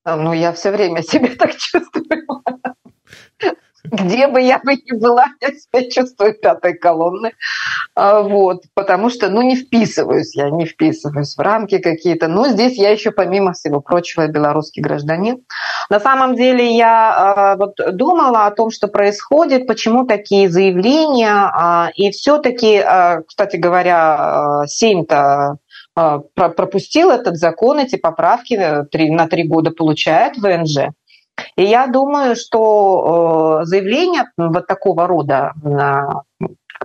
ну 0.05 0.33
я 0.33 0.53
все 0.53 0.71
время 0.71 1.03
себе 1.03 1.29
так 1.29 1.57
чувствую 1.57 2.38
где 3.92 4.28
бы 4.28 4.42
я 4.42 4.60
бы 4.60 4.76
ни 4.76 4.98
была, 4.98 5.28
я 5.42 5.50
себя 5.50 5.90
чувствую 5.90 6.34
пятой 6.34 6.74
колонны, 6.74 7.34
а, 7.96 8.22
вот, 8.22 8.64
потому 8.74 9.10
что, 9.10 9.30
ну, 9.30 9.42
не 9.42 9.56
вписываюсь 9.56 10.36
я, 10.36 10.50
не 10.50 10.66
вписываюсь 10.66 11.36
в 11.36 11.40
рамки 11.40 11.80
какие-то, 11.80 12.28
но 12.28 12.48
здесь 12.48 12.78
я 12.78 12.92
еще, 12.92 13.12
помимо 13.12 13.54
всего 13.54 13.82
прочего, 13.82 14.28
белорусский 14.28 14.82
гражданин. 14.82 15.44
На 15.90 16.00
самом 16.00 16.36
деле 16.36 16.76
я 16.76 17.14
а, 17.14 17.56
вот 17.58 17.76
думала 17.96 18.46
о 18.46 18.52
том, 18.52 18.72
что 18.72 18.88
происходит, 18.88 19.68
почему 19.68 20.06
такие 20.06 20.50
заявления, 20.50 21.30
а, 21.32 21.90
и 21.96 22.12
все-таки, 22.12 22.84
кстати 23.28 23.58
говоря, 23.58 24.64
семь-то 24.68 25.58
пропустил 25.94 27.12
этот 27.12 27.36
закон, 27.36 27.80
эти 27.80 27.98
поправки 27.98 28.54
на 29.10 29.28
три 29.28 29.48
года 29.48 29.72
получает 29.72 30.38
ВНЖ. 30.38 30.94
И 31.56 31.64
я 31.64 31.88
думаю, 31.88 32.36
что 32.36 33.60
э, 33.62 33.66
заявление 33.66 34.26
вот 34.38 34.68
такого 34.68 35.08
рода 35.08 35.54
на 35.64 36.24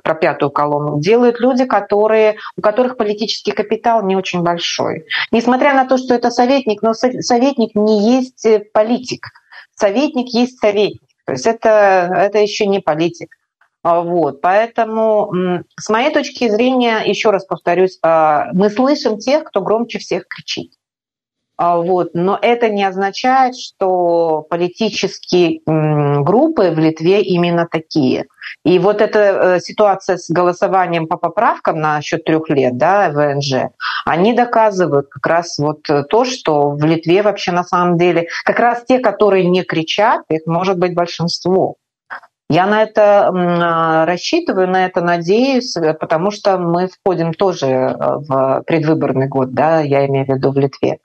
про 0.02 0.14
пятую 0.14 0.50
колонну 0.50 1.00
делают 1.00 1.40
люди, 1.40 1.64
которые, 1.64 2.36
у 2.56 2.60
которых 2.60 2.96
политический 2.96 3.52
капитал 3.52 4.04
не 4.04 4.16
очень 4.16 4.42
большой. 4.42 5.06
Несмотря 5.30 5.72
на 5.72 5.86
то, 5.86 5.96
что 5.96 6.14
это 6.14 6.30
советник, 6.30 6.82
но 6.82 6.92
советник 6.94 7.74
не 7.74 8.16
есть 8.18 8.44
э, 8.44 8.60
политик. 8.72 9.28
Советник 9.74 10.28
есть 10.28 10.58
советник. 10.58 11.00
То 11.26 11.32
есть 11.32 11.46
это, 11.46 12.10
это 12.14 12.38
еще 12.38 12.66
не 12.66 12.80
политик. 12.80 13.34
А, 13.82 14.00
вот, 14.00 14.40
поэтому 14.40 15.30
с 15.78 15.88
моей 15.90 16.12
точки 16.12 16.48
зрения, 16.48 17.02
еще 17.04 17.30
раз 17.30 17.44
повторюсь, 17.44 17.98
а, 18.02 18.46
мы 18.52 18.70
слышим 18.70 19.18
тех, 19.18 19.44
кто 19.44 19.60
громче 19.60 19.98
всех 19.98 20.26
кричит. 20.26 20.72
А, 21.56 21.76
вот. 21.76 22.10
Но 22.14 22.38
это 22.40 22.68
не 22.68 22.84
означает, 22.84 23.56
что 23.56 24.44
политические 24.50 25.60
группы 25.66 26.70
в 26.70 26.78
Литве 26.78 27.22
именно 27.22 27.68
такие. 27.70 28.26
И 28.64 28.78
вот 28.78 29.00
эта 29.00 29.18
э, 29.18 29.60
ситуация 29.60 30.16
с 30.16 30.28
голосованием 30.30 31.06
по 31.06 31.16
поправкам 31.16 31.80
на 31.80 32.00
счет 32.00 32.24
трех 32.24 32.48
лет, 32.50 32.76
да, 32.76 33.10
ВНЖ, 33.10 33.70
они 34.04 34.32
доказывают 34.32 35.08
как 35.08 35.26
раз 35.26 35.58
вот 35.58 35.82
то, 35.82 36.24
что 36.24 36.70
в 36.70 36.84
Литве 36.84 37.22
вообще 37.22 37.52
на 37.52 37.64
самом 37.64 37.98
деле 37.98 38.28
как 38.44 38.58
раз 38.58 38.84
те, 38.84 38.98
которые 38.98 39.46
не 39.48 39.62
кричат, 39.62 40.22
их 40.28 40.42
может 40.46 40.78
быть 40.78 40.94
большинство. 40.94 41.76
Я 42.51 42.65
на 42.65 42.81
это 42.81 43.27
а, 43.27 44.05
рассчитываю, 44.07 44.67
на 44.67 44.85
это 44.85 45.01
надеюсь, 45.01 45.75
потому 45.99 46.31
что 46.31 46.57
мы 46.57 46.87
входим 46.87 47.31
тоже 47.31 47.67
э, 47.67 47.95
в 47.95 48.63
предвыборный 48.65 49.27
год, 49.27 49.53
да, 49.53 49.81
я 49.81 50.07
имею 50.07 50.25
в 50.25 50.29
виду 50.29 50.51
в 50.51 50.57
Литве. 50.57 50.97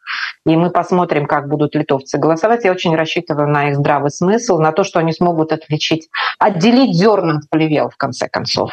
И 0.47 0.57
мы 0.57 0.71
посмотрим, 0.71 1.27
как 1.27 1.49
будут 1.49 1.75
литовцы 1.75 2.17
голосовать. 2.17 2.65
Я 2.65 2.73
очень 2.73 2.97
рассчитываю 2.97 3.47
на 3.47 3.69
их 3.69 3.77
здравый 3.77 4.11
смысл, 4.11 4.59
на 4.59 4.73
то, 4.73 4.85
что 4.85 5.01
они 5.01 5.13
смогут 5.13 5.53
отличить, 5.53 6.09
отделить 6.39 6.97
зерна 6.97 7.37
от 7.37 7.51
плевел, 7.51 7.91
в 7.91 7.97
конце 7.99 8.27
концов. 8.27 8.71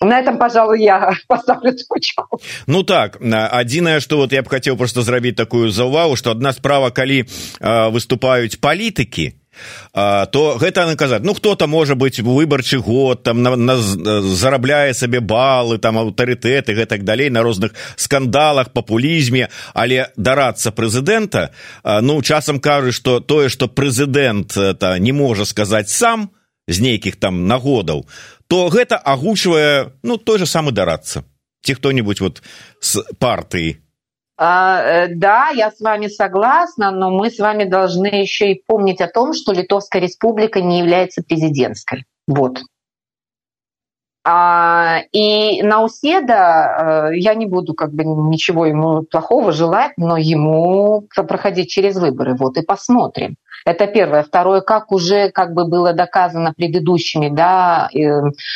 на 0.00 0.18
этом 0.20 0.38
пожалуй 0.38 0.80
я 0.80 1.12
поставлю 1.28 1.72
точку 1.72 2.40
ну 2.66 2.82
так 2.82 3.18
адзінае 3.20 4.00
что 4.00 4.16
вот 4.16 4.32
я 4.32 4.42
б 4.42 4.48
хотел 4.48 4.76
просто 4.76 5.02
зрабіць 5.02 5.34
такую 5.34 5.70
заўвагу 5.70 6.16
что 6.16 6.30
одна 6.30 6.52
справа 6.52 6.90
калі 6.90 7.24
э, 7.24 7.90
выступаюць 7.90 8.60
палітыкі 8.60 9.34
то 9.93 10.57
гэта 10.59 10.85
наказаць 10.85 11.23
ну 11.23 11.33
кто-то 11.33 11.67
можа 11.67 11.95
быть 11.95 12.19
выбарчы 12.19 12.79
год 12.79 13.23
там 13.23 13.43
на, 13.43 13.55
на 13.55 13.75
зарабляе 13.77 14.93
сабе 14.93 15.19
балы 15.19 15.77
там 15.77 15.97
аўтарытэты 15.97 16.73
гэтак 16.73 17.03
далей 17.03 17.29
на 17.29 17.43
розных 17.43 17.71
скандалах 17.95 18.71
папулізме 18.71 19.49
але 19.73 20.11
дарацца 20.17 20.71
прэзідэнта 20.71 21.51
ну 22.01 22.21
часам 22.21 22.59
кажу 22.59 22.91
что 22.91 23.19
тое 23.19 23.49
что 23.49 23.67
прэзідэнт 23.67 24.57
это 24.57 24.97
не 24.99 25.11
можа 25.11 25.45
сказаць 25.45 25.89
сам 25.89 26.29
з 26.67 26.81
нейкіх 26.81 27.15
там 27.15 27.47
нагодаў 27.47 28.05
то 28.47 28.69
гэта 28.69 28.97
агучвае 28.97 29.93
ну 30.03 30.17
той 30.17 30.39
же 30.39 30.45
самы 30.45 30.71
дарацца. 30.71 31.23
Ці 31.65 31.73
хто-нибудь 31.73 32.21
вот 32.21 32.43
с 32.79 33.01
партыі 33.17 33.73
А, 33.73 33.77
э, 33.77 33.84
да, 34.37 35.49
я 35.53 35.71
с 35.71 35.79
вами 35.79 36.07
согласна, 36.07 36.91
но 36.91 37.09
мы 37.09 37.29
с 37.29 37.39
вами 37.39 37.63
должны 37.63 38.07
еще 38.07 38.51
и 38.51 38.61
помнить 38.67 39.01
о 39.01 39.07
том, 39.07 39.33
что 39.33 39.53
Литовская 39.53 40.01
республика 40.01 40.61
не 40.61 40.79
является 40.79 41.23
президентской. 41.23 42.05
Вот. 42.27 42.59
А, 44.27 45.01
и 45.11 45.61
Науседа, 45.61 47.11
э, 47.13 47.17
я 47.17 47.35
не 47.35 47.45
буду 47.45 47.75
как 47.75 47.93
бы 47.93 48.03
ничего 48.03 48.65
ему 48.65 49.03
плохого 49.03 49.51
желать, 49.51 49.91
но 49.97 50.17
ему 50.17 51.07
проходить 51.15 51.69
через 51.69 51.95
выборы. 51.97 52.35
Вот 52.35 52.57
и 52.57 52.63
посмотрим. 52.63 53.35
Это 53.67 53.85
первое. 53.85 54.23
Второе, 54.23 54.61
как 54.61 54.91
уже 54.91 55.29
как 55.29 55.53
бы 55.53 55.67
было 55.67 55.93
доказано 55.93 56.53
предыдущими 56.53 57.29
да, 57.29 57.87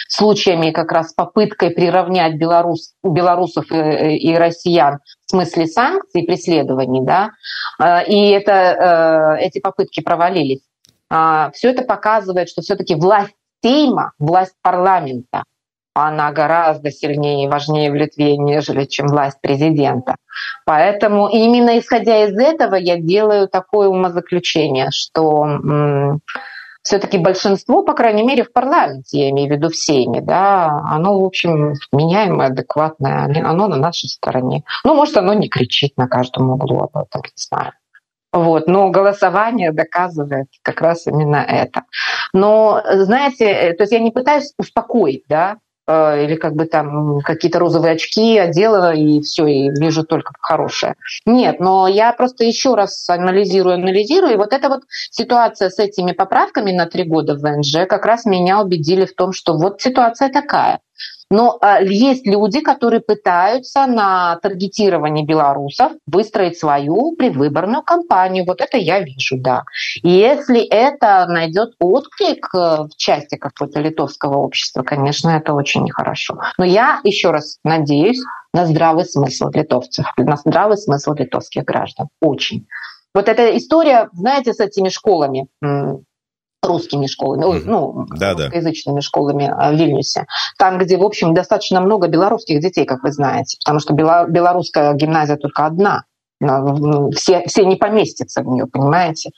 случаями 0.07 0.71
как 0.71 0.91
раз 0.91 1.13
попыткой 1.13 1.69
приравнять 1.69 2.35
белорус, 2.35 2.93
белорусов 3.03 3.71
и, 3.71 4.17
и 4.17 4.35
россиян 4.35 4.99
в 5.29 5.31
смысле 5.31 5.67
санкций, 5.67 6.23
преследований, 6.23 7.01
да, 7.05 7.29
э, 7.79 8.05
и 8.07 8.31
это, 8.31 9.37
э, 9.37 9.45
эти 9.45 9.59
попытки 9.59 10.01
провалились. 10.01 10.61
А, 11.11 11.51
Все 11.51 11.69
это 11.69 11.83
показывает, 11.83 12.49
что 12.49 12.61
все-таки 12.61 12.95
власть 12.95 13.35
Сейма, 13.63 14.13
власть 14.17 14.55
парламента, 14.63 15.43
она 15.93 16.31
гораздо 16.31 16.91
сильнее 16.91 17.45
и 17.45 17.49
важнее 17.49 17.91
в 17.91 17.95
Литве, 17.95 18.37
нежели 18.37 18.85
чем 18.85 19.07
власть 19.07 19.39
президента. 19.41 20.15
Поэтому 20.65 21.27
именно 21.27 21.77
исходя 21.77 22.25
из 22.25 22.37
этого 22.37 22.75
я 22.75 22.97
делаю 22.97 23.47
такое 23.49 23.87
умозаключение, 23.89 24.89
что 24.91 26.19
все-таки 26.81 27.17
большинство, 27.17 27.83
по 27.83 27.93
крайней 27.93 28.23
мере, 28.23 28.43
в 28.43 28.51
парламенте, 28.51 29.19
я 29.19 29.29
имею 29.31 29.49
в 29.49 29.51
виду 29.51 29.69
в 29.69 29.75
Сейме, 29.75 30.21
да, 30.21 30.67
оно, 30.89 31.19
в 31.19 31.25
общем, 31.25 31.73
меняемое, 31.91 32.47
адекватное, 32.47 33.25
оно 33.25 33.67
на 33.67 33.77
нашей 33.77 34.09
стороне. 34.09 34.63
Ну, 34.83 34.95
может, 34.95 35.17
оно 35.17 35.33
не 35.33 35.49
кричит 35.49 35.97
на 35.97 36.07
каждом 36.07 36.49
углу 36.51 36.81
об 36.81 36.97
этом, 36.97 37.21
не 37.21 37.31
знаю. 37.35 37.73
Вот, 38.31 38.67
но 38.67 38.91
голосование 38.91 39.71
доказывает 39.71 40.47
как 40.61 40.81
раз 40.81 41.07
именно 41.07 41.37
это. 41.37 41.83
Но, 42.31 42.81
знаете, 42.85 43.45
э, 43.45 43.73
то 43.73 43.83
есть 43.83 43.91
я 43.91 43.99
не 43.99 44.11
пытаюсь 44.11 44.53
успокоить, 44.57 45.23
да, 45.27 45.57
или 45.89 46.35
как 46.35 46.53
бы 46.53 46.65
там 46.65 47.19
какие-то 47.21 47.59
розовые 47.59 47.93
очки 47.93 48.37
одела 48.37 48.93
и 48.93 49.21
все, 49.21 49.47
и 49.47 49.69
вижу 49.69 50.03
только 50.03 50.33
хорошее. 50.39 50.95
Нет, 51.25 51.59
но 51.59 51.87
я 51.87 52.13
просто 52.13 52.43
еще 52.43 52.75
раз 52.75 53.09
анализирую, 53.09 53.75
анализирую, 53.75 54.33
и 54.33 54.37
вот 54.37 54.53
эта 54.53 54.69
вот 54.69 54.83
ситуация 54.89 55.69
с 55.69 55.79
этими 55.79 56.11
поправками 56.11 56.71
на 56.71 56.85
три 56.85 57.03
года 57.03 57.35
в 57.35 57.41
ВНЖ 57.41 57.87
как 57.87 58.05
раз 58.05 58.25
меня 58.25 58.61
убедили 58.61 59.05
в 59.05 59.15
том, 59.15 59.33
что 59.33 59.57
вот 59.57 59.81
ситуация 59.81 60.29
такая. 60.29 60.79
Но 61.31 61.57
а, 61.61 61.81
есть 61.81 62.25
люди, 62.25 62.59
которые 62.61 63.01
пытаются 63.01 63.85
на 63.85 64.37
таргетировании 64.37 65.23
белорусов 65.23 65.91
выстроить 66.07 66.57
свою 66.57 67.15
предвыборную 67.15 67.83
кампанию. 67.83 68.45
Вот 68.45 68.61
это 68.61 68.77
я 68.77 69.01
вижу, 69.01 69.37
да. 69.37 69.63
И 70.01 70.09
если 70.09 70.61
это 70.61 71.25
найдет 71.27 71.73
отклик 71.79 72.49
э, 72.53 72.57
в 72.57 72.89
части 72.97 73.35
какого-то 73.35 73.79
литовского 73.79 74.37
общества, 74.37 74.81
конечно, 74.81 75.29
это 75.29 75.53
очень 75.53 75.83
нехорошо. 75.83 76.39
Но 76.57 76.65
я 76.65 76.99
еще 77.03 77.29
раз 77.29 77.59
надеюсь 77.63 78.19
на 78.53 78.65
здравый 78.65 79.05
смысл 79.05 79.49
литовцев, 79.53 80.05
на 80.17 80.35
здравый 80.35 80.77
смысл 80.77 81.13
литовских 81.13 81.63
граждан. 81.63 82.07
Очень. 82.21 82.65
Вот 83.13 83.27
эта 83.27 83.55
история, 83.57 84.09
знаете, 84.13 84.53
с 84.53 84.59
этими 84.59 84.89
школами, 84.89 85.47
русскими 86.61 87.07
школами, 87.07 87.61
ну, 87.65 88.05
да, 88.17 88.33
русскоязычными 88.33 88.97
да. 88.97 89.01
школами 89.01 89.45
в 89.45 89.75
Вильнюсе, 89.75 90.25
там, 90.57 90.77
где, 90.77 90.97
в 90.97 91.03
общем, 91.03 91.33
достаточно 91.33 91.81
много 91.81 92.07
белорусских 92.07 92.59
детей, 92.61 92.85
как 92.85 93.03
вы 93.03 93.11
знаете, 93.11 93.57
потому 93.63 93.79
что 93.79 93.93
белорусская 93.93 94.93
гимназия 94.93 95.37
только 95.37 95.65
одна, 95.65 96.03
все, 97.15 97.43
все 97.47 97.65
не 97.65 97.75
поместятся 97.75 98.41
в 98.41 98.47
нее, 98.47 98.65
понимаете? 98.65 99.31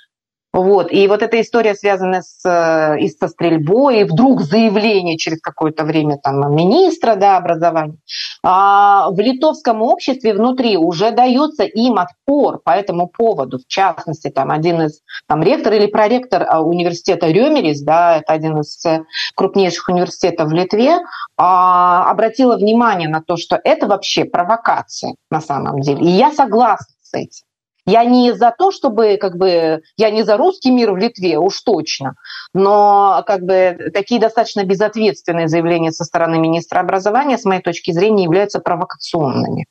Вот. 0.53 0.91
И 0.91 1.07
вот 1.07 1.21
эта 1.21 1.39
история 1.39 1.75
связана 1.75 2.21
с, 2.21 2.45
э, 2.45 2.99
и 2.99 3.07
со 3.07 3.29
стрельбой, 3.29 4.01
и 4.01 4.03
вдруг 4.03 4.41
заявление 4.41 5.17
через 5.17 5.39
какое-то 5.39 5.85
время 5.85 6.17
там, 6.21 6.53
министра 6.53 7.15
да, 7.15 7.37
образования. 7.37 7.97
А 8.43 9.09
в 9.11 9.19
литовском 9.19 9.81
обществе 9.81 10.33
внутри 10.33 10.75
уже 10.75 11.11
дается 11.11 11.63
им 11.63 11.99
отпор 11.99 12.59
по 12.63 12.71
этому 12.71 13.07
поводу. 13.07 13.59
В 13.59 13.67
частности, 13.67 14.29
там 14.29 14.51
один 14.51 14.81
из 14.81 15.01
там, 15.27 15.41
ректор 15.41 15.73
или 15.73 15.87
проректор 15.87 16.45
а, 16.47 16.61
университета 16.61 17.27
Рёмерис, 17.27 17.81
да, 17.81 18.17
это 18.17 18.33
один 18.33 18.59
из 18.59 18.85
э, 18.85 19.03
крупнейших 19.35 19.87
университетов 19.87 20.49
в 20.49 20.53
Литве, 20.53 20.97
а, 21.37 22.09
обратила 22.11 22.57
внимание 22.57 23.07
на 23.07 23.21
то, 23.21 23.37
что 23.37 23.57
это 23.63 23.87
вообще 23.87 24.25
провокация 24.25 25.15
на 25.29 25.39
самом 25.39 25.79
деле. 25.79 26.01
И 26.01 26.09
я 26.09 26.31
согласна 26.31 26.93
с 27.01 27.13
этим. 27.13 27.45
Я 27.85 28.03
не 28.03 28.33
за 28.33 28.53
то, 28.55 28.71
чтобы, 28.71 29.17
как 29.17 29.37
бы, 29.37 29.81
я 29.97 30.11
не 30.11 30.23
за 30.23 30.37
русский 30.37 30.71
мир 30.71 30.91
в 30.91 30.97
Литве, 30.97 31.37
уж 31.37 31.61
точно, 31.61 32.13
но 32.53 33.23
как 33.25 33.41
бы 33.41 33.91
такие 33.93 34.21
достаточно 34.21 34.63
безответственные 34.63 35.47
заявления 35.47 35.91
со 35.91 36.03
стороны 36.03 36.37
министра 36.37 36.79
образования, 36.79 37.37
с 37.37 37.45
моей 37.45 37.61
точки 37.61 37.91
зрения, 37.91 38.25
являются 38.25 38.59
провокационными. 38.59 39.65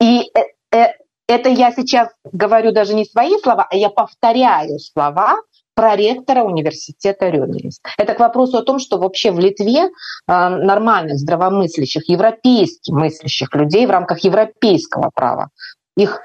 И 0.00 0.30
э, 0.32 0.76
э, 0.76 0.92
это 1.26 1.48
я 1.48 1.72
сейчас 1.72 2.08
говорю 2.32 2.72
даже 2.72 2.94
не 2.94 3.04
свои 3.04 3.36
слова, 3.42 3.66
а 3.68 3.74
я 3.74 3.90
повторяю 3.90 4.78
слова 4.78 5.36
проректора 5.74 6.42
университета 6.42 7.28
Рёмелис. 7.28 7.80
Это 7.98 8.14
к 8.14 8.20
вопросу 8.20 8.58
о 8.58 8.62
том, 8.62 8.78
что 8.78 8.98
вообще 8.98 9.32
в 9.32 9.38
Литве 9.40 9.86
э, 9.86 9.88
нормальных, 10.26 11.18
здравомыслящих, 11.18 12.08
европейски 12.08 12.92
мыслящих 12.92 13.52
людей 13.54 13.86
в 13.86 13.90
рамках 13.90 14.20
европейского 14.20 15.10
права 15.12 15.50
их 15.96 16.22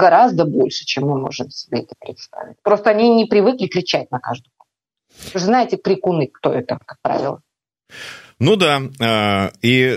гораздо 0.00 0.44
больше, 0.44 0.84
чем 0.84 1.04
мы 1.04 1.20
можем 1.20 1.50
себе 1.50 1.80
это 1.80 1.94
представить. 2.00 2.56
Просто 2.62 2.90
они 2.90 3.14
не 3.14 3.26
привыкли 3.26 3.66
кричать 3.66 4.10
на 4.10 4.18
каждого. 4.18 4.52
Вы 5.34 5.40
же 5.40 5.46
знаете, 5.46 5.76
крикуны, 5.76 6.28
кто 6.32 6.52
это, 6.52 6.78
как 6.86 6.98
правило. 7.02 7.40
Ну 8.42 8.56
да 8.56 8.80
і 9.62 9.96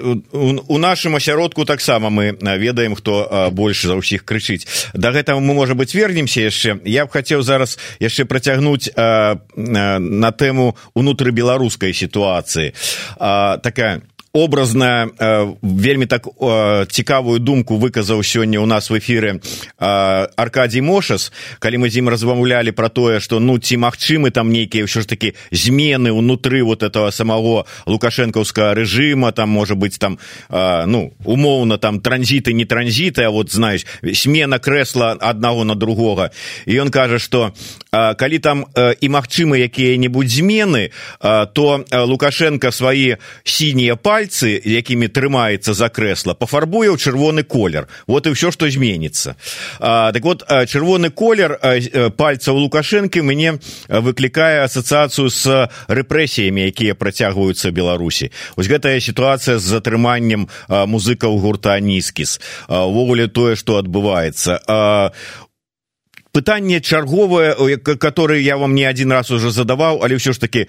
у 0.68 0.78
нашым 0.78 1.16
асяродку 1.16 1.66
таксама 1.66 2.10
мы 2.10 2.36
ведаем 2.60 2.96
хто 2.96 3.50
больш 3.56 3.88
за 3.88 3.96
ўсіх 3.96 4.28
крычыць 4.28 4.68
да 4.92 5.16
гэтага 5.16 5.40
мы 5.40 5.56
можа 5.56 5.80
быть 5.80 5.96
вернемся 5.96 6.44
яшчэ 6.44 6.84
я 6.84 7.06
б 7.06 7.10
хацеў 7.10 7.40
зараз 7.40 7.80
яшчэ 8.04 8.28
працягнуць 8.28 8.92
на 9.00 10.32
тэму 10.36 10.76
унутры 10.92 11.32
беларускай 11.32 11.96
сітуацыі 11.96 12.76
такая 13.64 14.04
образна 14.34 15.08
э, 15.20 15.54
вельмі 15.62 16.06
так 16.06 16.28
э, 16.28 16.86
цікавую 16.90 17.40
думку 17.40 17.78
выказаў 17.78 18.24
сёння 18.24 18.58
у 18.60 18.66
нас 18.66 18.90
в 18.90 18.98
эфиры 18.98 19.40
э, 19.80 20.28
аркадий 20.36 20.82
мошас 20.82 21.32
калі 21.60 21.78
мы 21.78 21.90
з 21.90 22.02
ім 22.02 22.10
размаўлялі 22.10 22.72
про 22.72 22.90
тое 22.90 23.20
что 23.20 23.40
ну 23.40 23.60
ці 23.60 23.78
магчымы 23.78 24.32
там 24.32 24.50
нейкія 24.50 24.90
ўсё 24.90 25.02
ж 25.02 25.08
таки 25.08 25.36
змены 25.52 26.10
унутры 26.10 26.64
вот 26.64 26.82
этого 26.82 27.12
самого 27.12 27.70
лукашэнкаўскага 27.86 28.74
режима 28.74 29.32
там 29.32 29.50
может 29.50 29.78
быть 29.78 30.00
там 30.00 30.18
э, 30.50 30.86
ну 30.88 31.14
умоўна 31.26 31.78
там 31.78 32.02
транзіты 32.02 32.54
не 32.54 32.66
транзіты 32.66 33.22
а 33.22 33.30
вот 33.30 33.54
знаешь 33.54 33.86
смена 34.14 34.58
крэсла 34.58 35.14
аднаго 35.14 35.64
на 35.64 35.76
другога. 35.76 36.32
І 36.66 36.82
ён 36.82 36.90
кажа 36.90 37.20
что 37.20 37.54
э, 37.92 38.16
калі 38.16 38.40
там 38.40 38.66
э, 38.74 38.98
і 38.98 39.10
магчымы 39.10 39.62
якія-небудзь 39.62 40.42
змены 40.42 40.90
э, 41.22 41.48
то 41.54 41.86
э, 41.86 42.02
лукашенко 42.02 42.72
свои 42.72 43.18
сінія 43.44 43.94
пальцы 43.96 44.23
пальцы 44.24 44.56
якімі 44.56 45.12
трымаецца 45.12 45.74
за 45.76 45.92
крэсла 45.92 46.32
пафарбуе 46.34 46.88
ў 46.88 46.98
чырвоны 46.98 47.44
колер. 47.44 47.92
Вот 48.08 48.24
і 48.24 48.32
ўсё 48.32 48.56
што 48.56 48.70
зменіцца. 48.72 49.36
Так 49.80 50.24
вот 50.24 50.48
чырвоны 50.48 51.12
колер 51.12 51.60
пальца 52.16 52.56
ў 52.56 52.58
лукашэнкі 52.64 53.20
мне 53.20 53.60
выклікае 53.92 54.64
асацыяцыю 54.64 55.28
з 55.28 55.68
рэпрэсіямі 55.92 56.64
якія 56.72 56.96
працягваюцца 56.96 57.76
беларусі. 57.76 58.32
Вось 58.56 58.72
гэтая 58.72 59.04
сітуацыя 59.04 59.60
з 59.60 59.66
затрыманнем 59.76 60.48
музыкаў 60.72 61.36
гурта 61.44 61.76
нізкіс 61.84 62.40
увогуле 62.72 63.28
тое 63.28 63.60
што 63.60 63.76
адбываецца 63.76 65.12
пытанне 66.34 66.82
чарговае 66.82 67.78
которое 67.78 68.42
я 68.42 68.58
вам 68.58 68.76
не 68.76 68.84
один 68.84 69.12
раз 69.14 69.32
уже 69.32 69.54
задаваў 69.54 70.02
але 70.04 70.18
ўсё 70.18 70.34
ж 70.34 70.42
таки 70.42 70.68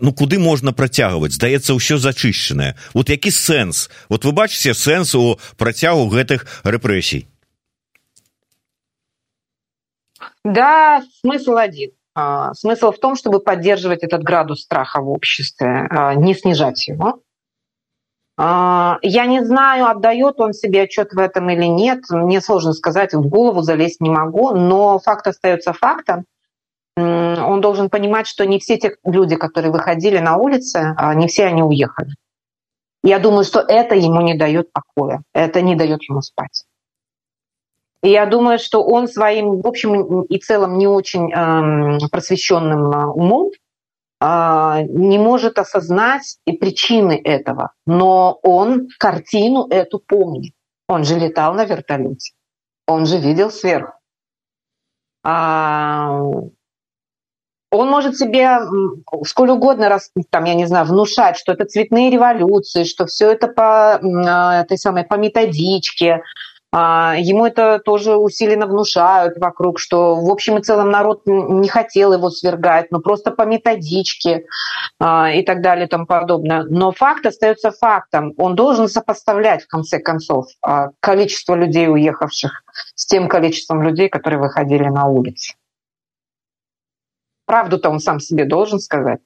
ну 0.00 0.10
куды 0.16 0.40
можна 0.40 0.72
працягваць? 0.72 1.36
Здаецца 1.36 1.76
ўсё 1.76 2.00
зачышчанае. 2.00 2.74
Вот 2.96 3.12
які 3.12 3.30
сэнс? 3.30 3.92
Вот 4.08 4.24
вы 4.24 4.32
бачыце 4.32 4.74
сэнс 4.74 5.14
у 5.14 5.38
працягу 5.60 6.08
гэтых 6.08 6.48
рэпрэсій? 6.64 7.28
Да 10.44 11.04
смысл 11.20 11.60
один. 11.60 11.92
Смысл 12.54 12.92
в 12.92 12.98
том, 12.98 13.16
чтобы 13.16 13.40
поддерживать 13.40 14.02
этот 14.02 14.22
градус 14.22 14.62
страха 14.62 15.00
в 15.00 15.08
обществе, 15.08 15.88
не 16.16 16.34
снижать 16.34 16.88
его. 16.88 17.20
А, 18.38 18.98
я 19.02 19.26
не 19.26 19.44
знаю, 19.44 19.86
отдает 19.86 20.40
он 20.40 20.52
себе 20.52 20.82
отчет 20.82 21.12
в 21.12 21.18
этом 21.18 21.50
или 21.50 21.66
нет. 21.66 22.04
Мне 22.10 22.40
сложно 22.40 22.72
сказать, 22.72 23.14
в 23.14 23.28
голову 23.28 23.62
залезть 23.62 24.00
не 24.00 24.10
могу, 24.10 24.50
но 24.50 24.98
факт 24.98 25.26
остается 25.26 25.72
фактом. 25.72 26.24
Он 26.96 27.60
должен 27.60 27.88
понимать, 27.88 28.26
что 28.26 28.44
не 28.44 28.58
все 28.58 28.76
те 28.78 28.96
люди, 29.04 29.36
которые 29.36 29.72
выходили 29.72 30.18
на 30.18 30.36
улицы, 30.36 30.94
не 31.14 31.26
все 31.26 31.46
они 31.46 31.62
уехали. 31.62 32.10
Я 33.02 33.18
думаю, 33.18 33.44
что 33.44 33.60
это 33.60 33.94
ему 33.94 34.20
не 34.20 34.34
дает 34.34 34.70
покоя, 34.72 35.22
это 35.32 35.60
не 35.62 35.74
дает 35.74 36.02
ему 36.08 36.20
спать. 36.20 36.64
И 38.02 38.10
я 38.10 38.26
думаю, 38.26 38.58
что 38.58 38.82
он 38.82 39.08
своим, 39.08 39.60
в 39.60 39.66
общем 39.66 40.22
и 40.22 40.38
целом, 40.38 40.76
не 40.76 40.88
очень 40.88 41.32
эм, 41.32 41.98
просвещенным 42.10 42.90
э, 42.90 43.06
умом 43.06 43.50
не 44.24 45.18
может 45.18 45.58
осознать 45.58 46.38
и 46.46 46.52
причины 46.52 47.20
этого. 47.24 47.72
Но 47.86 48.38
он 48.42 48.88
картину 48.98 49.66
эту 49.68 49.98
помнит. 49.98 50.54
Он 50.88 51.04
же 51.04 51.18
летал 51.18 51.54
на 51.54 51.64
вертолете. 51.64 52.32
Он 52.86 53.06
же 53.06 53.18
видел 53.18 53.50
сверху. 53.50 53.94
А, 55.24 56.20
он 57.72 57.88
может 57.88 58.16
себе 58.18 58.58
сколь 59.24 59.50
угодно 59.50 59.88
раз, 59.88 60.10
там, 60.30 60.44
я 60.44 60.54
не 60.54 60.66
знаю, 60.66 60.86
внушать, 60.86 61.36
что 61.36 61.52
это 61.52 61.64
цветные 61.64 62.10
революции, 62.10 62.84
что 62.84 63.06
все 63.06 63.32
это 63.32 63.48
по 63.48 63.98
э, 63.98 64.62
этой 64.62 64.76
самой 64.76 65.04
по 65.04 65.14
методичке, 65.14 66.12
а, 66.12 66.20
ему 66.74 67.44
это 67.44 67.78
тоже 67.78 68.16
усиленно 68.16 68.66
внушают 68.66 69.36
вокруг, 69.36 69.78
что 69.78 70.16
в 70.16 70.30
общем 70.30 70.56
и 70.56 70.62
целом 70.62 70.90
народ 70.90 71.22
не 71.26 71.68
хотел 71.68 72.14
его 72.14 72.30
свергать, 72.30 72.90
но 72.90 73.00
просто 73.00 73.30
по 73.30 73.42
методичке 73.42 74.46
а, 74.98 75.30
и 75.30 75.42
так 75.42 75.60
далее 75.60 75.86
и 75.86 75.88
тому 75.88 76.06
подобное. 76.06 76.62
Но 76.62 76.90
факт 76.92 77.26
остается 77.26 77.72
фактом. 77.72 78.32
Он 78.38 78.54
должен 78.54 78.88
сопоставлять, 78.88 79.64
в 79.64 79.68
конце 79.68 79.98
концов, 79.98 80.46
а, 80.62 80.88
количество 81.00 81.54
людей, 81.54 81.88
уехавших, 81.88 82.64
с 82.94 83.04
тем 83.04 83.28
количеством 83.28 83.82
людей, 83.82 84.08
которые 84.08 84.40
выходили 84.40 84.88
на 84.88 85.04
улицы. 85.04 85.54
Правду-то 87.44 87.90
он 87.90 88.00
сам 88.00 88.18
себе 88.18 88.46
должен 88.46 88.78
сказать. 88.78 89.20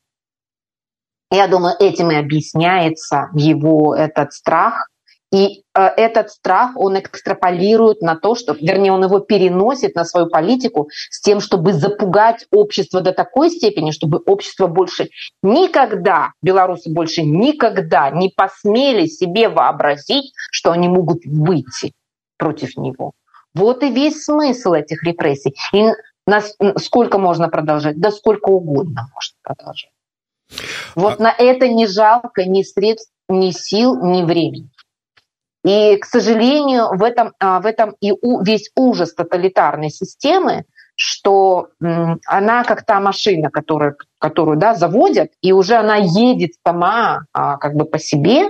Я 1.30 1.46
думаю, 1.46 1.76
этим 1.78 2.10
и 2.10 2.16
объясняется 2.16 3.28
его 3.34 3.94
этот 3.94 4.32
страх– 4.32 4.88
и 5.32 5.62
э, 5.74 5.80
этот 5.80 6.30
страх 6.30 6.76
он 6.76 6.98
экстраполирует 6.98 8.00
на 8.00 8.14
то, 8.14 8.34
что, 8.34 8.52
вернее, 8.52 8.92
он 8.92 9.04
его 9.04 9.18
переносит 9.18 9.94
на 9.96 10.04
свою 10.04 10.28
политику 10.28 10.88
с 11.10 11.20
тем, 11.20 11.40
чтобы 11.40 11.72
запугать 11.72 12.46
общество 12.52 13.00
до 13.00 13.12
такой 13.12 13.50
степени, 13.50 13.90
чтобы 13.90 14.18
общество 14.24 14.68
больше 14.68 15.08
никогда, 15.42 16.32
белорусы 16.42 16.92
больше 16.92 17.22
никогда 17.22 18.10
не 18.10 18.28
посмели 18.28 19.06
себе 19.06 19.48
вообразить, 19.48 20.32
что 20.52 20.70
они 20.70 20.88
могут 20.88 21.24
выйти 21.24 21.92
против 22.38 22.76
него. 22.76 23.12
Вот 23.52 23.82
и 23.82 23.90
весь 23.90 24.24
смысл 24.24 24.74
этих 24.74 25.02
репрессий. 25.02 25.56
И 25.72 25.88
нас, 26.26 26.54
сколько 26.78 27.18
можно 27.18 27.48
продолжать? 27.48 27.98
Да 27.98 28.10
сколько 28.10 28.50
угодно 28.50 29.08
можно 29.12 29.36
продолжать. 29.42 29.90
Вот 30.94 31.18
а... 31.18 31.22
на 31.22 31.34
это 31.36 31.66
не 31.68 31.86
жалко 31.86 32.44
ни 32.44 32.62
средств, 32.62 33.10
ни 33.28 33.50
сил, 33.50 33.96
ни 34.00 34.22
времени. 34.22 34.70
И, 35.66 35.96
к 35.96 36.04
сожалению, 36.04 36.96
в 36.96 37.02
этом, 37.02 37.32
а, 37.40 37.60
в 37.60 37.66
этом 37.66 37.96
и 38.00 38.12
весь 38.44 38.70
ужас 38.76 39.12
тоталитарной 39.14 39.90
системы, 39.90 40.64
что 40.94 41.68
она 42.24 42.62
как 42.62 42.86
та 42.86 43.00
машина, 43.00 43.50
которую, 43.50 43.96
которую 44.18 44.58
да, 44.58 44.76
заводят, 44.76 45.32
и 45.42 45.52
уже 45.52 45.74
она 45.74 45.96
едет 45.96 46.52
сама 46.64 47.24
а, 47.32 47.56
как 47.56 47.74
бы 47.74 47.84
по 47.84 47.98
себе, 47.98 48.48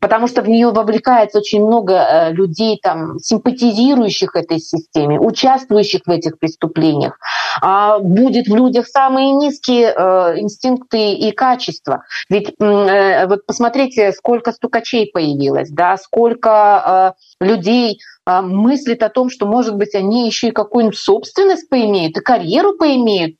потому 0.00 0.26
что 0.26 0.42
в 0.42 0.48
нее 0.48 0.70
вовлекается 0.70 1.38
очень 1.38 1.64
много 1.64 1.94
э, 1.94 2.32
людей, 2.32 2.78
там, 2.82 3.18
симпатизирующих 3.18 4.36
этой 4.36 4.58
системе, 4.58 5.18
участвующих 5.18 6.02
в 6.06 6.10
этих 6.10 6.38
преступлениях. 6.38 7.18
А 7.60 7.98
будет 7.98 8.46
в 8.46 8.54
людях 8.54 8.86
самые 8.86 9.32
низкие 9.32 9.92
э, 9.94 10.38
инстинкты 10.38 11.12
и 11.12 11.32
качества. 11.32 12.04
Ведь 12.28 12.54
э, 12.60 13.26
вот 13.26 13.46
посмотрите, 13.46 14.12
сколько 14.12 14.52
стукачей 14.52 15.10
появилось, 15.12 15.70
да, 15.70 15.96
сколько 15.96 17.14
людей 17.40 17.98
мыслит 18.26 19.02
о 19.02 19.08
том, 19.08 19.30
что, 19.30 19.46
может 19.46 19.76
быть, 19.76 19.94
они 19.94 20.26
еще 20.26 20.48
и 20.48 20.52
какую-нибудь 20.52 20.98
собственность 20.98 21.68
поимеют, 21.68 22.16
и 22.16 22.20
карьеру 22.20 22.76
поимеют 22.76 23.36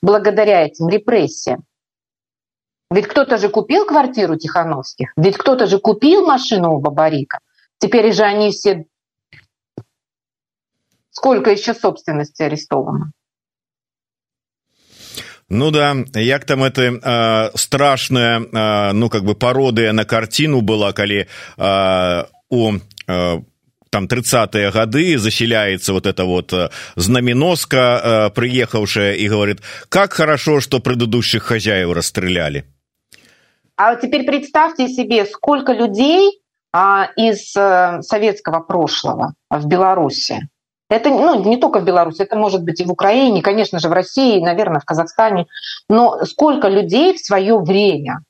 благодаря 0.00 0.66
этим 0.66 0.88
репрессиям. 0.88 1.64
Ведь 2.90 3.06
кто-то 3.06 3.36
же 3.36 3.48
купил 3.50 3.84
квартиру 3.84 4.36
Тихановских, 4.36 5.12
ведь 5.16 5.36
кто-то 5.36 5.66
же 5.66 5.78
купил 5.78 6.26
машину 6.26 6.72
у 6.72 6.80
Бабарика. 6.80 7.40
Теперь 7.78 8.12
же 8.12 8.22
они 8.22 8.50
все... 8.50 8.86
Сколько 11.10 11.50
еще 11.50 11.74
собственности 11.74 12.42
арестовано? 12.42 13.12
Ну 15.50 15.70
да, 15.70 15.96
як 16.14 16.44
там 16.44 16.62
это 16.62 16.82
э, 16.82 17.56
страшная, 17.56 18.40
э, 18.40 18.92
ну 18.92 19.08
как 19.08 19.24
бы 19.24 19.34
пародия 19.34 19.92
на 19.92 20.04
картину 20.04 20.60
была, 20.60 20.92
коли 20.92 21.26
э, 21.56 22.24
у 22.50 22.72
э, 23.06 23.40
там 23.90 24.06
30-е 24.06 24.70
годы 24.70 25.18
заселяется 25.18 25.92
вот 25.94 26.06
эта 26.06 26.24
вот 26.24 26.52
знаменоска, 26.96 28.00
э, 28.28 28.34
приехавшая 28.34 29.14
и 29.14 29.28
говорит, 29.28 29.60
как 29.88 30.12
хорошо, 30.12 30.60
что 30.60 30.80
предыдущих 30.80 31.42
хозяев 31.42 31.92
расстреляли. 31.92 32.64
А 33.78 33.94
теперь 33.94 34.26
представьте 34.26 34.88
себе, 34.88 35.24
сколько 35.24 35.72
людей 35.72 36.42
а, 36.72 37.10
из 37.14 37.56
а, 37.56 38.02
советского 38.02 38.58
прошлого 38.58 39.34
в 39.50 39.66
Беларуси. 39.68 40.48
Это 40.90 41.10
ну, 41.10 41.44
не 41.44 41.58
только 41.58 41.78
в 41.78 41.84
Беларуси, 41.84 42.22
это 42.22 42.34
может 42.34 42.64
быть 42.64 42.80
и 42.80 42.84
в 42.84 42.90
Украине, 42.90 43.40
конечно 43.40 43.78
же, 43.78 43.88
в 43.88 43.92
России, 43.92 44.42
наверное, 44.42 44.80
в 44.80 44.84
Казахстане. 44.84 45.46
Но 45.88 46.24
сколько 46.24 46.66
людей 46.66 47.14
в 47.14 47.20
свое 47.20 47.56
время 47.60 48.24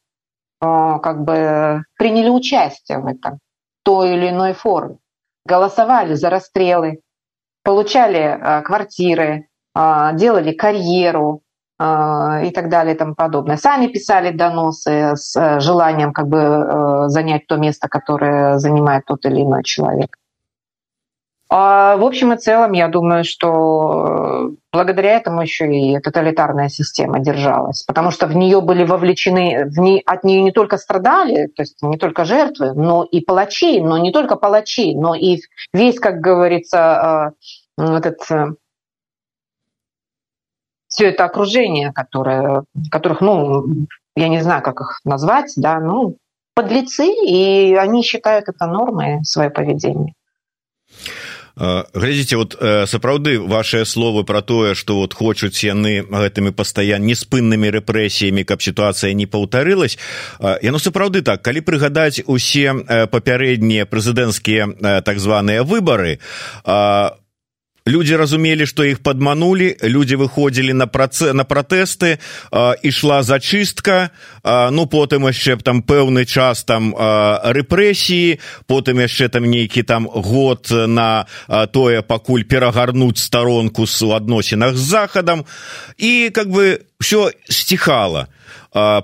а, 0.61 0.99
как 0.99 1.24
бы 1.24 1.82
приняли 1.96 2.28
участие 2.28 2.99
в 2.99 3.07
этом, 3.07 3.36
в 3.36 3.84
той 3.84 4.16
или 4.16 4.28
иной 4.28 4.53
форме, 4.53 4.99
голосовали 5.46 6.12
за 6.12 6.28
расстрелы, 6.28 7.01
получали 7.62 8.18
а, 8.18 8.61
квартиры, 8.61 9.49
а, 9.74 10.12
делали 10.12 10.53
карьеру, 10.53 11.40
и 11.81 12.51
так 12.51 12.68
далее 12.68 12.95
и 12.95 12.99
тому 12.99 13.14
подобное. 13.14 13.57
Сами 13.57 13.87
писали 13.87 14.37
доносы 14.37 15.14
с 15.14 15.37
э, 15.37 15.61
желанием 15.61 16.12
как 16.12 16.26
бы 16.26 16.39
э, 16.39 17.09
занять 17.09 17.47
то 17.47 17.57
место, 17.57 17.89
которое 17.89 18.59
занимает 18.59 19.05
тот 19.05 19.24
или 19.26 19.43
иной 19.43 19.62
человек. 19.62 20.16
А 21.51 21.97
в 21.97 22.05
общем 22.05 22.33
и 22.33 22.37
целом, 22.37 22.72
я 22.72 22.89
думаю, 22.89 23.24
что 23.24 24.51
благодаря 24.70 25.12
этому 25.12 25.41
еще 25.41 25.72
и 25.72 25.99
тоталитарная 25.99 26.68
система 26.68 27.20
держалась, 27.20 27.85
потому 27.85 28.11
что 28.11 28.26
в 28.26 28.37
нее 28.37 28.61
были 28.61 28.85
вовлечены, 28.85 29.64
в 29.64 29.79
ней, 29.79 30.03
от 30.05 30.24
нее 30.24 30.43
не 30.43 30.53
только 30.53 30.76
страдали, 30.76 31.47
то 31.47 31.62
есть 31.62 31.81
не 31.81 31.97
только 31.97 32.26
жертвы, 32.26 32.74
но 32.74 33.05
и 33.05 33.22
палачи, 33.22 33.81
но 33.81 33.97
не 33.97 34.12
только 34.12 34.37
палачи, 34.37 34.95
но 34.95 35.14
и 35.14 35.41
весь, 35.72 35.99
как 35.99 36.20
говорится, 36.20 37.35
э, 37.79 37.97
этот 37.97 38.18
все 40.89 41.11
это 41.11 41.24
окружение, 41.24 41.93
которое, 41.93 42.64
которых, 42.91 43.20
ну, 43.20 43.86
я 44.16 44.28
не 44.28 44.43
знаю, 44.43 44.62
как 44.62 44.80
их 44.80 45.01
назвать, 45.05 45.53
да, 45.57 45.78
ну, 45.80 46.16
подлецы, 46.55 47.07
и 47.07 47.74
они 47.74 48.03
считают 48.03 48.49
это 48.49 48.66
нормой 48.66 49.24
свое 49.24 49.51
поведение. 49.51 50.14
глядзіце 51.95 52.36
вот 52.36 52.55
сапраўды 52.86 53.41
ваши 53.41 53.84
словы 53.84 54.22
про 54.24 54.43
тое 54.43 54.74
что 54.74 54.95
вот 55.03 55.14
хочуць 55.14 55.64
яны 55.66 56.07
гэтымі 56.07 56.55
пастаянна 56.55 57.03
неспыннымі 57.11 57.70
рэпрэсіямі 57.74 58.45
каб 58.47 58.62
сітуацыя 58.62 59.11
не 59.12 59.26
паўтарылась 59.26 59.99
яно 60.62 60.78
сапраўды 60.78 61.22
так 61.22 61.43
калі 61.43 61.61
прыгадаць 61.66 62.22
усе 62.26 62.74
папярэднія 63.11 63.91
прэзідэнцкія 63.91 65.03
так 65.03 65.18
званыя 65.18 65.66
выбары 65.66 66.22
у 66.62 67.18
люди 67.89 68.16
разумелі 68.16 68.66
что 68.66 68.84
их 68.84 69.01
подманули 69.03 69.76
люди 69.82 70.14
выходзілі 70.14 70.72
на 70.72 70.86
праце 70.86 71.32
на 71.32 71.45
пратэсты 71.45 72.18
ішла 72.82 73.22
зачыстка 73.22 74.11
а, 74.43 74.70
ну 74.70 74.86
потым 74.86 75.26
яшчэ 75.26 75.57
там 75.57 75.82
пэўны 75.82 76.24
час 76.24 76.64
там 76.64 76.95
рэпрэсіі 76.95 78.39
потым 78.66 79.01
яшчэ 79.01 79.28
там 79.28 79.45
нейкі 79.45 79.82
там 79.82 80.07
год 80.07 80.68
на 80.70 81.26
тое 81.72 82.03
пакуль 82.03 82.45
перагарнуць 82.45 83.18
старонку 83.18 83.86
с 83.86 84.03
у 84.03 84.12
адносінах 84.12 84.76
з 84.76 84.80
захадам 84.80 85.45
і 85.97 86.30
как 86.34 86.49
бы 86.49 86.88
все 87.01 87.30
стихала 87.49 88.28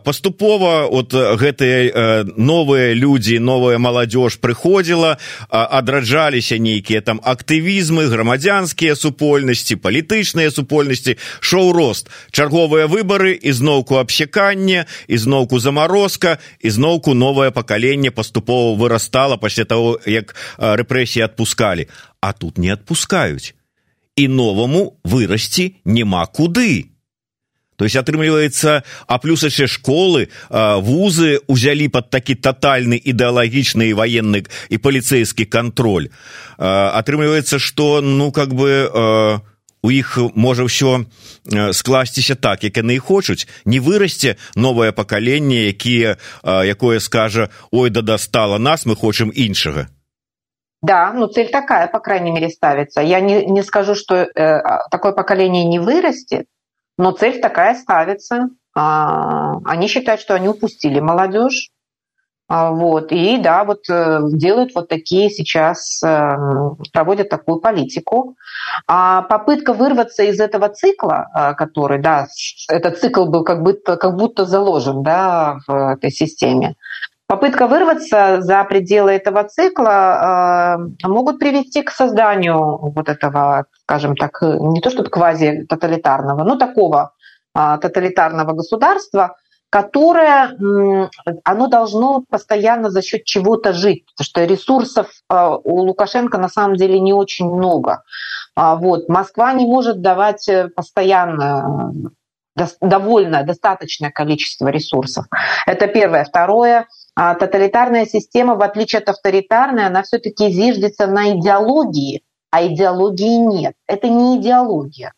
паступова 0.04 0.86
от 0.86 1.14
гэтыя 1.14 2.24
новыя 2.36 2.92
людзі 2.92 3.38
новая 3.38 3.78
маладзёж 3.78 4.36
прыходзіла 4.42 5.16
адраджаліся 5.48 6.58
нейкія 6.58 7.00
там 7.00 7.20
актывізмы 7.24 8.06
грамадзянскія 8.12 8.94
супольнасці 8.94 9.80
палітычныя 9.80 10.50
супольнасці 10.50 11.16
шоу 11.40 11.72
рост. 11.72 12.10
Чарговыя 12.30 12.86
выбары 12.86 13.32
ізноўку 13.40 13.96
абсяканне 13.96 14.86
ізноўку 15.08 15.58
замарозка 15.58 16.38
ізноўку 16.60 17.14
новае 17.14 17.50
пакаленне 17.50 18.10
паступова 18.10 18.76
вырастала 18.76 19.36
пасля 19.36 19.64
того 19.64 19.98
як 20.06 20.36
рэпрэсіі 20.58 21.24
адпускалі. 21.24 21.88
А 22.20 22.32
тут 22.32 22.58
не 22.58 22.68
адпускаюць. 22.74 23.54
І 24.16 24.28
новаму 24.28 25.00
вырасці 25.04 25.80
няма 25.84 26.26
куды 26.26 26.93
то 27.76 27.84
есть 27.84 27.96
атрымліваецца 27.96 28.82
а 29.06 29.18
плюс 29.18 29.42
яшчэ 29.42 29.66
школы 29.66 30.28
вузы 30.50 31.40
узялі 31.46 31.88
под 31.88 32.10
такі 32.10 32.34
тотальны 32.34 33.00
ідэалагічны 33.00 33.94
военны 33.94 34.44
і 34.68 34.76
паліцейскі 34.78 35.44
контроль 35.46 36.10
атрымліваецца 36.58 37.58
что 37.58 38.00
ну 38.00 38.30
как 38.32 38.54
бы 38.54 39.42
у 39.84 39.90
іх 39.92 40.16
можа 40.34 40.64
ўсё 40.64 41.04
скласціся 41.76 42.34
так 42.34 42.64
як 42.64 42.80
яны 42.80 42.96
і 42.96 43.04
хочуць. 43.04 43.44
Не 43.68 43.84
вырасце 43.84 44.40
новае 44.56 44.96
пакаленне 44.96 45.68
якія 45.68 46.16
якое 46.42 47.04
скажа 47.04 47.52
ой 47.70 47.90
да 47.90 48.00
дастала 48.00 48.56
нас 48.56 48.86
мы 48.86 48.96
хочам 48.96 49.28
іншага 49.28 49.92
Да, 50.84 51.12
ну 51.14 51.28
цель 51.28 51.48
такая, 51.50 51.86
по 51.86 51.98
крайней 51.98 52.30
мере, 52.30 52.50
ставится. 52.50 53.00
Я 53.00 53.20
не, 53.20 53.46
не 53.46 53.62
скажу, 53.62 53.94
что 53.94 54.16
э, 54.16 54.60
такое 54.90 55.12
поколение 55.12 55.64
не 55.64 55.78
вырастет, 55.78 56.44
но 56.98 57.12
цель 57.12 57.40
такая 57.40 57.74
ставится. 57.74 58.48
А, 58.76 59.58
они 59.64 59.88
считают, 59.88 60.20
что 60.20 60.34
они 60.34 60.48
упустили 60.48 61.00
молодежь. 61.00 61.70
А, 62.46 62.72
вот. 62.72 63.10
И 63.10 63.38
да, 63.38 63.64
вот 63.64 63.88
э, 63.88 64.20
делают 64.32 64.74
вот 64.74 64.88
такие 64.88 65.30
сейчас, 65.30 66.02
э, 66.02 66.36
проводят 66.92 67.30
такую 67.30 67.60
политику. 67.60 68.36
А 68.86 69.22
попытка 69.22 69.72
вырваться 69.72 70.24
из 70.24 70.38
этого 70.40 70.68
цикла, 70.68 71.26
э, 71.34 71.54
который, 71.54 72.00
да, 72.00 72.26
этот 72.68 72.98
цикл 72.98 73.24
был 73.24 73.44
как 73.44 73.62
будто, 73.62 73.96
как 73.96 74.16
будто 74.16 74.44
заложен 74.44 75.02
да, 75.02 75.58
в 75.66 75.92
этой 75.92 76.10
системе, 76.10 76.74
попытка 77.26 77.66
вырваться 77.66 78.40
за 78.40 78.64
пределы 78.64 79.12
этого 79.12 79.44
цикла 79.44 80.78
могут 81.02 81.38
привести 81.38 81.82
к 81.82 81.90
созданию 81.90 82.78
вот 82.78 83.08
этого 83.08 83.66
скажем 83.84 84.16
так, 84.16 84.42
э, 84.42 84.56
не 84.58 84.80
то 84.80 84.90
чтобы 84.90 85.10
квази-тоталитарного, 85.10 86.42
но 86.44 86.56
такого 86.56 87.12
а, 87.54 87.78
тоталитарного 87.78 88.52
государства, 88.52 89.36
которое, 89.70 90.56
оно 91.44 91.66
должно 91.66 92.24
постоянно 92.28 92.90
за 92.90 93.02
счет 93.02 93.24
чего-то 93.24 93.72
жить, 93.72 94.04
потому 94.06 94.24
что 94.24 94.44
ресурсов 94.44 95.08
а, 95.28 95.56
у 95.56 95.80
Лукашенко 95.80 96.38
на 96.38 96.48
самом 96.48 96.76
деле 96.76 96.98
не 97.00 97.12
очень 97.12 97.46
много. 97.46 98.02
А, 98.56 98.76
вот. 98.76 99.08
Москва 99.08 99.52
не 99.52 99.66
может 99.66 100.00
давать 100.00 100.48
э, 100.48 100.68
постоянно 100.68 101.92
довольно 102.80 103.42
достаточное 103.42 104.10
количество 104.10 104.68
ресурсов. 104.68 105.26
Это 105.66 105.88
первое. 105.88 106.24
Второе, 106.24 106.86
тоталитарная 107.16 108.06
система, 108.06 108.56
в 108.56 108.62
отличие 108.62 109.00
от 109.00 109.08
авторитарной, 109.08 109.86
она 109.86 110.02
все-таки 110.02 110.50
зиждется 110.50 111.06
на 111.06 111.38
идеологии, 111.38 112.22
а 112.50 112.66
идеологии 112.66 113.36
нет. 113.36 113.74
Это 113.86 114.08
не 114.08 114.38
идеология. 114.38 115.12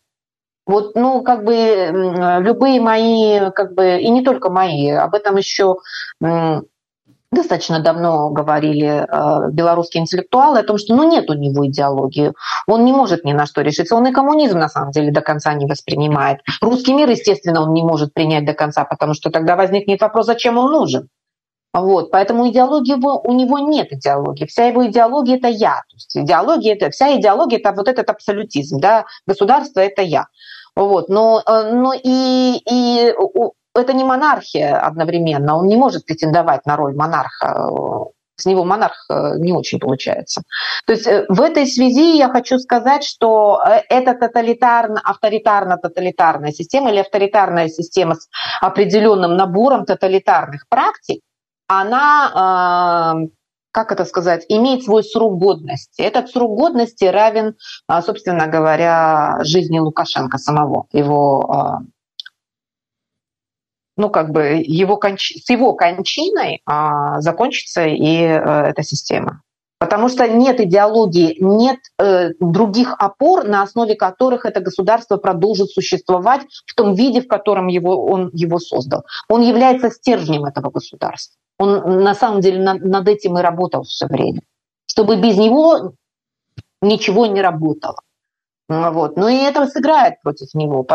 Вот, 0.65 0.95
ну, 0.95 1.23
как 1.23 1.45
бы 1.45 2.39
любые 2.41 2.81
мои, 2.81 3.51
как 3.51 3.73
бы, 3.73 3.99
и 3.99 4.09
не 4.09 4.21
только 4.21 4.49
мои, 4.49 4.89
об 4.89 5.15
этом 5.15 5.37
еще 5.37 5.77
достаточно 7.31 7.79
давно 7.79 8.29
говорили 8.29 9.05
э, 9.05 9.51
белорусские 9.51 10.01
интеллектуалы 10.01 10.59
о 10.59 10.63
том, 10.63 10.77
что 10.77 10.95
ну, 10.95 11.09
нет 11.09 11.29
у 11.29 11.33
него 11.33 11.67
идеологии, 11.67 12.33
он 12.67 12.85
не 12.85 12.93
может 12.93 13.25
ни 13.25 13.33
на 13.33 13.45
что 13.45 13.61
решиться, 13.61 13.95
он 13.95 14.07
и 14.07 14.13
коммунизм 14.13 14.59
на 14.59 14.69
самом 14.69 14.91
деле 14.91 15.11
до 15.11 15.21
конца 15.21 15.53
не 15.53 15.65
воспринимает. 15.65 16.39
Русский 16.61 16.93
мир, 16.93 17.09
естественно, 17.09 17.61
он 17.63 17.73
не 17.73 17.83
может 17.83 18.13
принять 18.13 18.45
до 18.45 18.53
конца, 18.53 18.85
потому 18.85 19.13
что 19.13 19.29
тогда 19.29 19.55
возникнет 19.55 20.01
вопрос, 20.01 20.25
зачем 20.25 20.57
он 20.57 20.71
нужен. 20.71 21.09
Вот, 21.73 22.11
поэтому 22.11 22.49
идеологии 22.49 22.97
его, 22.97 23.21
у 23.23 23.33
него 23.33 23.59
нет 23.59 23.91
идеологии. 23.91 24.45
Вся 24.45 24.65
его 24.65 24.87
идеология– 24.87 25.37
это 25.37 25.47
я. 25.47 25.83
То 25.89 25.95
есть 25.95 26.17
идеология– 26.17 26.73
это, 26.75 26.89
вся 26.89 27.15
идеология– 27.17 27.59
это 27.59 27.71
вот 27.73 27.87
этот 27.87 28.09
абсолютизм. 28.09 28.79
Да? 28.79 29.05
Государство– 29.27 29.79
это 29.81 30.01
я. 30.01 30.27
Вот, 30.75 31.09
но, 31.09 31.41
э, 31.45 31.71
но 31.73 31.93
и, 31.93 32.61
и 32.69 33.13
это 33.75 33.93
не 33.93 34.03
монархия 34.03 34.79
одновременно. 34.79 35.57
Он 35.57 35.67
не 35.67 35.75
может 35.75 36.05
претендовать 36.05 36.65
на 36.65 36.75
роль 36.75 36.95
монарха. 36.95 37.69
С 38.39 38.45
него 38.45 38.63
монарх 38.63 39.05
э, 39.09 39.39
не 39.39 39.51
очень 39.53 39.79
получается. 39.79 40.43
То 40.85 40.93
есть 40.93 41.07
э, 41.07 41.25
в 41.29 41.41
этой 41.41 41.65
связи 41.65 42.15
я 42.15 42.29
хочу 42.29 42.59
сказать, 42.59 43.03
что 43.03 43.59
это 43.89 44.13
тоталитарно, 44.13 45.01
авторитарно-тоталитарная 45.03 46.51
система 46.51 46.91
или 46.91 46.99
авторитарная 46.99 47.67
система 47.69 48.13
с 48.13 48.27
определенным 48.61 49.35
набором 49.35 49.85
тоталитарных 49.85 50.65
практик, 50.69 51.21
она, 51.67 53.15
как 53.71 53.91
это 53.91 54.05
сказать, 54.05 54.45
имеет 54.49 54.83
свой 54.83 55.03
срок 55.03 55.37
годности. 55.37 56.01
Этот 56.01 56.29
срок 56.29 56.57
годности 56.57 57.05
равен, 57.05 57.55
а, 57.87 58.01
собственно 58.01 58.47
говоря, 58.47 59.39
жизни 59.43 59.77
Лукашенко 59.77 60.37
самого, 60.37 60.87
его 60.91 61.51
а, 61.51 61.79
ну, 63.97 64.09
как 64.09 64.31
бы 64.31 64.63
его 64.65 64.95
конч... 64.97 65.33
с 65.43 65.49
его 65.49 65.73
кончиной 65.73 66.61
а, 66.65 67.19
закончится 67.19 67.85
и 67.85 68.23
а, 68.23 68.67
эта 68.67 68.83
система. 68.83 69.41
Потому 69.79 70.09
что 70.09 70.27
нет 70.27 70.59
идеологии, 70.59 71.37
нет 71.39 71.77
э, 71.99 72.31
других 72.39 72.95
опор, 72.97 73.43
на 73.43 73.61
основе 73.61 73.93
которых 73.93 74.45
это 74.45 74.59
государство 74.59 75.17
продолжит 75.17 75.69
существовать 75.69 76.41
в 76.65 76.73
том 76.73 76.95
виде, 76.95 77.21
в 77.21 77.27
котором 77.27 77.67
его, 77.67 78.05
он 78.05 78.31
его 78.33 78.57
создал. 78.57 79.03
Он 79.29 79.41
является 79.41 79.91
стержнем 79.91 80.45
этого 80.45 80.71
государства. 80.71 81.37
Он 81.58 82.02
на 82.02 82.14
самом 82.14 82.40
деле 82.40 82.62
над, 82.62 82.82
над 82.82 83.08
этим 83.08 83.38
и 83.38 83.42
работал 83.42 83.82
все 83.84 84.06
время. 84.06 84.42
Чтобы 84.86 85.16
без 85.16 85.36
него 85.36 85.94
ничего 86.80 87.26
не 87.26 87.40
работало. 87.40 88.00
Вот. 88.68 89.16
Но 89.16 89.28
и 89.28 89.36
это 89.36 89.66
сыграет 89.66 90.20
против 90.22 90.54
него. 90.54 90.86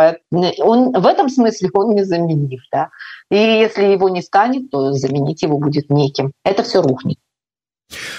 Он, 0.60 0.92
в 0.92 1.06
этом 1.06 1.30
смысле 1.30 1.70
он 1.74 1.96
незаменив. 1.96 2.62
Да? 2.72 2.90
И 3.30 3.36
если 3.36 3.86
его 3.86 4.10
не 4.10 4.22
станет, 4.22 4.72
то 4.72 4.92
заменить 4.94 5.44
его 5.44 5.58
будет 5.58 5.90
неким. 5.90 6.32
Это 6.44 6.64
все 6.64 6.82
рухнет. 6.82 7.18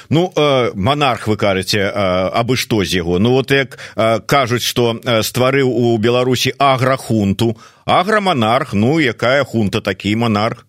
ну 0.08 0.32
э, 0.34 0.70
монарх 0.74 1.26
вы 1.28 1.36
кажаце 1.36 1.78
э, 1.78 1.90
абы 1.92 2.56
што 2.56 2.84
з 2.84 3.04
яго 3.04 3.18
ну 3.18 3.32
вот 3.32 3.50
як 3.50 3.78
э, 3.96 4.20
кажуць 4.20 4.64
что 4.64 4.96
стварыў 5.20 5.68
у 5.68 5.98
беларусі 5.98 6.54
аграхунту 6.58 7.56
аграмонарх 7.84 8.72
ну 8.72 8.98
якая 8.98 9.44
хунта 9.44 9.80
такі 9.80 10.16
монарх 10.16 10.64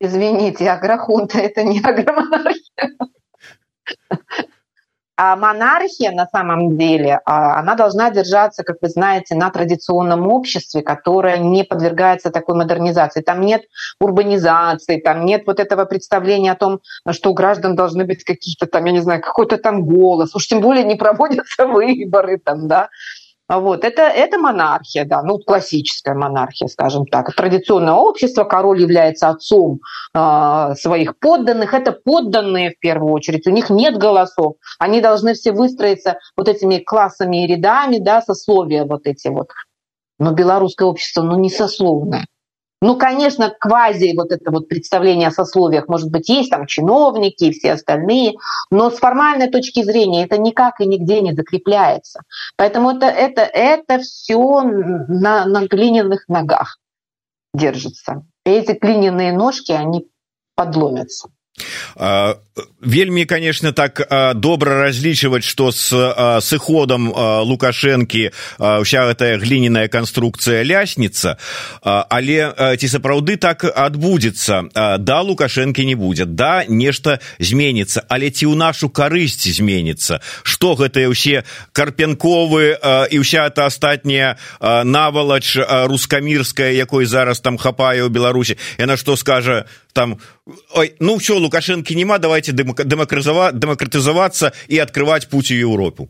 извините 0.00 0.70
агрохунта 0.70 1.38
это 1.38 1.62
не 1.64 1.80
агромонархия 1.80 2.96
А 5.20 5.34
монархия 5.34 6.12
на 6.12 6.26
самом 6.26 6.78
деле, 6.78 7.20
а, 7.24 7.58
она 7.58 7.74
должна 7.74 8.08
держаться, 8.10 8.62
как 8.62 8.76
вы 8.80 8.88
знаете, 8.88 9.34
на 9.34 9.50
традиционном 9.50 10.28
обществе, 10.28 10.82
которое 10.82 11.38
не 11.38 11.64
подвергается 11.64 12.30
такой 12.30 12.54
модернизации. 12.54 13.22
Там 13.22 13.40
нет 13.40 13.62
урбанизации, 13.98 15.00
там 15.00 15.24
нет 15.24 15.42
вот 15.44 15.58
этого 15.58 15.86
представления 15.86 16.52
о 16.52 16.54
том, 16.54 16.78
что 17.10 17.30
у 17.30 17.34
граждан 17.34 17.74
должны 17.74 18.04
быть 18.04 18.22
какие-то 18.22 18.66
там, 18.66 18.84
я 18.84 18.92
не 18.92 19.00
знаю, 19.00 19.20
какой-то 19.20 19.58
там 19.58 19.84
голос. 19.84 20.36
Уж 20.36 20.46
тем 20.46 20.60
более 20.60 20.84
не 20.84 20.94
проводятся 20.94 21.66
выборы 21.66 22.38
там, 22.38 22.68
да. 22.68 22.88
Вот. 23.48 23.84
Это, 23.84 24.02
это 24.02 24.38
монархия, 24.38 25.06
да, 25.06 25.22
ну, 25.22 25.38
классическая 25.38 26.14
монархия, 26.14 26.68
скажем 26.68 27.06
так. 27.06 27.34
Традиционное 27.34 27.94
общество, 27.94 28.44
король 28.44 28.80
является 28.80 29.28
отцом 29.28 29.80
э, 30.14 30.74
своих 30.78 31.18
подданных. 31.18 31.72
Это 31.72 31.92
подданные, 31.92 32.70
в 32.70 32.78
первую 32.78 33.12
очередь, 33.12 33.46
у 33.46 33.50
них 33.50 33.70
нет 33.70 33.96
голосов. 33.96 34.56
Они 34.78 35.00
должны 35.00 35.32
все 35.32 35.52
выстроиться 35.52 36.18
вот 36.36 36.48
этими 36.48 36.78
классами 36.78 37.44
и 37.44 37.46
рядами, 37.46 37.98
да, 37.98 38.20
сословия 38.20 38.84
вот 38.84 39.06
эти 39.06 39.28
вот. 39.28 39.48
Но 40.18 40.32
белорусское 40.32 40.86
общество, 40.86 41.22
ну, 41.22 41.38
не 41.38 41.48
сословное. 41.48 42.26
Ну, 42.80 42.96
конечно, 42.96 43.50
квази 43.50 44.14
вот 44.16 44.30
это 44.30 44.52
вот 44.52 44.68
представление 44.68 45.28
о 45.28 45.32
сословиях, 45.32 45.88
может 45.88 46.10
быть, 46.10 46.28
есть 46.28 46.50
там 46.50 46.66
чиновники 46.66 47.44
и 47.44 47.52
все 47.52 47.72
остальные, 47.72 48.34
но 48.70 48.90
с 48.90 48.98
формальной 48.98 49.50
точки 49.50 49.82
зрения 49.82 50.24
это 50.24 50.38
никак 50.38 50.80
и 50.80 50.86
нигде 50.86 51.20
не 51.20 51.34
закрепляется. 51.34 52.22
Поэтому 52.56 52.90
это, 52.90 53.06
это, 53.06 53.42
это 53.42 53.98
все 53.98 54.62
на, 54.62 55.44
на 55.46 55.66
глиняных 55.66 56.28
ногах 56.28 56.78
держится. 57.52 58.24
Эти 58.44 58.72
глиняные 58.72 59.32
ножки, 59.32 59.72
они 59.72 60.08
подломятся 60.54 61.30
вельмі 62.82 63.24
конечно 63.24 63.72
так 63.72 64.02
добра 64.34 64.82
разлічваць 64.82 65.44
что 65.44 65.72
с 65.72 65.90
сыходам 66.40 67.10
лукашэнкі 67.44 68.30
вся 68.58 69.00
гэтая 69.06 69.38
гліняная 69.38 69.88
канструкцыя 69.88 70.62
лясніца. 70.62 71.38
Але 71.82 72.76
ці 72.78 72.86
сапраўды 72.88 73.36
так 73.36 73.64
адбудзецца? 73.64 74.74
Да 74.98 75.20
лукашэнкі 75.22 75.86
не 75.86 75.94
будзе 75.94 76.24
да 76.24 76.64
нешта 76.68 77.18
зменіцца 77.38 78.02
але 78.08 78.30
ці 78.30 78.46
ў 78.46 78.54
нашу 78.54 78.90
карысць 78.90 79.48
зменіцца? 79.50 80.20
Что 80.42 80.74
гэтыя 80.74 81.10
ўсе 81.10 81.44
карпенковы 81.72 82.78
і 83.10 83.16
ўся 83.18 83.46
эта 83.50 83.66
астатняя 83.66 84.38
навалач 84.62 85.58
рускамірская 85.58 86.72
якой 86.72 87.06
зараз 87.06 87.40
там 87.40 87.58
хапае 87.58 88.02
ў 88.06 88.10
беларусі 88.10 88.58
яна 88.78 88.96
что 88.96 89.16
скажа 89.16 89.66
там 89.92 90.18
ой 90.74 90.96
ну 91.00 91.18
все 91.18 91.38
лукашэнкі 91.38 91.94
няма 91.94 92.18
давайте 92.18 92.52
демократизоваться 92.52 94.52
и 94.68 94.78
открывать 94.78 95.28
путь 95.28 95.50
в 95.50 95.54
Европу. 95.54 96.08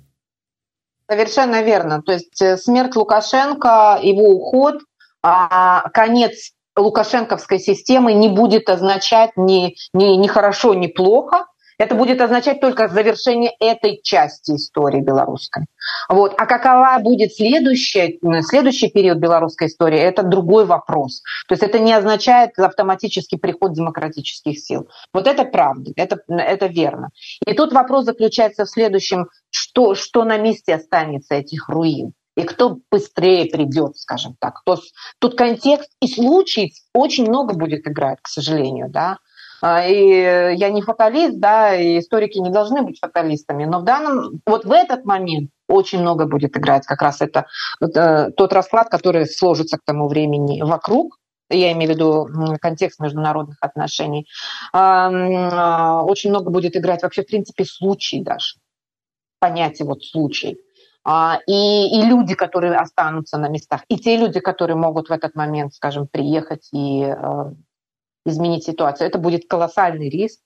Совершенно 1.10 1.62
верно. 1.62 2.02
То 2.02 2.12
есть 2.12 2.42
э, 2.42 2.58
смерть 2.58 2.94
Лукашенко, 2.94 3.98
его 4.02 4.28
уход, 4.28 4.82
а, 5.22 5.88
конец 5.90 6.52
лукашенковской 6.76 7.58
системы 7.58 8.12
не 8.12 8.28
будет 8.28 8.68
означать 8.68 9.30
ни, 9.36 9.74
ни, 9.94 10.16
ни 10.16 10.26
хорошо, 10.26 10.74
ни 10.74 10.86
плохо. 10.86 11.46
Это 11.78 11.94
будет 11.94 12.20
означать 12.20 12.60
только 12.60 12.88
завершение 12.88 13.52
этой 13.60 14.00
части 14.02 14.52
истории 14.52 15.00
белорусской. 15.00 15.66
Вот. 16.08 16.34
А 16.36 16.46
какова 16.46 16.98
будет 17.00 17.32
следующая, 17.32 18.18
следующий 18.42 18.90
период 18.90 19.18
белорусской 19.18 19.68
истории, 19.68 19.98
это 19.98 20.24
другой 20.24 20.66
вопрос. 20.66 21.22
То 21.46 21.52
есть 21.52 21.62
это 21.62 21.78
не 21.78 21.92
означает 21.92 22.58
автоматический 22.58 23.36
приход 23.36 23.74
демократических 23.74 24.58
сил. 24.58 24.88
Вот 25.12 25.28
это 25.28 25.44
правда, 25.44 25.92
это, 25.94 26.18
это 26.28 26.66
верно. 26.66 27.10
И 27.46 27.54
тут 27.54 27.72
вопрос 27.72 28.06
заключается 28.06 28.64
в 28.64 28.70
следующем, 28.70 29.28
что, 29.50 29.94
что 29.94 30.24
на 30.24 30.36
месте 30.36 30.74
останется 30.74 31.36
этих 31.36 31.68
руин 31.68 32.12
и 32.38 32.42
кто 32.42 32.78
быстрее 32.90 33.46
придет, 33.46 33.96
скажем 33.96 34.36
так. 34.38 34.62
То, 34.64 34.78
тут 35.18 35.36
контекст 35.36 35.90
и 36.00 36.06
случай 36.06 36.72
очень 36.94 37.28
много 37.28 37.54
будет 37.54 37.86
играть, 37.86 38.18
к 38.22 38.28
сожалению, 38.28 38.88
да. 38.88 39.18
А, 39.60 39.86
и 39.86 40.56
я 40.56 40.70
не 40.70 40.82
фаталист, 40.82 41.38
да, 41.38 41.74
и 41.74 41.98
историки 41.98 42.38
не 42.38 42.50
должны 42.50 42.82
быть 42.82 42.98
фаталистами, 43.00 43.64
но 43.64 43.80
в 43.80 43.84
данном, 43.84 44.40
вот 44.46 44.64
в 44.64 44.72
этот 44.72 45.04
момент 45.04 45.50
очень 45.68 46.00
много 46.00 46.26
будет 46.26 46.56
играть 46.56 46.86
как 46.86 47.02
раз 47.02 47.20
это, 47.20 47.46
это 47.80 48.32
тот 48.36 48.52
расклад, 48.52 48.88
который 48.88 49.26
сложится 49.26 49.76
к 49.78 49.84
тому 49.84 50.08
времени 50.08 50.62
вокруг, 50.62 51.18
я 51.50 51.72
имею 51.72 51.92
в 51.92 51.94
виду 51.94 52.58
контекст 52.60 53.00
международных 53.00 53.56
отношений, 53.60 54.26
а, 54.72 56.02
очень 56.02 56.30
много 56.30 56.50
будет 56.50 56.76
играть 56.76 57.02
вообще, 57.02 57.22
в 57.22 57.26
принципе, 57.26 57.64
случай 57.64 58.22
даже, 58.22 58.56
понятие 59.40 59.86
вот 59.86 60.04
случай. 60.04 60.58
А, 61.04 61.38
и, 61.46 61.98
и 61.98 62.02
люди, 62.02 62.34
которые 62.34 62.76
останутся 62.76 63.38
на 63.38 63.48
местах, 63.48 63.82
и 63.88 63.96
те 63.96 64.16
люди, 64.18 64.40
которые 64.40 64.76
могут 64.76 65.08
в 65.08 65.12
этот 65.12 65.34
момент, 65.34 65.72
скажем, 65.72 66.06
приехать 66.06 66.68
и 66.72 67.02
э, 67.02 67.14
изменить 68.28 68.64
ситуацию. 68.64 69.08
Это 69.08 69.18
будет 69.18 69.48
колоссальный 69.48 70.08
риск. 70.08 70.40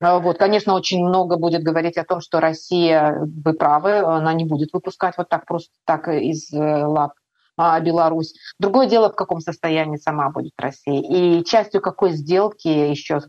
А, 0.00 0.18
вот, 0.18 0.38
конечно, 0.38 0.74
очень 0.74 1.04
много 1.04 1.36
будет 1.36 1.62
говорить 1.62 1.96
о 1.96 2.04
том, 2.04 2.20
что 2.20 2.40
Россия, 2.40 3.18
вы 3.20 3.54
правы, 3.54 3.98
она 3.98 4.32
не 4.34 4.44
будет 4.44 4.72
выпускать 4.72 5.14
вот 5.16 5.28
так 5.28 5.46
просто 5.46 5.72
так 5.84 6.08
из 6.08 6.52
э, 6.52 6.58
лап 6.58 7.12
а 7.58 7.80
Беларусь. 7.80 8.34
Другое 8.58 8.86
дело, 8.86 9.10
в 9.10 9.16
каком 9.16 9.40
состоянии 9.40 9.96
сама 9.96 10.30
будет 10.30 10.52
Россия. 10.58 11.00
И 11.00 11.44
частью 11.44 11.80
какой 11.80 12.12
сделки, 12.12 12.68
еще 12.68 13.22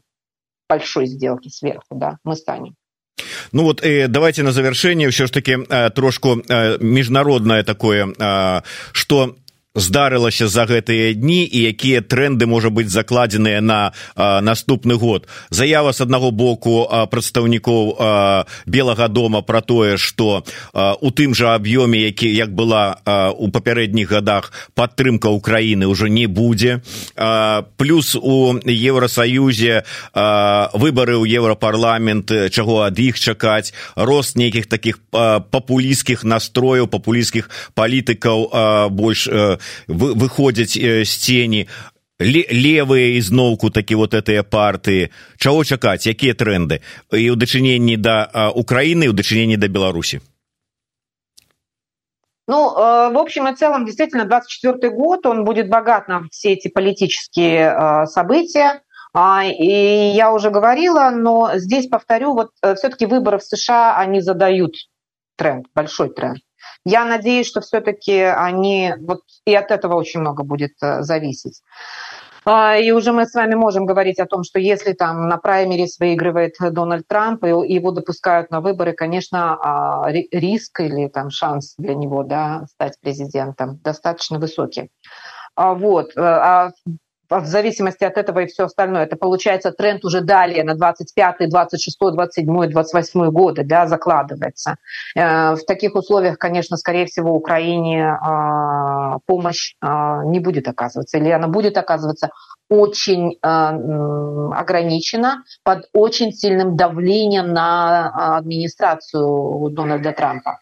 большой 0.67 1.05
сделки 1.05 1.47
сверху, 1.47 1.95
да, 1.95 2.17
мы 2.25 2.35
станем. 2.35 2.75
Ну 3.51 3.63
вот 3.63 3.81
э, 3.83 4.07
давайте 4.07 4.43
на 4.43 4.51
завершение 4.51 5.09
все 5.09 5.27
ж 5.27 5.31
таки 5.31 5.57
э, 5.69 5.89
трошку 5.91 6.41
э, 6.47 6.77
международное 6.79 7.63
такое 7.63 8.13
э, 8.19 8.61
что 8.91 9.35
здарылася 9.77 10.47
за 10.49 10.65
гэтыя 10.65 11.13
дні 11.13 11.45
і 11.45 11.69
якія 11.69 12.01
тренды 12.01 12.49
можа 12.49 12.69
быть 12.69 12.89
закладзеныя 12.89 13.61
на 13.61 13.93
наступны 14.17 14.97
год. 14.97 15.27
Заява 15.49 15.93
с 15.93 16.01
аднаго 16.01 16.31
боку 16.31 16.83
прадстаўнікоў 16.89 17.95
белага 18.65 19.07
дома 19.07 19.41
про 19.41 19.61
тое 19.61 19.97
что 19.97 20.43
у 20.73 21.09
тым 21.13 21.37
жа 21.37 21.55
аб'ёме 21.55 22.01
які 22.09 22.27
як 22.33 22.51
была 22.53 22.97
у 23.37 23.49
папярэдніх 23.53 24.09
годах 24.09 24.51
падтрымка 24.73 25.29
украины 25.29 25.85
уже 25.85 26.09
не 26.09 26.25
будзе. 26.25 26.81
Плюс 27.77 28.15
у 28.15 28.57
евросоюзе 28.65 29.83
выборы 30.73 31.15
ў 31.21 31.25
еўрапарламент 31.29 32.33
чаго 32.49 32.81
ад 32.81 32.97
іх 32.99 33.19
чакаць 33.19 33.73
рост 33.95 34.35
нейкіх 34.37 34.65
таких 34.65 34.99
папулійскіх 35.11 36.23
настрояў 36.23 36.87
папулійскіх 36.89 37.49
палітыкаў 37.77 38.89
больш 38.89 39.29
выходзяць 39.88 40.76
з 40.76 41.12
цені 41.12 41.66
левые 42.22 43.18
ізноўку 43.18 43.70
такі 43.70 43.94
вот 44.02 44.14
этыя 44.14 44.42
партыі 44.42 45.10
чаго 45.38 45.64
чакаць 45.64 46.06
якія 46.06 46.34
тренды 46.34 46.80
і 47.10 47.24
ў 47.32 47.36
дачыненні 47.36 47.96
да 47.96 48.50
украины 48.54 49.08
у 49.08 49.16
дачыненні 49.16 49.56
да 49.56 49.68
беларусі 49.68 50.20
Ну, 52.48 52.70
э, 52.70 53.12
в 53.12 53.18
общем 53.18 53.46
и 53.46 53.54
целом, 53.54 53.84
действительно, 53.84 54.24
24 54.24 54.90
год, 54.90 55.26
он 55.26 55.44
будет 55.44 55.68
богат 55.68 56.08
на 56.08 56.26
все 56.30 56.52
эти 56.52 56.68
политические 56.68 57.70
э, 57.70 58.06
события. 58.06 58.82
А, 59.14 59.44
и 59.44 60.10
я 60.14 60.32
уже 60.32 60.50
говорила, 60.50 61.10
но 61.10 61.52
здесь 61.54 61.86
повторю, 61.86 62.34
вот 62.34 62.50
э, 62.62 62.74
все-таки 62.74 63.06
выборы 63.06 63.38
в 63.38 63.44
США, 63.44 63.96
они 63.96 64.20
задают 64.20 64.74
тренд, 65.36 65.66
большой 65.74 66.12
тренд. 66.12 66.40
Я 66.89 67.03
надеюсь, 67.03 67.47
что 67.47 67.59
все-таки 67.59 68.17
они, 68.21 68.93
вот 69.01 69.19
и 69.45 69.53
от 69.53 69.71
этого 69.71 69.95
очень 69.95 70.21
много 70.21 70.43
будет 70.43 70.71
э, 70.81 71.01
зависеть. 71.01 71.61
А, 72.45 72.77
и 72.77 72.91
уже 72.91 73.11
мы 73.11 73.25
с 73.25 73.33
вами 73.33 73.55
можем 73.55 73.85
говорить 73.85 74.19
о 74.19 74.25
том, 74.25 74.45
что 74.45 74.57
если 74.57 74.93
там 74.93 75.27
на 75.27 75.35
праймерис 75.35 75.99
выигрывает 75.99 76.53
Дональд 76.61 77.05
Трамп 77.05 77.43
и 77.43 77.49
его 77.49 77.91
допускают 77.91 78.51
на 78.51 78.61
выборы, 78.61 78.93
конечно, 78.93 79.57
а, 79.61 80.09
риск 80.09 80.79
или 80.79 81.09
там 81.09 81.29
шанс 81.29 81.75
для 81.77 81.93
него 81.93 82.23
да, 82.23 82.65
стать 82.71 82.97
президентом 83.01 83.81
достаточно 83.83 84.39
высокий. 84.39 84.89
А, 85.55 85.73
вот. 85.73 86.15
Э, 86.15 86.21
а 86.21 86.71
в 87.29 87.45
зависимости 87.45 88.03
от 88.03 88.17
этого 88.17 88.39
и 88.39 88.47
все 88.47 88.65
остальное. 88.65 89.03
Это 89.03 89.15
получается 89.15 89.71
тренд 89.71 90.03
уже 90.05 90.21
далее 90.21 90.63
на 90.63 90.75
25, 90.75 91.49
26, 91.49 91.97
27, 91.99 92.69
28 92.69 93.31
годы 93.31 93.63
да, 93.63 93.87
закладывается. 93.87 94.77
Э, 95.15 95.55
в 95.55 95.65
таких 95.65 95.95
условиях, 95.95 96.37
конечно, 96.37 96.77
скорее 96.77 97.05
всего, 97.05 97.33
Украине 97.33 98.09
а, 98.09 99.19
помощь 99.25 99.75
а, 99.81 100.23
не 100.23 100.39
будет 100.39 100.67
оказываться, 100.67 101.17
или 101.17 101.29
она 101.29 101.47
будет 101.47 101.77
оказываться 101.77 102.29
очень 102.69 103.37
ограничена 103.41 105.43
под 105.63 105.85
очень 105.93 106.33
сильным 106.33 106.75
давлением 106.75 107.53
на 107.53 108.37
администрацию 108.37 109.69
Дональда 109.69 110.11
Трампа. 110.11 110.59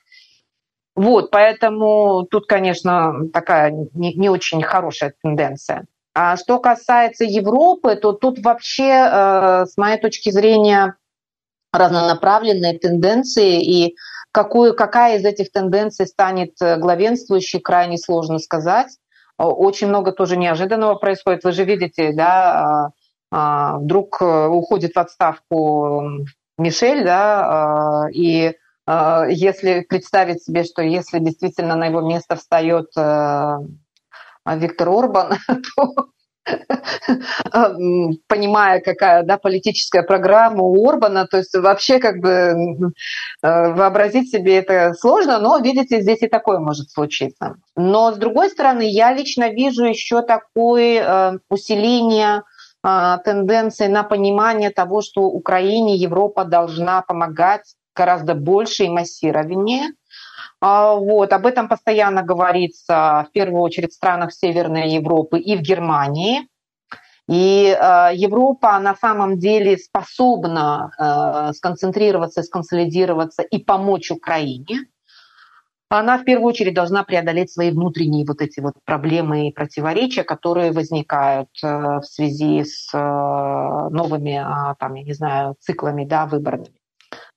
Вот, 0.95 1.32
поэтому 1.32 2.28
тут, 2.30 2.47
конечно, 2.47 3.28
такая 3.34 3.72
не, 3.72 4.13
не 4.13 4.30
очень 4.30 4.61
хорошая 4.61 5.13
тенденция. 5.22 5.88
А 6.18 6.38
что 6.38 6.59
касается 6.59 7.26
Европы, 7.26 7.97
то 7.97 8.13
тут 8.13 8.39
вообще, 8.39 8.88
э, 8.88 9.66
с 9.66 9.76
моей 9.76 9.99
точки 9.99 10.32
зрения, 10.32 10.95
разнонаправленные 11.74 12.80
тенденции, 12.80 13.61
и 13.61 13.95
какую, 14.32 14.76
какая 14.78 15.18
из 15.18 15.26
этих 15.26 15.51
тенденций 15.51 16.07
станет 16.07 16.53
э, 16.61 16.78
главенствующей, 16.78 17.59
крайне 17.59 17.97
сложно 17.97 18.39
сказать. 18.39 18.97
Очень 19.38 19.88
много 19.88 20.13
тоже 20.13 20.38
неожиданного 20.38 20.95
происходит. 20.95 21.43
Вы 21.43 21.51
же 21.51 21.66
видите, 21.66 22.13
да, 22.13 22.91
а, 23.30 23.78
вдруг 23.80 24.22
э, 24.22 24.47
уходит 24.47 24.93
в 24.95 24.99
отставку 24.99 26.26
Мишель, 26.57 27.03
да, 27.03 28.07
и 28.13 28.55
если 28.88 29.82
представить 29.82 30.43
себе, 30.43 30.63
что 30.63 30.84
если 30.84 31.18
действительно 31.18 31.76
на 31.76 31.88
его 31.88 32.01
место 32.01 32.36
встает 32.36 32.91
а 32.95 33.57
Виктор 34.46 34.89
Орбан, 34.89 35.34
то 35.76 36.10
понимая, 38.28 38.80
какая 38.80 39.24
да, 39.24 39.38
политическая 39.38 40.04
программа 40.04 40.64
у 40.64 40.88
Орбана, 40.88 41.26
то 41.26 41.38
есть 41.38 41.56
вообще 41.56 42.00
как 42.00 42.20
бы 42.20 42.30
э, 42.30 42.54
вообразить 43.41 44.30
себе 44.30 44.58
это 44.58 44.93
сложно, 44.93 45.39
но, 45.39 45.58
видите, 45.58 46.02
здесь 46.02 46.22
и 46.22 46.28
такое 46.28 46.60
может 46.60 46.91
случиться. 46.91 47.56
Но, 47.76 48.12
с 48.12 48.18
другой 48.18 48.50
стороны, 48.50 48.88
я 48.88 49.14
лично 49.14 49.50
вижу 49.50 49.86
еще 49.86 50.22
такое 50.22 51.02
э, 51.02 51.38
усиление 51.50 52.43
э, 52.84 53.18
тенденции 53.26 53.88
на 53.88 54.04
понимание 54.04 54.70
того, 54.70 55.02
что 55.02 55.22
Украине 55.22 55.96
Европа 55.96 56.46
должна 56.46 57.02
помогать 57.02 57.74
гораздо 57.96 58.36
больше 58.36 58.84
и 58.84 58.89
массированнее– 58.89 59.89
а, 60.05 60.05
вот, 60.66 61.32
об 61.34 61.45
этом 61.45 61.68
постоянно 61.68 62.24
говорится 62.24 63.28
в 63.30 63.32
первую 63.34 63.61
очередь 63.61 63.91
в 63.91 63.95
странах 63.95 64.34
Северной 64.34 64.89
Европы 64.89 65.39
и 65.39 65.55
в 65.55 65.61
Германии. 65.61 66.47
И 67.28 67.68
э, 67.68 68.09
Европа 68.13 68.78
на 68.80 68.95
самом 68.95 69.38
деле 69.38 69.78
способна 69.78 70.91
э, 70.97 71.53
сконцентрироваться, 71.53 72.43
сконсолидироваться 72.43 73.41
и 73.41 73.57
помочь 73.59 74.11
Украине. 74.11 74.88
Она 75.89 76.18
в 76.18 76.24
первую 76.24 76.47
очередь 76.47 76.74
должна 76.74 77.03
преодолеть 77.03 77.51
свои 77.51 77.72
внутренние 77.72 78.26
вот 78.26 78.41
эти 78.41 78.59
вот 78.59 78.74
проблемы 78.86 79.47
и 79.47 79.53
противоречия, 79.53 80.24
которые 80.24 80.72
возникают 80.72 81.49
э, 81.63 81.99
в 81.99 82.03
связи 82.03 82.63
с 82.63 82.91
э, 82.93 82.97
новыми, 82.97 84.39
э, 84.41 84.76
там, 84.80 84.95
я 84.95 85.03
не 85.03 85.13
знаю, 85.13 85.55
циклами, 85.59 86.05
да, 86.05 86.26
выборными. 86.26 86.76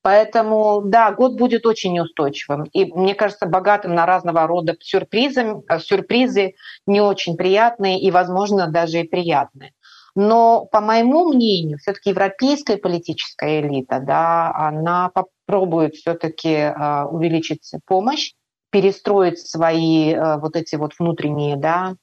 Поэтому, 0.02 0.82
да, 0.84 1.12
год 1.12 1.36
будет 1.36 1.66
очень 1.66 1.92
неустойчивым. 1.94 2.64
И, 2.72 2.84
мне 2.92 3.14
кажется, 3.14 3.46
богатым 3.46 3.94
на 3.94 4.06
разного 4.06 4.46
рода 4.46 4.76
сюрпризы, 4.80 5.62
сюрпризы 5.80 6.54
не 6.86 7.00
очень 7.00 7.36
приятные 7.36 8.00
и, 8.00 8.10
возможно, 8.10 8.68
даже 8.68 9.00
и 9.00 9.08
приятные. 9.08 9.72
Но, 10.14 10.66
по 10.66 10.80
моему 10.80 11.32
мнению, 11.32 11.78
все-таки 11.78 12.10
европейская 12.10 12.76
политическая 12.76 13.60
элита, 13.60 14.00
да, 14.00 14.52
она 14.54 15.10
попробует 15.10 15.94
все-таки 15.94 16.50
э, 16.50 17.04
увеличить 17.04 17.70
помощь, 17.86 18.32
перестроить 18.70 19.38
свои 19.38 20.12
э, 20.12 20.38
вот 20.38 20.56
эти 20.56 20.76
вот 20.76 20.92
внутренние, 20.98 21.56
да, 21.56 21.94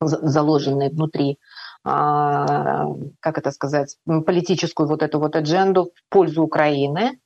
заложенные 0.00 0.90
внутри, 0.90 1.38
как 1.86 3.38
это 3.38 3.50
сказать, 3.52 3.96
политическую 4.04 4.88
вот 4.88 5.02
эту 5.02 5.20
вот 5.20 5.36
адженду 5.36 5.92
в 5.94 6.10
пользу 6.10 6.42
Украины, 6.42 7.20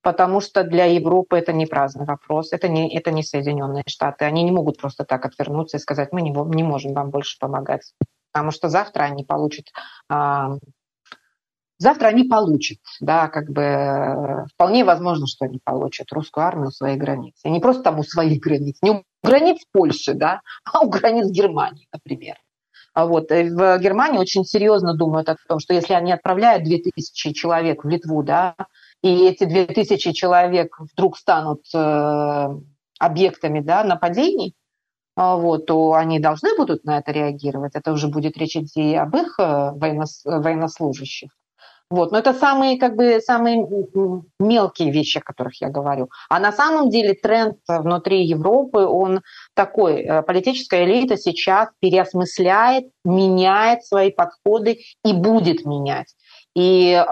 потому 0.00 0.40
что 0.40 0.64
для 0.64 0.86
Европы 0.86 1.36
это 1.36 1.52
не 1.52 1.66
праздный 1.66 2.06
вопрос, 2.06 2.52
это 2.52 2.68
не, 2.68 2.96
это 2.96 3.10
не 3.10 3.22
Соединенные 3.22 3.84
Штаты. 3.86 4.24
Они 4.24 4.42
не 4.42 4.52
могут 4.52 4.78
просто 4.78 5.04
так 5.04 5.26
отвернуться 5.26 5.76
и 5.76 5.80
сказать, 5.80 6.12
мы 6.12 6.22
не, 6.22 6.30
не 6.30 6.62
можем 6.62 6.94
вам 6.94 7.10
больше 7.10 7.38
помогать 7.38 7.92
потому 8.32 8.50
что 8.50 8.68
завтра 8.68 9.04
они 9.04 9.24
получат 9.24 9.64
а, 10.10 10.58
завтра 11.78 12.08
они 12.08 12.24
получат, 12.24 12.78
да, 13.00 13.28
как 13.28 13.48
бы 13.48 14.44
вполне 14.54 14.84
возможно, 14.84 15.26
что 15.26 15.46
они 15.46 15.58
получат 15.64 16.12
русскую 16.12 16.44
армию 16.44 16.68
у 16.68 16.70
своей 16.70 16.98
границы. 16.98 17.40
И 17.44 17.50
не 17.50 17.60
просто 17.60 17.84
там 17.84 17.98
у 17.98 18.02
своих 18.02 18.40
границ, 18.40 18.76
не 18.82 18.90
у 18.90 19.04
границ 19.22 19.62
Польши, 19.72 20.12
да, 20.12 20.40
а 20.64 20.80
у 20.80 20.90
границ 20.90 21.30
Германии, 21.30 21.88
например. 21.92 22.36
А 22.96 23.04
вот. 23.04 23.30
И 23.30 23.50
в 23.50 23.78
Германии 23.78 24.18
очень 24.18 24.46
серьезно 24.46 24.94
думают 24.94 25.28
о 25.28 25.36
том, 25.46 25.58
что 25.58 25.74
если 25.74 25.92
они 25.92 26.12
отправляют 26.12 26.64
2000 26.64 27.34
человек 27.34 27.84
в 27.84 27.88
Литву, 27.88 28.22
да, 28.22 28.54
и 29.02 29.26
эти 29.26 29.44
2000 29.44 30.12
человек 30.12 30.74
вдруг 30.80 31.18
станут 31.18 31.60
э, 31.74 32.48
объектами 32.98 33.60
да, 33.60 33.84
нападений, 33.84 34.54
а, 35.14 35.36
вот, 35.36 35.66
то 35.66 35.92
они 35.92 36.20
должны 36.20 36.56
будут 36.56 36.84
на 36.84 36.96
это 36.96 37.12
реагировать. 37.12 37.74
Это 37.74 37.92
уже 37.92 38.08
будет 38.08 38.38
речь 38.38 38.56
идти 38.56 38.94
об 38.94 39.14
их 39.14 39.38
э, 39.38 39.72
военнос, 39.74 40.22
военнослужащих. 40.24 41.28
Вот. 41.88 42.10
Но 42.10 42.18
это 42.18 42.34
самые, 42.34 42.78
как 42.78 42.96
бы, 42.96 43.20
самые 43.20 43.64
мелкие 44.40 44.90
вещи, 44.90 45.18
о 45.18 45.20
которых 45.20 45.60
я 45.60 45.68
говорю. 45.68 46.10
А 46.28 46.40
на 46.40 46.50
самом 46.50 46.90
деле 46.90 47.14
тренд 47.14 47.58
внутри 47.68 48.24
Европы, 48.24 48.80
он 48.80 49.22
такой. 49.54 50.02
Э, 50.02 50.22
политическая 50.22 50.84
элита 50.84 51.16
сейчас 51.16 51.68
переосмысляет, 51.80 52.86
меняет 53.04 53.84
свои 53.84 54.10
подходы 54.10 54.80
и 55.04 55.12
будет 55.12 55.64
менять. 55.64 56.12
И 56.56 56.90
э, 56.90 57.02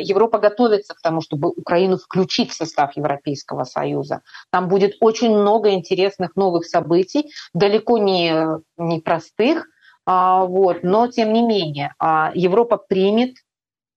Европа 0.00 0.38
готовится 0.38 0.94
к 0.94 1.00
тому, 1.00 1.20
чтобы 1.20 1.50
Украину 1.50 1.96
включить 1.96 2.50
в 2.50 2.56
состав 2.56 2.96
Европейского 2.96 3.62
Союза. 3.62 4.22
Там 4.50 4.66
будет 4.66 4.96
очень 5.00 5.36
много 5.36 5.70
интересных 5.70 6.34
новых 6.34 6.64
событий, 6.64 7.30
далеко 7.52 7.98
не, 7.98 8.34
не 8.76 9.00
простых, 9.00 9.66
э, 10.08 10.44
вот, 10.48 10.82
но 10.82 11.06
тем 11.06 11.32
не 11.32 11.42
менее 11.42 11.94
э, 12.02 12.30
Европа 12.34 12.76
примет 12.76 13.36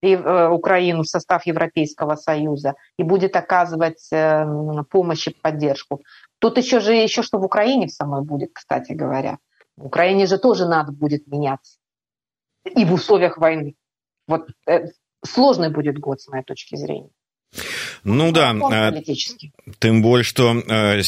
Украину 0.02 1.02
в 1.02 1.08
состав 1.08 1.46
Европейского 1.46 2.14
Союза 2.14 2.74
и 2.98 3.02
будет 3.02 3.34
оказывать 3.34 4.06
э, 4.12 4.44
помощь 4.90 5.26
и 5.26 5.34
поддержку. 5.34 6.02
Тут 6.38 6.56
еще 6.58 6.80
же 6.80 6.94
еще 6.94 7.22
что 7.22 7.38
в 7.38 7.44
Украине 7.44 7.88
в 7.88 7.92
самой 7.92 8.22
будет, 8.22 8.50
кстати 8.52 8.92
говоря. 8.92 9.38
В 9.76 9.86
Украине 9.86 10.26
же 10.26 10.38
тоже 10.38 10.66
надо 10.66 10.92
будет 10.92 11.26
меняться. 11.26 11.78
И 12.64 12.84
в 12.84 12.92
условиях 12.92 13.38
войны. 13.38 13.74
Вот 14.28 14.48
э, 14.66 14.88
сложный 15.24 15.70
будет 15.70 15.98
год, 15.98 16.20
с 16.20 16.28
моей 16.28 16.44
точки 16.44 16.76
зрения. 16.76 17.10
Ну 18.04 18.32
да 18.32 18.54
тым 19.78 20.02
больш 20.02 20.26
что 20.26 20.62
э, 20.66 21.02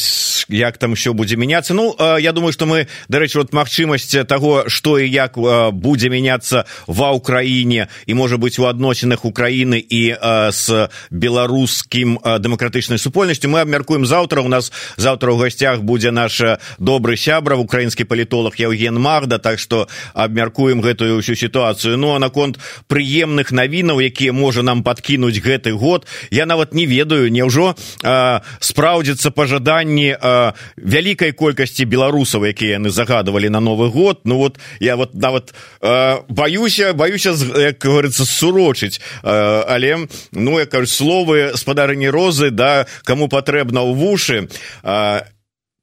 як 0.49 0.77
там 0.77 0.91
еще 0.91 1.13
будзе 1.13 1.35
мяняться 1.35 1.73
Ну 1.73 1.95
э, 1.97 2.17
я 2.19 2.31
думаю 2.31 2.53
что 2.53 2.65
мы 2.65 2.87
дарэчы 3.09 3.39
вот 3.39 3.53
магчымасць 3.53 4.25
того 4.25 4.65
что 4.67 4.99
і 4.99 5.09
як 5.09 5.37
э, 5.37 5.71
будзе 5.71 6.09
мяняться 6.09 6.65
ва 6.87 7.11
Украіне 7.11 7.87
і 8.05 8.13
можа 8.13 8.37
быть 8.37 8.59
у 8.59 8.65
адносінах 8.65 9.25
Украины 9.25 9.79
і 9.79 10.15
с 10.51 10.89
беларускім 11.09 12.19
дэмакратычнай 12.23 12.97
супольнасцю 12.97 13.49
мы 13.49 13.61
абмяркуем 13.61 14.05
завтра 14.05 14.41
у 14.41 14.47
нас 14.47 14.71
завтра 14.97 15.31
у 15.31 15.37
гасцях 15.37 15.81
будзе 15.81 16.11
наш 16.11 16.41
добры 16.77 17.17
сябра 17.17 17.55
украінскі 17.55 18.03
палітолог 18.03 18.53
Евген 18.57 18.99
Магда. 18.99 19.37
Так 19.37 19.59
что 19.59 19.87
абмяркуем 20.13 20.81
гэтую 20.81 21.19
ўсю 21.19 21.35
сітуацыю. 21.35 21.97
Ну 21.97 22.15
а 22.15 22.19
наконт 22.19 22.59
прыемных 22.87 23.51
навінаў 23.51 24.01
якія 24.01 24.33
можа 24.33 24.63
нам 24.63 24.83
подкинуть 24.83 25.41
гэты 25.41 25.71
год 25.71 26.05
я 26.31 26.45
нават 26.45 26.73
не 26.73 26.80
ведаю 26.85 27.31
няўжо 27.31 27.75
спраўдзіцца 28.59 29.31
пажаданні 29.31 30.15
вялікай 30.77 31.31
колькасці 31.31 31.85
беларусаў 31.85 32.45
якія 32.49 32.77
яны 32.77 32.89
загадывалі 32.89 33.49
на 33.49 33.59
новы 33.59 33.89
год. 33.89 34.21
Ну 34.23 34.37
вот 34.37 34.59
я 34.79 34.95
вот 34.95 35.13
нават 35.13 35.53
баюся 35.81 36.93
баюся 36.93 37.35
як 37.57 37.83
говорится 37.83 38.25
сурочыць. 38.25 39.01
Але 39.23 40.07
ну 40.31 40.59
я 40.59 40.65
кажу 40.65 40.87
словы 40.87 41.57
спадарыні 41.57 42.09
розы 42.09 42.51
да 42.51 42.85
кому 43.03 43.27
патрэбна 43.27 43.81
ў 43.81 43.93
вушы. 43.95 44.49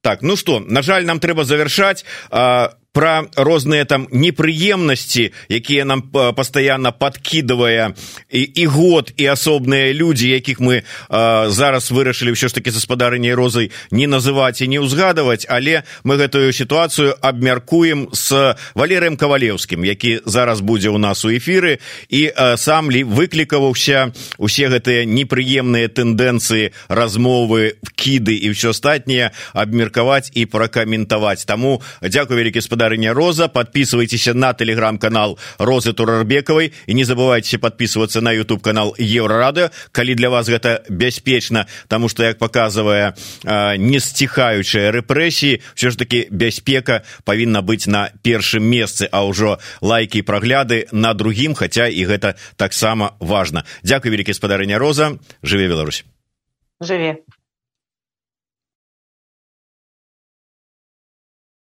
Так 0.02 0.22
ну 0.22 0.36
что 0.36 0.60
на 0.60 0.82
жаль 0.82 1.04
нам 1.04 1.20
трэба 1.20 1.44
завершаць 1.44 2.04
а 2.30 2.77
про 2.92 3.28
розныя 3.36 3.84
там 3.84 4.08
непрыемнасці 4.10 5.32
якія 5.48 5.84
нам 5.84 6.02
постоянно 6.34 6.92
подкидывая 6.92 7.94
і, 8.32 8.42
і 8.42 8.66
год 8.66 9.12
і 9.16 9.26
асобныя 9.26 9.92
люди 9.92 10.28
якіх 10.28 10.60
мы 10.60 10.82
а, 11.08 11.50
зараз 11.50 11.92
вырашылі 11.92 12.32
ўсё 12.32 12.48
ж 12.48 12.54
таки 12.54 12.70
гаспадарыняй 12.70 13.34
розай 13.36 13.70
не 13.90 14.08
называть 14.08 14.64
і 14.64 14.68
не 14.68 14.80
ўзгадывать 14.80 15.46
але 15.48 15.84
мы 16.02 16.16
гэтую 16.16 16.52
сітуацыю 16.52 17.14
абмяркуем 17.20 18.08
с 18.16 18.56
валерыем 18.74 19.20
кавалеўскім 19.20 19.84
які 19.84 20.24
зараз 20.24 20.60
будзе 20.64 20.88
у 20.88 20.98
нас 20.98 21.24
у 21.24 21.30
эфиры 21.30 21.78
і 22.08 22.32
а, 22.34 22.56
сам 22.56 22.90
ли 22.90 23.04
выклікаваўся 23.04 24.16
усе 24.38 24.72
гэтыя 24.72 25.04
непрыемныя 25.04 25.92
тэндэнцыі 25.92 26.72
размовы 26.88 27.76
кіды 27.94 28.32
і 28.32 28.50
все 28.56 28.70
астатніе 28.70 29.30
абмеркаваць 29.52 30.30
і 30.34 30.46
пракаментаваць. 30.46 31.44
Таму 31.44 31.82
дзякую 32.02 32.38
вялікі 32.38 32.62
спадар 32.62 32.77
гаспадарыня 32.78 33.12
роза. 33.12 33.48
Подписывайтесь 33.48 34.26
на 34.34 34.54
телеграм-канал 34.54 35.38
розы 35.58 35.92
турарбекавай 35.92 36.72
і 36.86 36.94
не 36.94 37.04
забывайте 37.04 37.58
подписываться 37.58 38.20
на 38.20 38.34
youtube 38.34 38.60
канал 38.60 38.94
еврорады 38.98 39.70
калі 39.92 40.14
для 40.14 40.30
вас 40.30 40.48
гэта 40.48 40.84
бяспечна 40.88 41.66
тому 41.88 42.08
что 42.08 42.22
як 42.24 42.38
показывая 42.38 43.14
не 43.78 43.98
сціхаючыя 43.98 44.92
рэпрэсіі 44.92 45.60
все 45.74 45.90
ж 45.90 45.98
таки 45.98 46.28
бяспека 46.30 47.02
павінна 47.24 47.62
быць 47.62 47.88
на 47.88 48.10
першым 48.22 48.62
месцы 48.62 49.08
а 49.10 49.24
ўжо 49.26 49.58
лайки 49.80 50.22
прагляды 50.22 50.86
на 50.92 51.14
другім 51.14 51.54
хотя 51.54 51.88
і 51.88 52.06
гэта 52.06 52.34
таксама 52.56 53.16
важно. 53.18 53.64
Дзякуй 53.82 54.10
вялікі 54.10 54.32
спадарыня 54.34 54.78
роза. 54.78 55.18
Жыве 55.42 55.68
Беларусь. 55.68 56.04
Жыве 56.80 57.18